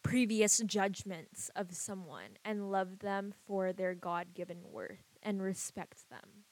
previous 0.02 0.60
judgments 0.60 1.52
of 1.58 1.74
someone 1.74 2.38
and 2.46 2.72
love 2.72 3.00
them 3.00 3.34
for 3.46 3.74
their 3.74 3.96
God 3.96 4.28
given 4.34 4.60
worth 4.64 5.04
and 5.22 5.42
respect 5.42 6.10
them. 6.10 6.46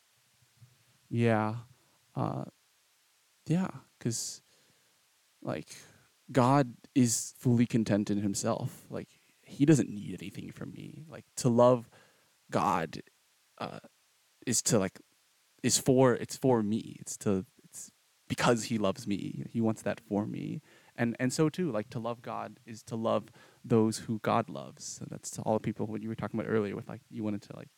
Yeah, 1.10 1.56
uh, 2.14 2.44
yeah, 3.48 3.68
because 3.98 4.42
like 5.42 5.76
God 6.32 6.74
is 6.96 7.34
fully 7.38 7.66
content 7.66 8.10
in 8.10 8.22
Himself. 8.22 8.86
Like 8.90 9.10
He 9.42 9.66
doesn't 9.66 9.90
need 9.90 10.18
anything 10.20 10.52
from 10.52 10.72
me. 10.72 11.04
Like 11.08 11.26
to 11.38 11.50
love 11.50 11.90
God 12.52 13.02
uh, 13.58 13.80
is 14.46 14.62
to 14.64 14.80
like 14.80 15.00
is 15.62 15.78
for 15.78 16.14
it's 16.14 16.38
for 16.38 16.64
me. 16.64 16.98
It's 17.00 17.18
to 17.18 17.46
it's 17.64 17.92
because 18.28 18.66
He 18.66 18.78
loves 18.78 19.08
me. 19.08 19.46
He 19.50 19.62
wants 19.62 19.82
that 19.84 20.02
for 20.08 20.26
me. 20.26 20.62
And 20.96 21.16
and 21.20 21.34
so 21.34 21.50
too, 21.50 21.72
like 21.72 21.90
to 21.90 22.00
love 22.00 22.22
God 22.22 22.60
is 22.66 22.84
to 22.84 22.96
love 22.96 23.30
those 23.66 24.00
who 24.00 24.20
God 24.20 24.50
loves. 24.50 25.02
That's 25.10 25.40
all 25.40 25.56
the 25.56 25.60
people. 25.60 25.88
What 25.88 26.04
you 26.04 26.10
were 26.10 26.16
talking 26.16 26.40
about 26.40 26.52
earlier, 26.52 26.76
with 26.76 26.88
like 26.88 27.02
you 27.10 27.24
wanted 27.24 27.42
to 27.44 27.56
like 27.56 27.70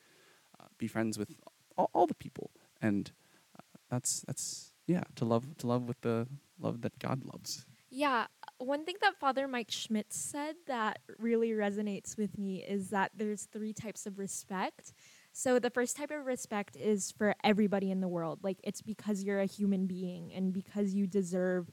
uh, 0.60 0.66
be 0.78 0.88
friends 0.88 1.18
with 1.18 1.34
all, 1.78 1.90
all 1.94 2.08
the 2.08 2.16
people, 2.16 2.52
and 2.82 3.12
uh, 3.58 3.64
that's 3.90 4.22
that's 4.28 4.74
yeah 4.88 5.04
to 5.16 5.26
love 5.26 5.58
to 5.58 5.68
love 5.68 5.84
with 5.84 6.02
the 6.02 6.28
love 6.60 6.82
that 6.82 6.98
God 7.00 7.24
loves. 7.26 7.66
Yeah, 7.90 8.26
one 8.58 8.84
thing 8.84 8.96
that 9.02 9.20
Father 9.20 9.48
Mike 9.48 9.72
Schmitz 9.72 10.18
said 10.18 10.56
that 10.68 11.00
really 11.18 11.52
resonates 11.52 12.18
with 12.18 12.38
me 12.38 12.64
is 12.64 12.90
that 12.90 13.12
there's 13.16 13.44
three 13.44 13.74
types 13.74 14.06
of 14.06 14.20
respect. 14.20 14.94
So 15.32 15.60
the 15.60 15.70
first 15.70 15.96
type 15.96 16.12
of 16.12 16.26
respect 16.26 16.76
is 16.76 17.12
for 17.12 17.36
everybody 17.44 17.92
in 17.92 18.02
the 18.02 18.08
world. 18.08 18.40
Like 18.44 18.58
it's 18.64 18.82
because 18.82 19.24
you're 19.24 19.40
a 19.40 19.46
human 19.46 19.86
being 19.86 20.34
and 20.34 20.52
because 20.54 20.94
you 20.94 21.08
deserve 21.08 21.70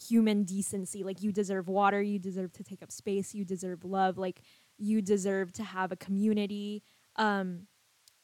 human 0.00 0.44
decency. 0.44 1.02
Like 1.02 1.22
you 1.22 1.32
deserve 1.32 1.68
water, 1.68 2.02
you 2.02 2.18
deserve 2.18 2.52
to 2.54 2.64
take 2.64 2.82
up 2.82 2.92
space, 2.92 3.34
you 3.34 3.44
deserve 3.44 3.84
love, 3.84 4.18
like 4.18 4.42
you 4.78 5.00
deserve 5.00 5.52
to 5.54 5.64
have 5.64 5.92
a 5.92 5.96
community. 5.96 6.82
Um 7.16 7.66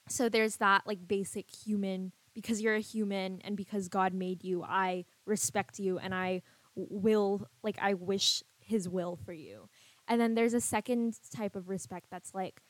so 0.09 0.29
there's 0.29 0.57
that 0.57 0.87
like 0.87 1.07
basic 1.07 1.47
human 1.51 2.13
because 2.35 2.61
you're 2.61 2.75
a 2.75 2.81
human 2.81 3.41
and 3.43 3.57
because 3.57 3.89
God 3.89 4.13
made 4.13 4.45
you, 4.45 4.63
I 4.63 5.05
respect 5.27 5.79
you 5.79 5.99
and 5.99 6.15
I 6.15 6.43
will 6.75 7.47
like 7.63 7.79
I 7.81 7.95
wish 7.95 8.43
his 8.59 8.89
will 8.89 9.17
for 9.25 9.33
you. 9.33 9.69
And 10.09 10.21
then 10.21 10.35
there's 10.35 10.55
a 10.55 10.61
second 10.61 11.19
type 11.35 11.57
of 11.57 11.69
respect 11.69 12.07
that's 12.11 12.35
like 12.35 12.63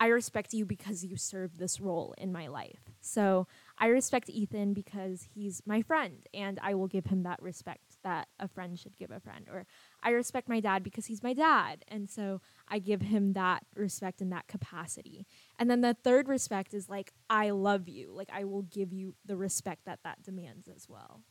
I 0.00 0.06
respect 0.06 0.52
you 0.52 0.64
because 0.64 1.04
you 1.04 1.16
serve 1.16 1.58
this 1.58 1.80
role 1.80 2.14
in 2.18 2.32
my 2.32 2.46
life. 2.46 2.80
So 3.00 3.48
I 3.78 3.86
respect 3.88 4.30
Ethan 4.30 4.72
because 4.72 5.28
he's 5.34 5.62
my 5.66 5.82
friend 5.82 6.24
and 6.32 6.58
I 6.62 6.74
will 6.74 6.86
give 6.86 7.06
him 7.06 7.24
that 7.24 7.42
respect 7.42 7.87
that 8.04 8.28
a 8.38 8.48
friend 8.48 8.78
should 8.78 8.96
give 8.96 9.10
a 9.10 9.20
friend. 9.20 9.46
Or 9.50 9.66
I 10.02 10.10
respect 10.10 10.48
my 10.48 10.60
dad 10.60 10.82
because 10.82 11.06
he's 11.06 11.22
my 11.22 11.32
dad. 11.32 11.84
And 11.88 12.08
so 12.08 12.40
I 12.68 12.78
give 12.78 13.02
him 13.02 13.32
that 13.34 13.64
respect 13.74 14.20
and 14.20 14.32
that 14.32 14.48
capacity. 14.48 15.26
And 15.58 15.70
then 15.70 15.80
the 15.80 15.94
third 15.94 16.28
respect 16.28 16.74
is 16.74 16.88
like, 16.88 17.12
I 17.28 17.50
love 17.50 17.88
you. 17.88 18.12
Like 18.14 18.30
I 18.32 18.44
will 18.44 18.62
give 18.62 18.92
you 18.92 19.14
the 19.24 19.36
respect 19.36 19.84
that 19.86 20.00
that 20.04 20.22
demands 20.22 20.68
as 20.68 20.88
well. 20.88 21.22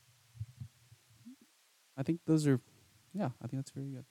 I 1.97 2.03
think 2.03 2.20
those 2.28 2.45
are, 2.45 2.59
yeah, 3.13 3.30
I 3.41 3.47
think 3.47 3.63
that's 3.63 3.72
very 3.72 3.89
good. 3.89 4.05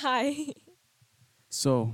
Hi. 0.00 0.46
So, 1.48 1.92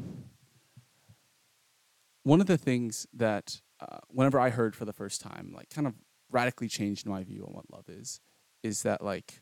one 2.23 2.41
of 2.41 2.47
the 2.47 2.59
things 2.59 3.07
that 3.13 3.61
uh, 3.81 3.99
whenever 4.09 4.39
I 4.39 4.51
heard 4.51 4.77
for 4.77 4.85
the 4.85 4.93
first 4.93 5.21
time, 5.21 5.53
like 5.55 5.71
kind 5.71 5.87
of 5.87 5.95
radically 6.31 6.69
changed 6.69 7.07
my 7.07 7.25
view 7.25 7.45
on 7.47 7.55
what 7.55 7.71
love 7.73 7.89
is, 7.89 8.21
is 8.63 8.83
that 8.83 9.03
like, 9.03 9.41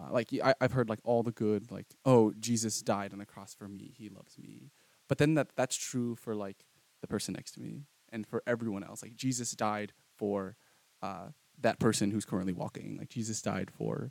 uh, 0.00 0.12
like 0.12 0.28
I, 0.42 0.54
I've 0.60 0.72
heard 0.72 0.88
like 0.88 1.00
all 1.04 1.22
the 1.22 1.32
good, 1.32 1.70
like 1.70 1.86
oh 2.04 2.32
Jesus 2.38 2.82
died 2.82 3.12
on 3.12 3.18
the 3.18 3.26
cross 3.26 3.54
for 3.54 3.68
me, 3.68 3.92
He 3.96 4.08
loves 4.08 4.38
me, 4.38 4.70
but 5.08 5.18
then 5.18 5.34
that 5.34 5.48
that's 5.56 5.76
true 5.76 6.14
for 6.14 6.34
like 6.34 6.64
the 7.00 7.06
person 7.06 7.34
next 7.34 7.52
to 7.52 7.60
me 7.60 7.84
and 8.10 8.26
for 8.26 8.42
everyone 8.46 8.84
else. 8.84 9.02
Like 9.02 9.16
Jesus 9.16 9.52
died 9.52 9.92
for 10.16 10.56
uh, 11.02 11.28
that 11.60 11.78
person 11.78 12.10
who's 12.10 12.24
currently 12.24 12.52
walking. 12.52 12.96
Like 12.98 13.08
Jesus 13.08 13.42
died 13.42 13.70
for 13.70 14.10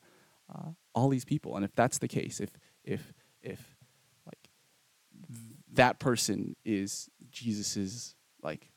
uh, 0.53 0.71
all 0.93 1.09
these 1.09 1.25
people, 1.25 1.55
and 1.55 1.65
if 1.65 1.75
that's 1.75 1.97
the 1.97 2.07
case, 2.07 2.39
if 2.39 2.51
if 2.83 3.13
if 3.41 3.77
like 4.25 4.49
th- 5.27 5.55
that 5.73 5.99
person 5.99 6.55
is 6.65 7.09
Jesus's 7.29 8.15
like, 8.41 8.71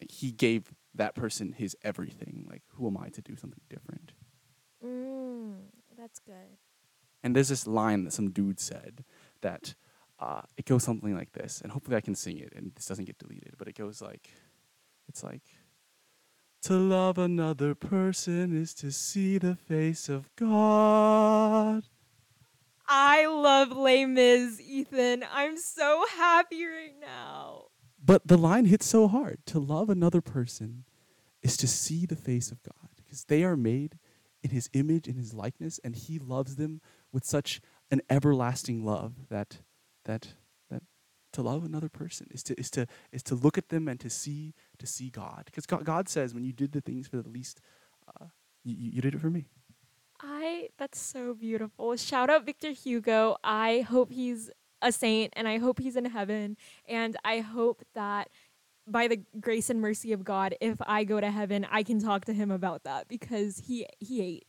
like 0.00 0.10
he 0.10 0.32
gave 0.32 0.72
that 0.94 1.14
person 1.14 1.52
his 1.52 1.76
everything. 1.82 2.46
Like 2.48 2.59
who 2.80 2.88
am 2.88 2.96
I 2.96 3.08
to 3.10 3.20
do 3.20 3.36
something 3.36 3.60
different? 3.68 4.12
Mm, 4.84 5.56
that's 5.96 6.18
good. 6.18 6.56
And 7.22 7.36
there's 7.36 7.48
this 7.48 7.66
line 7.66 8.04
that 8.04 8.12
some 8.12 8.30
dude 8.30 8.58
said 8.58 9.04
that 9.42 9.74
uh, 10.18 10.42
it 10.56 10.64
goes 10.64 10.82
something 10.82 11.14
like 11.14 11.32
this, 11.32 11.60
and 11.60 11.72
hopefully 11.72 11.96
I 11.96 12.00
can 12.00 12.14
sing 12.14 12.38
it 12.38 12.52
and 12.56 12.72
this 12.74 12.86
doesn't 12.86 13.04
get 13.04 13.18
deleted. 13.18 13.54
But 13.58 13.68
it 13.68 13.76
goes 13.76 14.00
like, 14.02 14.30
it's 15.08 15.22
like. 15.22 15.42
To 16.64 16.74
love 16.74 17.16
another 17.16 17.74
person 17.74 18.54
is 18.54 18.74
to 18.74 18.92
see 18.92 19.38
the 19.38 19.54
face 19.54 20.10
of 20.10 20.28
God. 20.36 21.84
I 22.86 23.26
love 23.26 23.70
Les 23.70 24.04
Mis, 24.04 24.60
Ethan. 24.60 25.24
I'm 25.32 25.56
so 25.56 26.04
happy 26.18 26.66
right 26.66 27.00
now. 27.00 27.68
But 28.04 28.26
the 28.26 28.36
line 28.36 28.66
hits 28.66 28.84
so 28.86 29.08
hard. 29.08 29.38
To 29.46 29.58
love 29.58 29.88
another 29.88 30.20
person 30.20 30.84
is 31.42 31.56
to 31.58 31.66
see 31.66 32.06
the 32.06 32.16
face 32.16 32.50
of 32.50 32.62
God 32.62 32.90
because 32.96 33.24
they 33.24 33.44
are 33.44 33.56
made 33.56 33.98
in 34.42 34.50
his 34.50 34.70
image, 34.72 35.06
in 35.06 35.16
his 35.16 35.34
likeness, 35.34 35.80
and 35.84 35.94
he 35.94 36.18
loves 36.18 36.56
them 36.56 36.80
with 37.12 37.24
such 37.24 37.60
an 37.90 38.00
everlasting 38.08 38.84
love 38.84 39.28
that 39.28 39.58
that 40.04 40.34
that 40.70 40.82
to 41.32 41.42
love 41.42 41.64
another 41.64 41.88
person 41.88 42.26
is 42.30 42.42
to 42.44 42.58
is 42.58 42.70
to 42.70 42.86
is 43.12 43.22
to 43.24 43.34
look 43.34 43.58
at 43.58 43.68
them 43.68 43.88
and 43.88 44.00
to 44.00 44.10
see 44.10 44.54
to 44.78 44.86
see 44.86 45.10
God. 45.10 45.42
Because 45.46 45.66
God, 45.66 45.84
God 45.84 46.08
says 46.08 46.34
when 46.34 46.44
you 46.44 46.52
did 46.52 46.72
the 46.72 46.80
things 46.80 47.06
for 47.08 47.16
the 47.16 47.28
least, 47.28 47.60
uh, 48.08 48.26
you, 48.64 48.74
you 48.94 49.02
did 49.02 49.14
it 49.14 49.20
for 49.20 49.30
me. 49.30 49.46
I 50.20 50.68
that's 50.78 51.00
so 51.00 51.34
beautiful. 51.34 51.96
Shout 51.96 52.30
out 52.30 52.46
Victor 52.46 52.70
Hugo. 52.70 53.36
I 53.42 53.80
hope 53.88 54.12
he's 54.12 54.50
a 54.82 54.92
saint 54.92 55.32
and 55.36 55.46
I 55.46 55.58
hope 55.58 55.78
he's 55.78 55.96
in 55.96 56.06
heaven 56.06 56.56
and 56.88 57.16
I 57.24 57.40
hope 57.40 57.82
that 57.94 58.30
by 58.86 59.08
the 59.08 59.20
grace 59.40 59.70
and 59.70 59.80
mercy 59.80 60.12
of 60.12 60.24
God 60.24 60.54
if 60.60 60.76
I 60.86 61.04
go 61.04 61.20
to 61.20 61.30
heaven 61.30 61.66
I 61.70 61.82
can 61.82 62.00
talk 62.00 62.24
to 62.26 62.32
him 62.32 62.50
about 62.50 62.84
that 62.84 63.08
because 63.08 63.62
he 63.66 63.86
he 63.98 64.22
ate. 64.22 64.46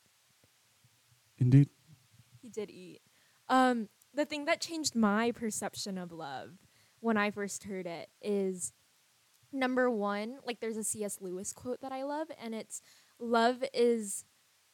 Indeed. 1.38 1.70
He 2.42 2.50
did 2.50 2.70
eat. 2.70 3.02
Um 3.50 3.90
the 4.14 4.26
thing 4.26 4.46
that 4.46 4.60
changed 4.60 4.96
my 4.96 5.32
perception 5.32 5.98
of 5.98 6.12
love 6.12 6.52
when 7.00 7.18
I 7.18 7.32
first 7.32 7.64
heard 7.64 7.88
it 7.88 8.10
is 8.22 8.74
number 9.52 9.90
one, 9.90 10.38
like 10.46 10.60
there's 10.60 10.78
a 10.78 10.84
C.S. 10.84 11.18
Lewis 11.20 11.54
quote 11.54 11.82
that 11.82 11.92
I 11.92 12.04
love, 12.04 12.28
and 12.42 12.56
it's 12.56 12.82
love 13.20 13.64
is 13.74 14.24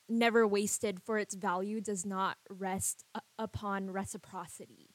never 0.09 0.47
wasted, 0.47 1.01
for 1.01 1.17
its 1.17 1.35
value 1.35 1.81
does 1.81 2.05
not 2.05 2.37
rest 2.49 3.03
upon 3.37 3.91
reciprocity. 3.91 4.89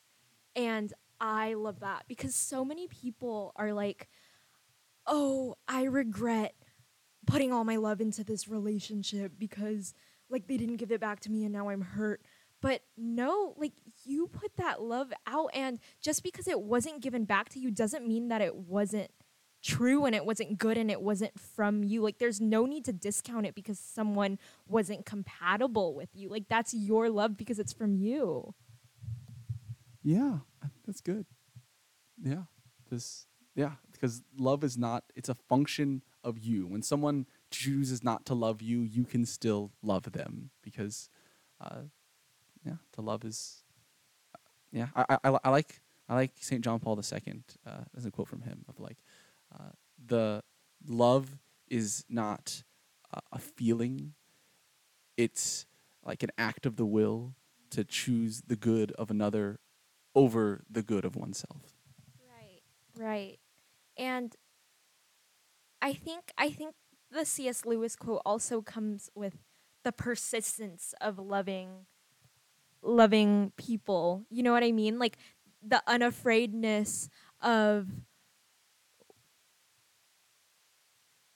And 0.55 0.93
I 1.21 1.55
love 1.55 1.81
that 1.81 2.05
because 2.09 2.35
so 2.35 2.65
many 2.65 2.87
people 2.87 3.53
are 3.57 3.73
like, 3.73 4.09
oh, 5.07 5.57
I 5.68 5.84
regret 5.84 6.55
putting 7.26 7.53
all 7.53 7.64
my 7.64 7.76
love 7.76 8.00
into 8.00 8.24
this 8.24 8.48
relationship 8.48 9.32
because 9.38 9.94
like 10.28 10.48
they 10.48 10.57
didn't 10.57 10.76
give 10.76 10.90
it 10.90 11.00
back 11.00 11.20
to 11.20 11.30
me 11.30 11.44
and 11.44 11.53
now 11.53 11.68
I'm 11.68 11.82
hurt. 11.82 12.22
But 12.61 12.82
no, 12.96 13.55
like 13.57 13.72
you 14.05 14.28
put 14.28 14.57
that 14.57 14.80
love 14.80 15.12
out 15.26 15.50
and 15.53 15.78
just 16.00 16.22
because 16.22 16.46
it 16.46 16.61
wasn't 16.61 17.00
given 17.00 17.24
back 17.24 17.48
to 17.50 17.59
you 17.59 17.70
doesn't 17.70 18.07
mean 18.07 18.28
that 18.28 18.40
it 18.40 18.55
wasn't 18.57 19.11
true 19.62 20.05
and 20.05 20.14
it 20.14 20.24
wasn't 20.24 20.59
good 20.59 20.76
and 20.76 20.90
it 20.90 21.03
wasn't 21.03 21.38
from 21.38 21.82
you. 21.82 22.03
Like 22.03 22.18
there's 22.18 22.40
no 22.40 22.66
need 22.66 22.84
to 22.86 22.92
discount 22.92 23.46
it 23.46 23.55
because 23.55 23.78
someone 23.78 24.38
wasn't 24.68 25.07
compatible 25.07 25.94
with 25.94 26.11
you. 26.14 26.28
Like 26.28 26.48
that's 26.48 26.72
your 26.74 27.11
love 27.11 27.36
because 27.36 27.59
it's 27.59 27.72
from 27.72 27.96
you. 27.96 28.55
Yeah, 30.03 30.38
that's 30.86 31.00
good. 31.00 31.26
Yeah, 32.22 32.44
this 32.90 33.26
yeah, 33.55 33.72
because 34.03 34.22
love 34.36 34.64
is 34.64 34.76
not 34.76 35.05
it's 35.14 35.28
a 35.28 35.34
function 35.34 36.03
of 36.24 36.38
you. 36.40 36.66
When 36.66 36.82
someone 36.82 37.26
chooses 37.50 38.03
not 38.03 38.26
to 38.26 38.34
love 38.34 38.61
you, 38.61 38.80
you 38.80 39.05
can 39.05 39.24
still 39.24 39.70
love 39.82 40.11
them 40.12 40.50
because 40.62 41.09
uh 41.61 41.82
yeah, 42.66 42.74
to 42.94 43.00
love 43.00 43.24
is 43.24 43.62
uh, 44.34 44.38
yeah, 44.72 44.88
I 44.96 45.18
I, 45.24 45.38
I 45.44 45.50
like 45.50 45.80
I 46.09 46.16
like 46.16 46.32
St. 46.40 46.62
John 46.62 46.80
Paul 46.80 47.00
II. 47.00 47.42
Uh, 47.66 47.70
there's 47.94 48.07
a 48.07 48.11
quote 48.11 48.28
from 48.28 48.42
him 48.42 48.64
of 48.68 48.80
like 48.80 48.98
uh, 49.55 49.70
the 50.05 50.42
love 50.86 51.38
is 51.70 52.05
not 52.09 52.64
uh, 53.14 53.20
a 53.32 53.38
feeling; 53.38 54.14
it's 55.16 55.64
like 56.05 56.24
an 56.24 56.30
act 56.36 56.66
of 56.66 56.76
the 56.76 56.86
will 56.86 57.34
to 57.70 57.84
choose 57.84 58.42
the 58.46 58.57
good 58.57 58.90
of 58.92 59.11
another 59.11 59.61
over 60.14 60.64
the 60.68 60.82
good 60.82 61.05
of 61.05 61.16
oneself. 61.16 61.76
Right. 62.28 62.62
Right. 62.96 63.38
And 64.03 64.34
I 65.80 65.92
think 65.92 66.32
I 66.36 66.50
think 66.50 66.74
the 67.12 67.24
C.S. 67.24 67.64
Lewis 67.64 67.94
quote 67.94 68.20
also 68.26 68.61
comes 68.61 69.09
with 69.14 69.38
the 69.84 69.92
persistence 69.92 70.92
of 71.00 71.20
loving 71.20 71.86
loving 72.82 73.53
people. 73.57 74.24
You 74.28 74.42
know 74.42 74.50
what 74.50 74.64
I 74.64 74.72
mean? 74.72 74.98
Like 74.98 75.18
the 75.62 75.80
unafraidness 75.86 77.11
of 77.40 77.86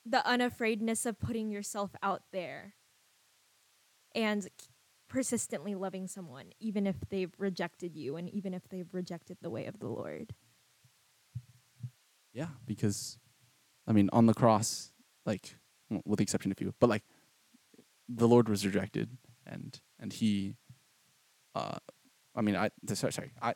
the 0.05 0.21
unafraidness 0.25 1.05
of 1.05 1.19
putting 1.19 1.49
yourself 1.49 1.91
out 2.03 2.23
there 2.33 2.73
and 4.13 4.45
persistently 5.07 5.73
loving 5.73 6.05
someone 6.05 6.47
even 6.59 6.85
if 6.85 6.97
they've 7.09 7.33
rejected 7.37 7.95
you 7.95 8.17
and 8.17 8.29
even 8.29 8.53
if 8.53 8.67
they've 8.67 8.93
rejected 8.93 9.37
the 9.41 9.49
way 9.49 9.67
of 9.67 9.79
the 9.79 9.87
Lord. 9.87 10.33
Yeah, 12.37 12.49
because 12.67 13.17
I 13.87 13.93
mean, 13.93 14.11
on 14.13 14.27
the 14.27 14.33
cross, 14.35 14.91
like 15.25 15.55
well, 15.89 16.03
with 16.05 16.19
the 16.19 16.23
exception 16.23 16.51
of 16.51 16.61
you, 16.61 16.75
but 16.79 16.87
like 16.87 17.01
the 18.07 18.27
Lord 18.27 18.47
was 18.47 18.63
rejected, 18.63 19.17
and 19.47 19.81
and 19.99 20.13
he, 20.13 20.55
uh, 21.55 21.79
I 22.35 22.41
mean, 22.41 22.55
I 22.55 22.69
sorry, 22.93 23.11
sorry, 23.11 23.31
I 23.41 23.55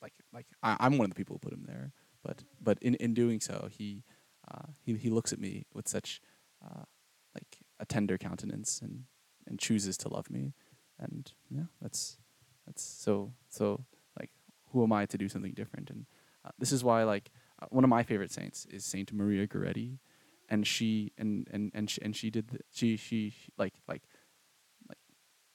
like 0.00 0.12
like 0.32 0.46
I, 0.62 0.76
I'm 0.78 0.96
one 0.96 1.06
of 1.06 1.10
the 1.10 1.16
people 1.16 1.34
who 1.34 1.40
put 1.40 1.52
him 1.52 1.64
there, 1.66 1.90
but 2.22 2.44
but 2.62 2.78
in 2.80 2.94
in 2.94 3.14
doing 3.14 3.40
so, 3.40 3.68
he 3.68 4.04
uh, 4.48 4.68
he 4.80 4.94
he 4.94 5.10
looks 5.10 5.32
at 5.32 5.40
me 5.40 5.66
with 5.74 5.88
such 5.88 6.20
uh, 6.64 6.84
like 7.34 7.58
a 7.80 7.84
tender 7.84 8.16
countenance 8.16 8.80
and 8.80 9.06
and 9.48 9.58
chooses 9.58 9.96
to 9.98 10.08
love 10.08 10.30
me, 10.30 10.54
and 11.00 11.32
yeah, 11.50 11.64
that's 11.82 12.16
that's 12.64 12.84
so 12.84 13.32
so 13.48 13.86
like 14.20 14.30
who 14.70 14.84
am 14.84 14.92
I 14.92 15.06
to 15.06 15.18
do 15.18 15.28
something 15.28 15.52
different? 15.52 15.90
And 15.90 16.06
uh, 16.44 16.50
this 16.60 16.70
is 16.70 16.84
why 16.84 17.02
like 17.02 17.32
one 17.68 17.84
of 17.84 17.90
my 17.90 18.02
favorite 18.02 18.32
saints 18.32 18.66
is 18.66 18.84
Saint 18.84 19.12
Maria 19.12 19.46
Goretti, 19.46 19.98
and 20.48 20.66
she 20.66 21.12
and 21.18 21.46
and 21.52 21.70
and 21.74 21.90
she, 21.90 22.02
and 22.02 22.16
she 22.16 22.30
did 22.30 22.48
the, 22.48 22.58
she, 22.72 22.96
she 22.96 23.30
she 23.30 23.52
like 23.58 23.74
like 23.86 24.02
like 24.88 24.98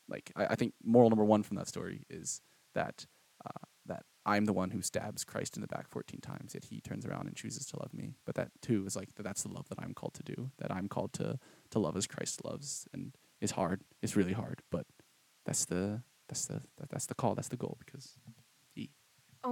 like 0.07 0.31
I, 0.35 0.53
I 0.53 0.55
think 0.55 0.73
moral 0.83 1.09
number 1.09 1.25
one 1.25 1.43
from 1.43 1.57
that 1.57 1.67
story 1.67 2.05
is 2.09 2.41
that 2.73 3.05
uh, 3.45 3.65
that 3.87 4.03
I'm 4.25 4.45
the 4.45 4.53
one 4.53 4.71
who 4.71 4.81
stabs 4.81 5.23
Christ 5.23 5.55
in 5.55 5.61
the 5.61 5.67
back 5.67 5.87
14 5.87 6.19
times, 6.19 6.55
yet 6.55 6.65
he 6.65 6.81
turns 6.81 7.05
around 7.05 7.27
and 7.27 7.35
chooses 7.35 7.65
to 7.67 7.79
love 7.79 7.93
me. 7.93 8.15
But 8.25 8.35
that 8.35 8.49
too 8.61 8.85
is 8.85 8.95
like 8.95 9.15
that 9.15 9.23
that's 9.23 9.43
the 9.43 9.53
love 9.53 9.69
that 9.69 9.79
I'm 9.79 9.93
called 9.93 10.13
to 10.15 10.23
do. 10.23 10.51
That 10.59 10.71
I'm 10.71 10.87
called 10.87 11.13
to 11.13 11.39
to 11.71 11.79
love 11.79 11.97
as 11.97 12.07
Christ 12.07 12.43
loves, 12.45 12.87
and 12.93 13.15
it's 13.41 13.53
hard. 13.53 13.81
It's 14.01 14.15
really 14.15 14.33
hard, 14.33 14.61
but 14.71 14.85
that's 15.45 15.65
the 15.65 16.03
that's 16.27 16.45
the 16.45 16.61
that, 16.77 16.89
that's 16.89 17.05
the 17.05 17.15
call. 17.15 17.35
That's 17.35 17.49
the 17.49 17.57
goal 17.57 17.77
because 17.85 18.17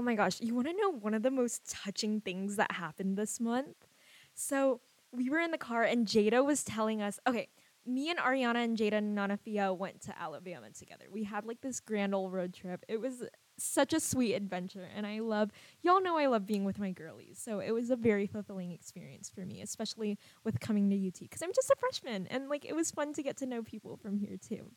my 0.04 0.16
gosh, 0.16 0.40
you 0.42 0.54
want 0.54 0.68
to 0.68 0.74
know 0.74 0.92
one 0.92 1.14
of 1.14 1.24
the 1.24 1.32
most 1.32 1.70
touching 1.70 2.22
things 2.22 2.56
that 2.58 2.74
happened 2.74 3.18
this 3.18 3.40
month? 3.40 3.88
So, 4.36 4.82
we 5.12 5.30
were 5.30 5.40
in 5.40 5.52
the 5.52 5.58
car 5.58 5.84
and 5.84 6.08
Jada 6.08 6.44
was 6.44 6.64
telling 6.64 7.02
us, 7.02 7.20
okay, 7.28 7.48
me 7.86 8.10
and 8.10 8.20
Ariana 8.20 8.64
and 8.64 8.78
Jada 8.78 8.94
and 8.94 9.18
Nanafia 9.18 9.78
went 9.78 10.02
to 10.02 10.20
Alabama 10.20 10.70
together. 10.72 11.06
We 11.12 11.24
had 11.24 11.46
like 11.46 11.62
this 11.62 11.80
grand 11.80 12.16
old 12.16 12.34
road 12.34 12.54
trip. 12.54 12.84
It 12.88 13.00
was 13.00 13.24
such 13.58 13.94
a 13.94 14.00
sweet 14.00 14.34
adventure 14.34 14.90
and 14.96 15.06
I 15.06 15.20
love 15.20 15.52
y'all 15.84 16.02
know 16.02 16.18
I 16.18 16.26
love 16.26 16.48
being 16.48 16.66
with 16.66 16.80
my 16.80 16.92
girlies. 16.92 17.40
So 17.40 17.60
it 17.60 17.72
was 17.72 17.92
a 17.92 17.96
very 17.96 18.26
fulfilling 18.26 18.72
experience 18.72 19.30
for 19.30 19.42
me, 19.46 19.62
especially 19.62 20.18
with 20.44 20.60
coming 20.60 20.90
to 20.90 20.96
UT 20.96 21.30
cuz 21.30 21.42
I'm 21.44 21.54
just 21.54 21.70
a 21.70 21.76
freshman 21.76 22.26
and 22.28 22.50
like 22.50 22.66
it 22.66 22.76
was 22.76 22.90
fun 22.90 23.14
to 23.14 23.22
get 23.22 23.38
to 23.38 23.46
know 23.46 23.62
people 23.62 23.98
from 23.98 24.18
here 24.18 24.38
too. 24.38 24.72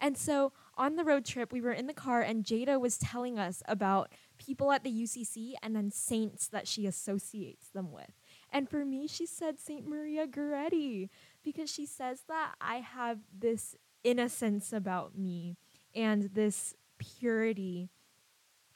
And 0.00 0.16
so 0.16 0.52
on 0.76 0.96
the 0.96 1.04
road 1.04 1.24
trip, 1.24 1.52
we 1.52 1.60
were 1.60 1.72
in 1.72 1.86
the 1.86 1.94
car, 1.94 2.20
and 2.20 2.44
Jada 2.44 2.80
was 2.80 2.98
telling 2.98 3.38
us 3.38 3.62
about 3.66 4.10
people 4.38 4.72
at 4.72 4.84
the 4.84 4.90
UCC 4.90 5.54
and 5.62 5.74
then 5.74 5.90
saints 5.90 6.48
that 6.48 6.68
she 6.68 6.86
associates 6.86 7.68
them 7.68 7.92
with. 7.92 8.12
And 8.50 8.68
for 8.68 8.84
me, 8.84 9.06
she 9.06 9.26
said 9.26 9.58
Saint 9.58 9.86
Maria 9.86 10.26
Goretti 10.26 11.08
because 11.42 11.70
she 11.70 11.86
says 11.86 12.22
that 12.28 12.54
I 12.60 12.76
have 12.76 13.18
this 13.36 13.74
innocence 14.02 14.72
about 14.72 15.16
me 15.16 15.56
and 15.94 16.30
this 16.34 16.74
purity 16.98 17.90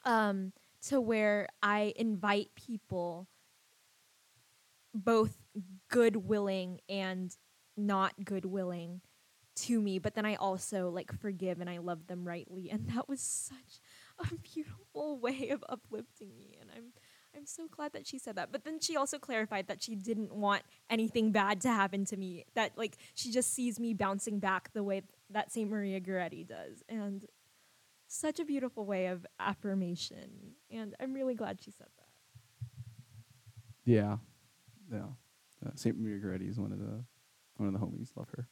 um, 0.05 0.53
to 0.87 0.99
where 0.99 1.47
I 1.61 1.93
invite 1.95 2.55
people 2.55 3.27
both 4.93 5.37
good 5.89 6.15
willing 6.15 6.79
and 6.89 7.35
not 7.77 8.13
good 8.23 8.45
willing 8.45 9.01
to 9.55 9.81
me 9.81 9.99
but 9.99 10.15
then 10.15 10.25
i 10.25 10.35
also 10.35 10.89
like 10.89 11.11
forgive 11.11 11.59
and 11.59 11.69
i 11.69 11.77
love 11.77 12.07
them 12.07 12.27
rightly 12.27 12.69
and 12.69 12.89
that 12.89 13.07
was 13.09 13.19
such 13.19 13.79
a 14.31 14.35
beautiful 14.35 15.17
way 15.19 15.49
of 15.49 15.63
uplifting 15.69 16.35
me 16.37 16.57
and 16.59 16.69
i'm 16.75 16.85
i'm 17.35 17.45
so 17.45 17.67
glad 17.69 17.93
that 17.93 18.05
she 18.05 18.17
said 18.19 18.35
that 18.35 18.51
but 18.51 18.63
then 18.65 18.79
she 18.79 18.95
also 18.97 19.17
clarified 19.17 19.67
that 19.67 19.81
she 19.81 19.95
didn't 19.95 20.33
want 20.33 20.63
anything 20.89 21.31
bad 21.31 21.61
to 21.61 21.69
happen 21.69 22.03
to 22.05 22.17
me 22.17 22.43
that 22.55 22.71
like 22.77 22.97
she 23.15 23.31
just 23.31 23.53
sees 23.53 23.79
me 23.79 23.93
bouncing 23.93 24.39
back 24.39 24.71
the 24.73 24.83
way 24.83 25.01
that 25.29 25.51
saint 25.51 25.69
maria 25.69 25.99
goretti 26.01 26.45
does 26.45 26.83
and 26.89 27.25
such 28.07 28.39
a 28.39 28.45
beautiful 28.45 28.85
way 28.85 29.05
of 29.07 29.25
affirmation 29.39 30.55
and 30.71 30.95
i'm 30.99 31.13
really 31.13 31.35
glad 31.35 31.61
she 31.61 31.71
said 31.71 31.87
that 31.97 32.05
Yeah, 33.85 34.17
yeah. 34.91 35.07
Uh, 35.65 35.71
Saint 35.75 35.99
Maria 35.99 36.19
Goretti 36.19 36.47
is 36.49 36.59
one 36.59 36.71
of 36.71 36.79
the 36.79 37.03
one 37.57 37.67
of 37.67 37.73
the 37.73 37.79
homies. 37.79 38.15
Love 38.15 38.29
her. 38.35 38.47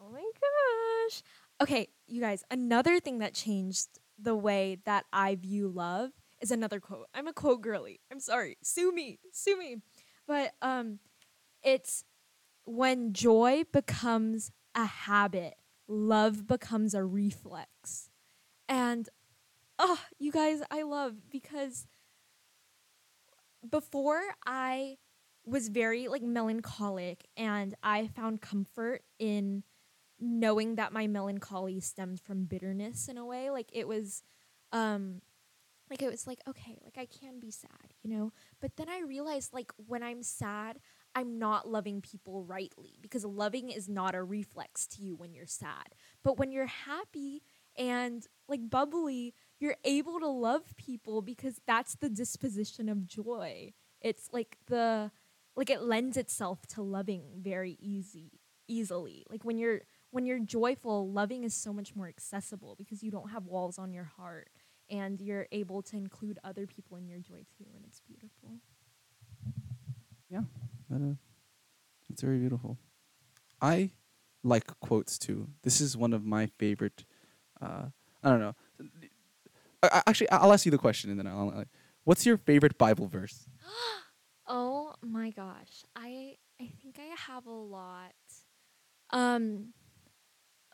Oh 0.00 0.10
my 0.10 0.18
gosh. 0.20 1.22
Okay, 1.62 1.88
you 2.06 2.20
guys, 2.20 2.44
another 2.50 2.98
thing 3.00 3.18
that 3.18 3.32
changed 3.32 3.88
the 4.18 4.34
way 4.34 4.78
that 4.84 5.04
I 5.12 5.34
view 5.34 5.68
love 5.68 6.10
is 6.40 6.50
another 6.50 6.80
quote. 6.80 7.06
I'm 7.14 7.26
a 7.26 7.32
quote 7.32 7.62
girly. 7.62 8.00
I'm 8.10 8.20
sorry. 8.20 8.58
Sue 8.62 8.92
me. 8.92 9.18
Sue 9.32 9.58
me. 9.58 9.76
But 10.26 10.52
um 10.62 10.98
it's 11.62 12.04
when 12.64 13.12
joy 13.12 13.64
becomes 13.72 14.50
a 14.74 14.84
habit, 14.84 15.54
love 15.88 16.46
becomes 16.46 16.94
a 16.94 17.04
reflex. 17.04 18.10
And 18.68 19.08
oh, 19.78 20.00
you 20.18 20.32
guys, 20.32 20.62
I 20.70 20.82
love 20.82 21.30
because 21.30 21.86
before 23.68 24.20
I 24.46 24.96
was 25.44 25.68
very 25.68 26.08
like 26.08 26.22
melancholic 26.22 27.26
and 27.36 27.74
I 27.82 28.08
found 28.08 28.40
comfort 28.40 29.02
in 29.18 29.62
knowing 30.20 30.76
that 30.76 30.92
my 30.92 31.06
melancholy 31.06 31.80
stemmed 31.80 32.20
from 32.20 32.44
bitterness 32.44 33.08
in 33.08 33.18
a 33.18 33.24
way 33.24 33.50
like 33.50 33.68
it 33.72 33.86
was 33.86 34.22
um 34.72 35.20
like 35.90 36.02
it 36.02 36.10
was 36.10 36.26
like 36.26 36.40
okay 36.48 36.78
like 36.84 36.98
I 36.98 37.06
can 37.06 37.38
be 37.38 37.50
sad 37.50 37.94
you 38.02 38.16
know? 38.16 38.32
But 38.60 38.76
then 38.76 38.88
I 38.88 39.00
realized 39.00 39.52
like 39.52 39.72
when 39.76 40.02
I'm 40.02 40.22
sad 40.22 40.78
I'm 41.14 41.38
not 41.38 41.68
loving 41.68 42.02
people 42.02 42.44
rightly 42.44 42.98
because 43.00 43.24
loving 43.24 43.70
is 43.70 43.88
not 43.88 44.14
a 44.14 44.22
reflex 44.22 44.86
to 44.88 45.02
you 45.02 45.16
when 45.16 45.32
you're 45.32 45.46
sad. 45.46 45.94
But 46.22 46.38
when 46.38 46.52
you're 46.52 46.66
happy 46.66 47.42
and 47.76 48.26
like 48.48 48.68
bubbly 48.70 49.34
you're 49.58 49.76
able 49.84 50.20
to 50.20 50.28
love 50.28 50.76
people 50.76 51.22
because 51.22 51.60
that's 51.66 51.96
the 51.96 52.10
disposition 52.10 52.88
of 52.88 53.06
joy. 53.06 53.72
It's 54.00 54.28
like 54.32 54.58
the 54.66 55.10
like 55.56 55.70
it 55.70 55.82
lends 55.82 56.16
itself 56.16 56.66
to 56.68 56.82
loving 56.82 57.24
very 57.40 57.76
easy 57.80 58.40
easily. 58.68 59.24
Like 59.30 59.44
when 59.44 59.58
you're 59.58 59.80
when 60.10 60.26
you're 60.26 60.38
joyful, 60.38 61.10
loving 61.10 61.44
is 61.44 61.54
so 61.54 61.72
much 61.72 61.94
more 61.94 62.08
accessible 62.08 62.74
because 62.76 63.02
you 63.02 63.10
don't 63.10 63.30
have 63.30 63.46
walls 63.46 63.78
on 63.78 63.92
your 63.92 64.04
heart 64.04 64.48
and 64.88 65.20
you're 65.20 65.46
able 65.52 65.82
to 65.82 65.96
include 65.96 66.38
other 66.44 66.66
people 66.66 66.96
in 66.96 67.06
your 67.08 67.18
joy 67.18 67.44
too 67.58 67.66
and 67.74 67.84
it's 67.86 68.00
beautiful. 68.00 68.60
Yeah, 70.30 70.42
that, 70.90 71.02
uh, 71.02 71.14
that's 72.08 72.22
very 72.22 72.38
beautiful. 72.38 72.78
I 73.60 73.90
like 74.42 74.66
quotes 74.80 75.18
too. 75.18 75.48
This 75.62 75.80
is 75.80 75.96
one 75.96 76.12
of 76.12 76.24
my 76.24 76.46
favorite. 76.58 77.04
Uh, 77.60 77.86
I 78.22 78.30
don't 78.30 78.40
know. 78.40 78.54
I, 79.82 80.02
actually, 80.06 80.30
I'll 80.30 80.52
ask 80.52 80.64
you 80.64 80.70
the 80.72 80.78
question, 80.78 81.10
and 81.10 81.18
then 81.18 81.26
I'll. 81.26 81.64
what's 82.04 82.26
your 82.26 82.36
favorite 82.36 82.78
Bible 82.78 83.06
verse? 83.06 83.46
Oh 84.48 84.94
my 85.02 85.30
gosh. 85.30 85.82
I 85.96 86.36
I 86.60 86.70
think 86.80 87.00
I 87.00 87.12
have 87.32 87.46
a 87.46 87.50
lot. 87.50 88.14
Um 89.10 89.72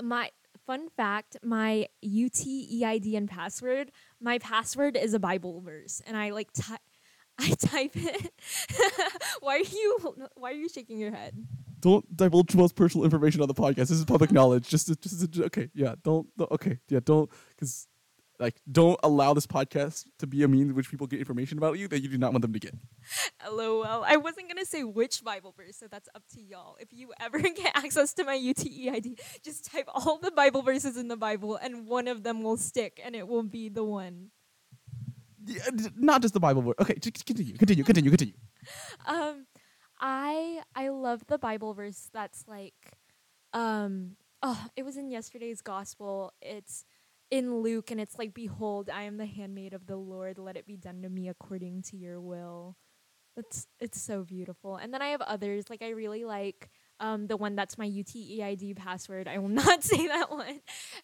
my 0.02 0.30
fun 0.66 0.88
fact, 0.96 1.36
my 1.42 1.86
UTEID 2.04 3.16
and 3.16 3.28
password, 3.28 3.92
my 4.20 4.38
password 4.38 4.96
is 4.96 5.14
a 5.14 5.18
Bible 5.18 5.60
verse 5.60 6.02
and 6.06 6.16
I 6.16 6.30
like 6.30 6.50
ty- 6.52 6.78
I 7.38 7.50
type 7.50 7.92
it. 7.94 8.30
why 9.40 9.56
are 9.56 9.58
you 9.58 9.98
why 10.34 10.50
are 10.50 10.54
you 10.54 10.68
shaking 10.68 10.98
your 10.98 11.12
head? 11.12 11.34
Don't 11.80 12.16
divulge 12.16 12.54
most 12.54 12.76
personal 12.76 13.04
information 13.04 13.40
on 13.40 13.48
the 13.48 13.54
podcast. 13.54 13.88
This 13.88 13.92
is 13.92 14.04
public 14.04 14.30
knowledge. 14.30 14.68
Just, 14.68 15.00
just, 15.00 15.38
okay, 15.40 15.68
yeah. 15.74 15.96
Don't, 16.04 16.28
don't 16.36 16.50
okay, 16.52 16.78
yeah. 16.88 17.00
Don't, 17.02 17.28
because 17.50 17.88
like, 18.42 18.60
don't 18.70 18.98
allow 19.04 19.32
this 19.34 19.46
podcast 19.46 20.04
to 20.18 20.26
be 20.26 20.42
a 20.42 20.48
means 20.48 20.70
in 20.70 20.76
which 20.76 20.90
people 20.90 21.06
get 21.06 21.20
information 21.20 21.58
about 21.58 21.78
you 21.78 21.86
that 21.88 22.00
you 22.00 22.08
do 22.08 22.18
not 22.18 22.32
want 22.32 22.42
them 22.42 22.52
to 22.52 22.58
get. 22.58 22.74
LOL. 23.50 24.04
I 24.04 24.16
wasn't 24.16 24.48
gonna 24.48 24.64
say 24.64 24.82
which 24.82 25.22
Bible 25.22 25.54
verse, 25.56 25.76
so 25.76 25.86
that's 25.88 26.08
up 26.14 26.24
to 26.34 26.42
y'all. 26.42 26.76
If 26.80 26.92
you 26.92 27.12
ever 27.20 27.38
get 27.40 27.70
access 27.74 28.12
to 28.14 28.24
my 28.24 28.34
UTE 28.34 28.92
ID, 28.92 29.16
just 29.44 29.70
type 29.70 29.88
all 29.94 30.18
the 30.18 30.32
Bible 30.32 30.62
verses 30.62 30.96
in 30.96 31.06
the 31.06 31.16
Bible, 31.16 31.56
and 31.56 31.86
one 31.86 32.08
of 32.08 32.24
them 32.24 32.42
will 32.42 32.56
stick, 32.56 33.00
and 33.02 33.14
it 33.14 33.28
will 33.28 33.44
be 33.44 33.68
the 33.68 33.84
one. 33.84 34.30
Yeah, 35.44 35.62
not 35.96 36.22
just 36.22 36.34
the 36.34 36.40
Bible 36.40 36.62
verse. 36.62 36.74
Okay, 36.80 36.94
just 36.98 37.24
continue, 37.24 37.56
continue, 37.56 37.84
continue, 37.84 38.10
continue. 38.10 38.34
Um, 39.06 39.46
I 40.00 40.62
I 40.74 40.88
love 40.88 41.26
the 41.26 41.38
Bible 41.38 41.74
verse 41.74 42.10
that's 42.12 42.44
like, 42.46 42.74
um, 43.52 44.16
oh, 44.42 44.66
it 44.76 44.84
was 44.84 44.96
in 44.96 45.10
yesterday's 45.10 45.60
gospel. 45.60 46.32
It's 46.40 46.84
in 47.32 47.62
Luke, 47.62 47.90
and 47.90 48.00
it's 48.00 48.18
like, 48.18 48.34
"Behold, 48.34 48.90
I 48.90 49.04
am 49.04 49.16
the 49.18 49.26
handmaid 49.26 49.74
of 49.74 49.88
the 49.88 49.96
Lord. 49.96 50.38
Let 50.38 50.56
it 50.58 50.66
be 50.68 50.76
done 50.76 51.02
to 51.02 51.10
me 51.10 51.28
according 51.30 51.82
to 51.84 51.98
your 51.98 52.20
will." 52.20 52.76
That's 53.36 53.66
it's 53.80 54.00
so 54.00 54.24
beautiful. 54.24 54.76
And 54.76 54.94
then 54.94 55.02
I 55.02 55.08
have 55.08 55.22
others 55.22 55.70
like 55.70 55.82
I 55.82 55.90
really 55.90 56.24
like 56.24 56.70
um 57.00 57.28
the 57.28 57.36
one 57.38 57.56
that's 57.56 57.78
my 57.78 57.88
UTEID 57.88 58.76
password. 58.76 59.28
I 59.28 59.38
will 59.38 59.48
not 59.64 59.82
say 59.84 60.08
that 60.08 60.30
one. 60.30 60.60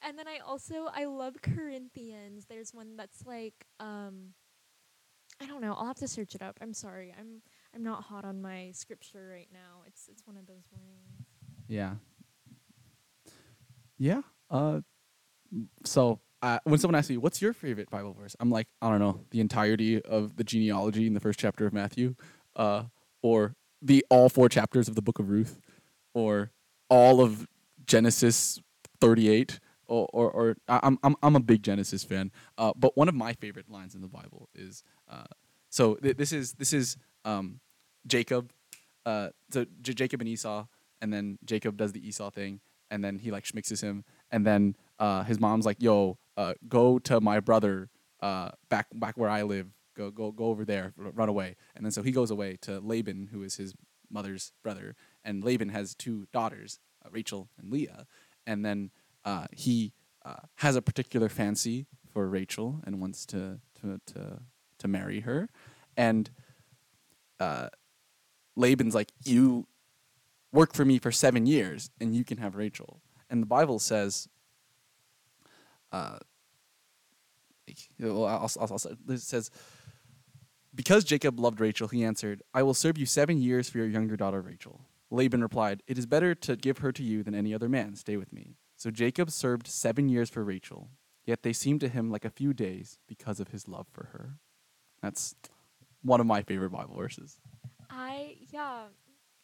And 0.07 0.18
then 0.18 0.29
I 0.29 0.39
also 0.47 0.89
I 0.95 1.07
love 1.07 1.43
Corinthians. 1.43 2.47
There's 2.49 2.74
one 2.74 2.97
that's 2.97 3.24
like 3.26 3.66
um 3.81 4.35
I 5.41 5.47
don't 5.47 5.62
know. 5.62 5.74
I'll 5.74 5.87
have 5.87 5.99
to 5.99 6.09
search 6.09 6.35
it 6.35 6.43
up. 6.43 6.59
I'm 6.61 6.74
sorry. 6.74 7.14
I'm 7.18 7.43
I'm 7.74 7.85
not 7.85 8.05
hot 8.05 8.24
on 8.26 8.43
my 8.43 8.72
scripture 8.72 9.29
right 9.33 9.49
now. 9.53 9.85
It's 9.87 10.09
it's 10.09 10.26
one 10.26 10.37
of 10.37 10.47
those 10.47 10.64
mornings. 10.76 11.26
Yeah. 11.68 11.95
Yeah. 13.99 14.22
Uh, 14.51 14.81
so 15.84 16.20
uh, 16.42 16.59
when 16.64 16.78
someone 16.78 16.96
asks 16.96 17.11
me, 17.11 17.16
"What's 17.16 17.42
your 17.42 17.53
favorite 17.53 17.90
Bible 17.90 18.14
verse?" 18.14 18.36
I'm 18.40 18.51
like, 18.51 18.68
I 18.80 18.90
don't 18.90 19.01
know, 19.01 19.20
the 19.30 19.40
entirety 19.40 20.01
of 20.03 20.36
the 20.36 20.44
genealogy 20.44 21.07
in 21.07 21.14
the 21.14 21.20
first 21.20 21.38
chapter 21.38 21.66
of 21.66 21.72
Matthew, 21.72 22.14
uh, 22.57 22.84
or 23.22 23.55
the 23.82 24.05
all 24.11 24.28
four 24.28 24.49
chapters 24.49 24.88
of 24.88 24.94
the 24.94 25.03
Book 25.03 25.18
of 25.18 25.30
Ruth, 25.30 25.61
or 26.14 26.53
all 26.88 27.20
of 27.20 27.46
Genesis 27.86 28.61
38. 29.01 29.61
Or, 29.90 30.07
or, 30.12 30.30
or 30.30 30.57
I'm, 30.68 30.99
I'm, 31.03 31.16
I'm 31.22 31.34
a 31.34 31.40
big 31.40 31.62
Genesis 31.62 32.05
fan. 32.05 32.30
Uh, 32.59 32.74
but 32.76 32.94
one 32.94 33.09
of 33.09 33.14
my 33.14 33.32
favorite 33.32 33.70
lines 33.70 33.94
in 33.94 34.03
the 34.03 34.07
Bible 34.07 34.51
is, 34.55 34.82
uh, 35.11 35.24
so 35.70 35.94
th- 35.94 36.18
this 36.18 36.30
is 36.30 36.53
this 36.53 36.74
is 36.74 36.99
um, 37.24 37.61
Jacob, 38.07 38.53
uh, 39.07 39.30
so 39.51 39.64
J- 39.80 39.94
Jacob 39.94 40.20
and 40.20 40.28
Esau, 40.28 40.66
and 41.01 41.11
then 41.11 41.38
Jacob 41.42 41.78
does 41.78 41.92
the 41.92 42.07
Esau 42.07 42.28
thing, 42.28 42.61
and 42.90 43.03
then 43.03 43.18
he 43.18 43.30
like 43.30 43.44
schmixes 43.44 43.80
him, 43.80 44.05
and 44.31 44.47
then 44.47 44.76
uh, 44.99 45.24
his 45.24 45.41
mom's 45.41 45.66
like, 45.66 45.81
"Yo, 45.81 46.18
uh, 46.37 46.55
go 46.68 46.99
to 47.01 47.20
my 47.20 47.41
brother 47.41 47.91
uh, 48.20 48.51
back 48.68 48.87
back 48.95 49.16
where 49.16 49.31
I 49.31 49.43
live. 49.43 49.68
Go 49.97 50.11
go 50.11 50.31
go 50.33 50.47
over 50.47 50.64
there, 50.64 50.93
run 50.97 51.29
away." 51.29 51.57
And 51.74 51.85
then 51.85 51.93
so 51.93 52.03
he 52.03 52.11
goes 52.11 52.31
away 52.31 52.57
to 52.62 52.81
Laban, 52.81 53.29
who 53.33 53.43
is 53.43 53.57
his 53.57 53.74
mother's 54.11 54.53
brother, 54.62 54.97
and 55.24 55.45
Laban 55.45 55.68
has 55.70 55.95
two 55.95 56.26
daughters, 56.33 56.79
uh, 57.05 57.09
Rachel 57.11 57.49
and 57.59 57.70
Leah, 57.70 58.07
and 58.47 58.64
then 58.64 58.91
uh, 59.24 59.47
he 59.53 59.93
uh, 60.24 60.47
has 60.57 60.76
a 60.76 60.83
particular 60.83 61.29
fancy 61.29 61.87
for 62.12 62.29
Rachel 62.29 62.81
and 62.85 63.01
wants 63.01 63.26
to 63.26 63.61
to 63.81 64.01
to 64.07 64.41
to 64.79 64.89
marry 64.89 65.20
her, 65.20 65.49
and 65.97 66.31
Laban's 68.57 68.95
like, 68.95 69.12
"You 69.24 69.68
work 70.53 70.74
for 70.74 70.85
me 70.85 70.99
for 70.99 71.12
seven 71.12 71.47
years, 71.47 71.91
and 72.01 72.14
you 72.14 72.24
can 72.24 72.39
have 72.39 72.57
Rachel." 72.57 73.01
And 73.31 73.43
the 73.43 73.47
Bible 73.47 73.79
says, 73.79 74.29
uh, 75.93 76.18
well, 78.01 78.24
I'll, 78.24 78.51
I'll, 78.61 78.68
I'll, 78.70 79.14
it 79.14 79.20
says, 79.20 79.51
because 80.74 81.05
Jacob 81.05 81.41
loved 81.41 81.61
Rachel, 81.61 81.89
he 81.89 82.05
answered, 82.05 82.43
"I 82.55 82.62
will 82.62 82.74
serve 82.74 82.97
you 82.99 83.07
seven 83.07 83.41
years 83.43 83.68
for 83.68 83.79
your 83.79 83.89
younger 83.89 84.16
daughter 84.16 84.41
Rachel." 84.41 84.83
Laban 85.11 85.43
replied, 85.43 85.83
"It 85.87 85.99
is 85.99 86.07
better 86.07 86.35
to 86.37 86.57
give 86.57 86.79
her 86.79 86.93
to 86.93 87.03
you 87.03 87.22
than 87.22 87.35
any 87.35 87.53
other 87.53 87.68
man. 87.68 87.97
Stay 87.97 88.16
with 88.16 88.33
me." 88.33 88.55
So 88.76 88.91
Jacob 88.91 89.31
served 89.31 89.66
seven 89.66 90.09
years 90.09 90.31
for 90.31 90.45
Rachel, 90.45 90.91
yet 91.26 91.43
they 91.43 91.53
seemed 91.53 91.81
to 91.81 91.89
him 91.89 92.11
like 92.11 92.24
a 92.24 92.31
few 92.31 92.55
days 92.55 92.99
because 93.09 93.41
of 93.41 93.49
his 93.49 93.66
love 93.66 93.89
for 93.93 94.05
her. 94.12 94.39
That's 95.03 95.35
one 96.03 96.20
of 96.20 96.26
my 96.26 96.43
favorite 96.43 96.70
Bible 96.70 96.97
verses. 96.97 97.41
I 97.91 98.37
yeah. 98.53 98.85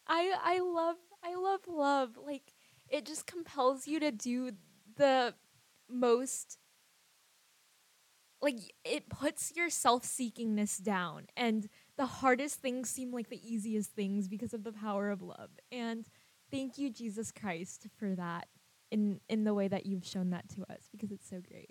I 0.06 0.34
I 0.40 0.60
love 0.60 0.96
I 1.22 1.34
love 1.34 1.60
love. 1.66 2.10
Like 2.24 2.53
it 2.94 3.04
just 3.04 3.26
compels 3.26 3.88
you 3.88 3.98
to 3.98 4.12
do 4.12 4.52
the 4.96 5.34
most 5.90 6.58
like 8.40 8.72
it 8.84 9.08
puts 9.08 9.52
your 9.56 9.68
self-seekingness 9.68 10.80
down 10.80 11.26
and 11.36 11.68
the 11.96 12.06
hardest 12.06 12.60
things 12.60 12.88
seem 12.88 13.10
like 13.10 13.30
the 13.30 13.40
easiest 13.42 13.90
things 13.90 14.28
because 14.28 14.54
of 14.54 14.62
the 14.62 14.72
power 14.72 15.10
of 15.10 15.22
love. 15.22 15.50
And 15.72 16.06
thank 16.52 16.78
you 16.78 16.88
Jesus 16.88 17.32
Christ 17.32 17.88
for 17.98 18.14
that 18.14 18.46
in 18.92 19.18
in 19.28 19.42
the 19.42 19.54
way 19.54 19.66
that 19.66 19.86
you've 19.86 20.06
shown 20.06 20.30
that 20.30 20.48
to 20.50 20.62
us 20.72 20.88
because 20.92 21.10
it's 21.10 21.28
so 21.28 21.40
great. 21.40 21.70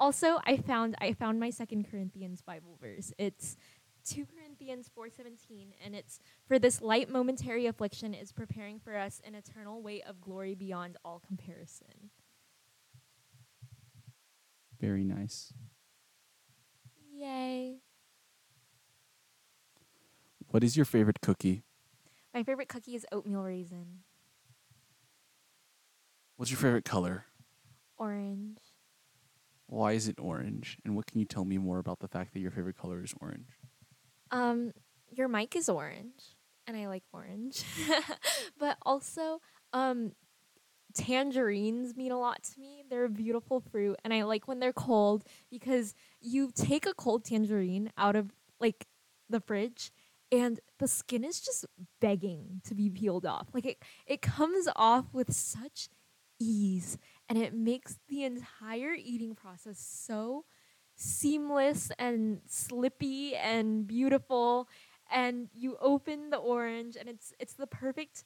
Also, 0.00 0.40
I 0.44 0.56
found 0.56 0.96
I 1.00 1.12
found 1.12 1.38
my 1.38 1.50
second 1.50 1.88
Corinthians 1.88 2.42
Bible 2.42 2.76
verse. 2.80 3.12
It's 3.18 3.56
2 4.04 4.26
Corinthians 4.26 4.88
4:17 4.96 5.72
and 5.84 5.94
it's 5.94 6.20
for 6.46 6.58
this 6.58 6.80
light 6.80 7.08
momentary 7.10 7.66
affliction 7.66 8.14
is 8.14 8.32
preparing 8.32 8.78
for 8.78 8.96
us 8.96 9.20
an 9.24 9.34
eternal 9.34 9.82
weight 9.82 10.02
of 10.06 10.20
glory 10.20 10.54
beyond 10.54 10.96
all 11.04 11.20
comparison. 11.20 12.10
Very 14.80 15.04
nice. 15.04 15.52
Yay. 17.12 17.80
What 20.48 20.64
is 20.64 20.76
your 20.76 20.86
favorite 20.86 21.20
cookie? 21.20 21.62
My 22.32 22.42
favorite 22.42 22.68
cookie 22.68 22.94
is 22.94 23.06
oatmeal 23.12 23.42
raisin, 23.42 24.00
What's 26.36 26.50
your 26.50 26.58
favorite 26.58 26.84
color? 26.84 27.26
orange. 27.98 28.58
Why 29.66 29.92
is 29.92 30.08
it 30.08 30.18
orange? 30.18 30.78
And 30.84 30.96
what 30.96 31.06
can 31.06 31.20
you 31.20 31.26
tell 31.26 31.44
me 31.44 31.58
more 31.58 31.78
about 31.78 31.98
the 32.00 32.08
fact 32.08 32.32
that 32.32 32.40
your 32.40 32.50
favorite 32.50 32.78
color 32.78 33.04
is 33.04 33.12
orange? 33.20 33.59
Um 34.30 34.72
your 35.10 35.28
mic 35.28 35.56
is 35.56 35.68
orange 35.68 36.36
and 36.66 36.76
I 36.76 36.86
like 36.86 37.04
orange. 37.12 37.64
but 38.58 38.76
also 38.82 39.40
um 39.72 40.12
tangerines 40.94 41.96
mean 41.96 42.12
a 42.12 42.18
lot 42.18 42.42
to 42.42 42.60
me. 42.60 42.84
They're 42.88 43.04
a 43.04 43.10
beautiful 43.10 43.60
fruit 43.60 43.96
and 44.04 44.12
I 44.12 44.24
like 44.24 44.48
when 44.48 44.60
they're 44.60 44.72
cold 44.72 45.24
because 45.50 45.94
you 46.20 46.50
take 46.54 46.86
a 46.86 46.94
cold 46.94 47.24
tangerine 47.24 47.92
out 47.96 48.16
of 48.16 48.32
like 48.60 48.86
the 49.28 49.40
fridge 49.40 49.92
and 50.32 50.60
the 50.78 50.88
skin 50.88 51.24
is 51.24 51.40
just 51.40 51.66
begging 52.00 52.60
to 52.64 52.74
be 52.74 52.90
peeled 52.90 53.26
off. 53.26 53.48
Like 53.52 53.66
it 53.66 53.78
it 54.06 54.22
comes 54.22 54.68
off 54.76 55.06
with 55.12 55.32
such 55.32 55.88
ease 56.40 56.98
and 57.28 57.38
it 57.38 57.54
makes 57.54 57.98
the 58.08 58.24
entire 58.24 58.94
eating 58.94 59.34
process 59.34 59.78
so 59.78 60.44
seamless 61.00 61.90
and 61.98 62.40
slippy 62.46 63.34
and 63.36 63.86
beautiful 63.86 64.68
and 65.10 65.48
you 65.54 65.76
open 65.80 66.30
the 66.30 66.36
orange 66.36 66.96
and 66.96 67.08
it's 67.08 67.32
it's 67.38 67.54
the 67.54 67.66
perfect 67.66 68.24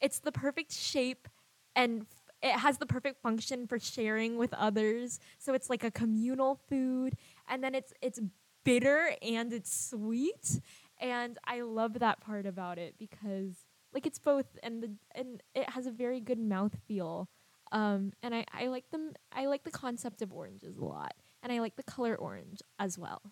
it's 0.00 0.18
the 0.18 0.32
perfect 0.32 0.72
shape 0.72 1.28
and 1.74 2.02
f- 2.02 2.06
it 2.42 2.58
has 2.58 2.78
the 2.78 2.86
perfect 2.86 3.22
function 3.22 3.66
for 3.66 3.78
sharing 3.78 4.36
with 4.36 4.52
others 4.54 5.20
so 5.38 5.54
it's 5.54 5.70
like 5.70 5.84
a 5.84 5.90
communal 5.90 6.58
food 6.68 7.14
and 7.48 7.62
then 7.62 7.74
it's 7.74 7.92
it's 8.02 8.20
bitter 8.64 9.14
and 9.22 9.52
it's 9.52 9.90
sweet 9.90 10.60
and 10.98 11.38
I 11.44 11.60
love 11.60 11.98
that 12.00 12.20
part 12.20 12.46
about 12.46 12.78
it 12.78 12.94
because 12.98 13.66
like 13.92 14.06
it's 14.06 14.18
both 14.18 14.46
and 14.62 14.82
the 14.82 14.90
and 15.14 15.42
it 15.54 15.70
has 15.70 15.86
a 15.86 15.90
very 15.90 16.20
good 16.20 16.38
mouth 16.38 16.76
feel. 16.86 17.28
Um, 17.72 18.12
and 18.22 18.34
I, 18.34 18.44
I 18.52 18.68
like 18.68 18.90
them 18.90 19.12
I 19.32 19.46
like 19.46 19.64
the 19.64 19.70
concept 19.70 20.22
of 20.22 20.32
oranges 20.32 20.76
a 20.78 20.84
lot. 20.84 21.14
And 21.46 21.52
I 21.52 21.60
like 21.60 21.76
the 21.76 21.84
color 21.84 22.16
orange 22.16 22.60
as 22.76 22.98
well. 22.98 23.22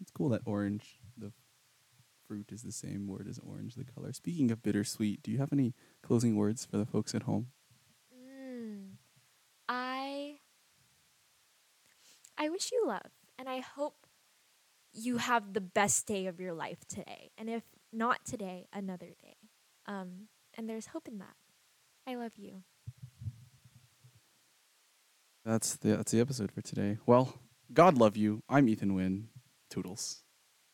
It's 0.00 0.10
cool 0.10 0.28
that 0.30 0.42
orange, 0.44 0.98
the 1.16 1.30
fruit 2.26 2.50
is 2.50 2.64
the 2.64 2.72
same 2.72 3.06
word 3.06 3.28
as 3.30 3.38
orange, 3.38 3.76
the 3.76 3.84
color. 3.84 4.12
Speaking 4.12 4.50
of 4.50 4.60
bittersweet, 4.60 5.22
do 5.22 5.30
you 5.30 5.38
have 5.38 5.52
any 5.52 5.72
closing 6.02 6.34
words 6.34 6.64
for 6.64 6.76
the 6.76 6.84
folks 6.84 7.14
at 7.14 7.22
home? 7.22 7.52
Mm, 8.12 8.94
I 9.68 10.40
I 12.36 12.48
wish 12.48 12.72
you 12.72 12.84
love 12.84 13.12
and 13.38 13.48
I 13.48 13.60
hope 13.60 14.08
you 14.92 15.18
have 15.18 15.52
the 15.52 15.60
best 15.60 16.08
day 16.08 16.26
of 16.26 16.40
your 16.40 16.54
life 16.54 16.80
today. 16.88 17.30
And 17.38 17.48
if 17.48 17.62
not 17.92 18.24
today, 18.24 18.66
another 18.72 19.14
day. 19.22 19.36
Um, 19.86 20.26
and 20.54 20.68
there's 20.68 20.86
hope 20.86 21.06
in 21.06 21.18
that. 21.18 21.36
I 22.04 22.16
love 22.16 22.32
you. 22.36 22.64
That's 25.44 25.76
the 25.76 25.96
that's 25.96 26.12
the 26.12 26.20
episode 26.20 26.52
for 26.52 26.60
today. 26.60 26.98
Well, 27.06 27.34
God 27.72 27.96
love 27.96 28.16
you. 28.16 28.42
I'm 28.48 28.68
Ethan 28.68 28.94
Wynn. 28.94 29.28
Toodles. 29.70 30.22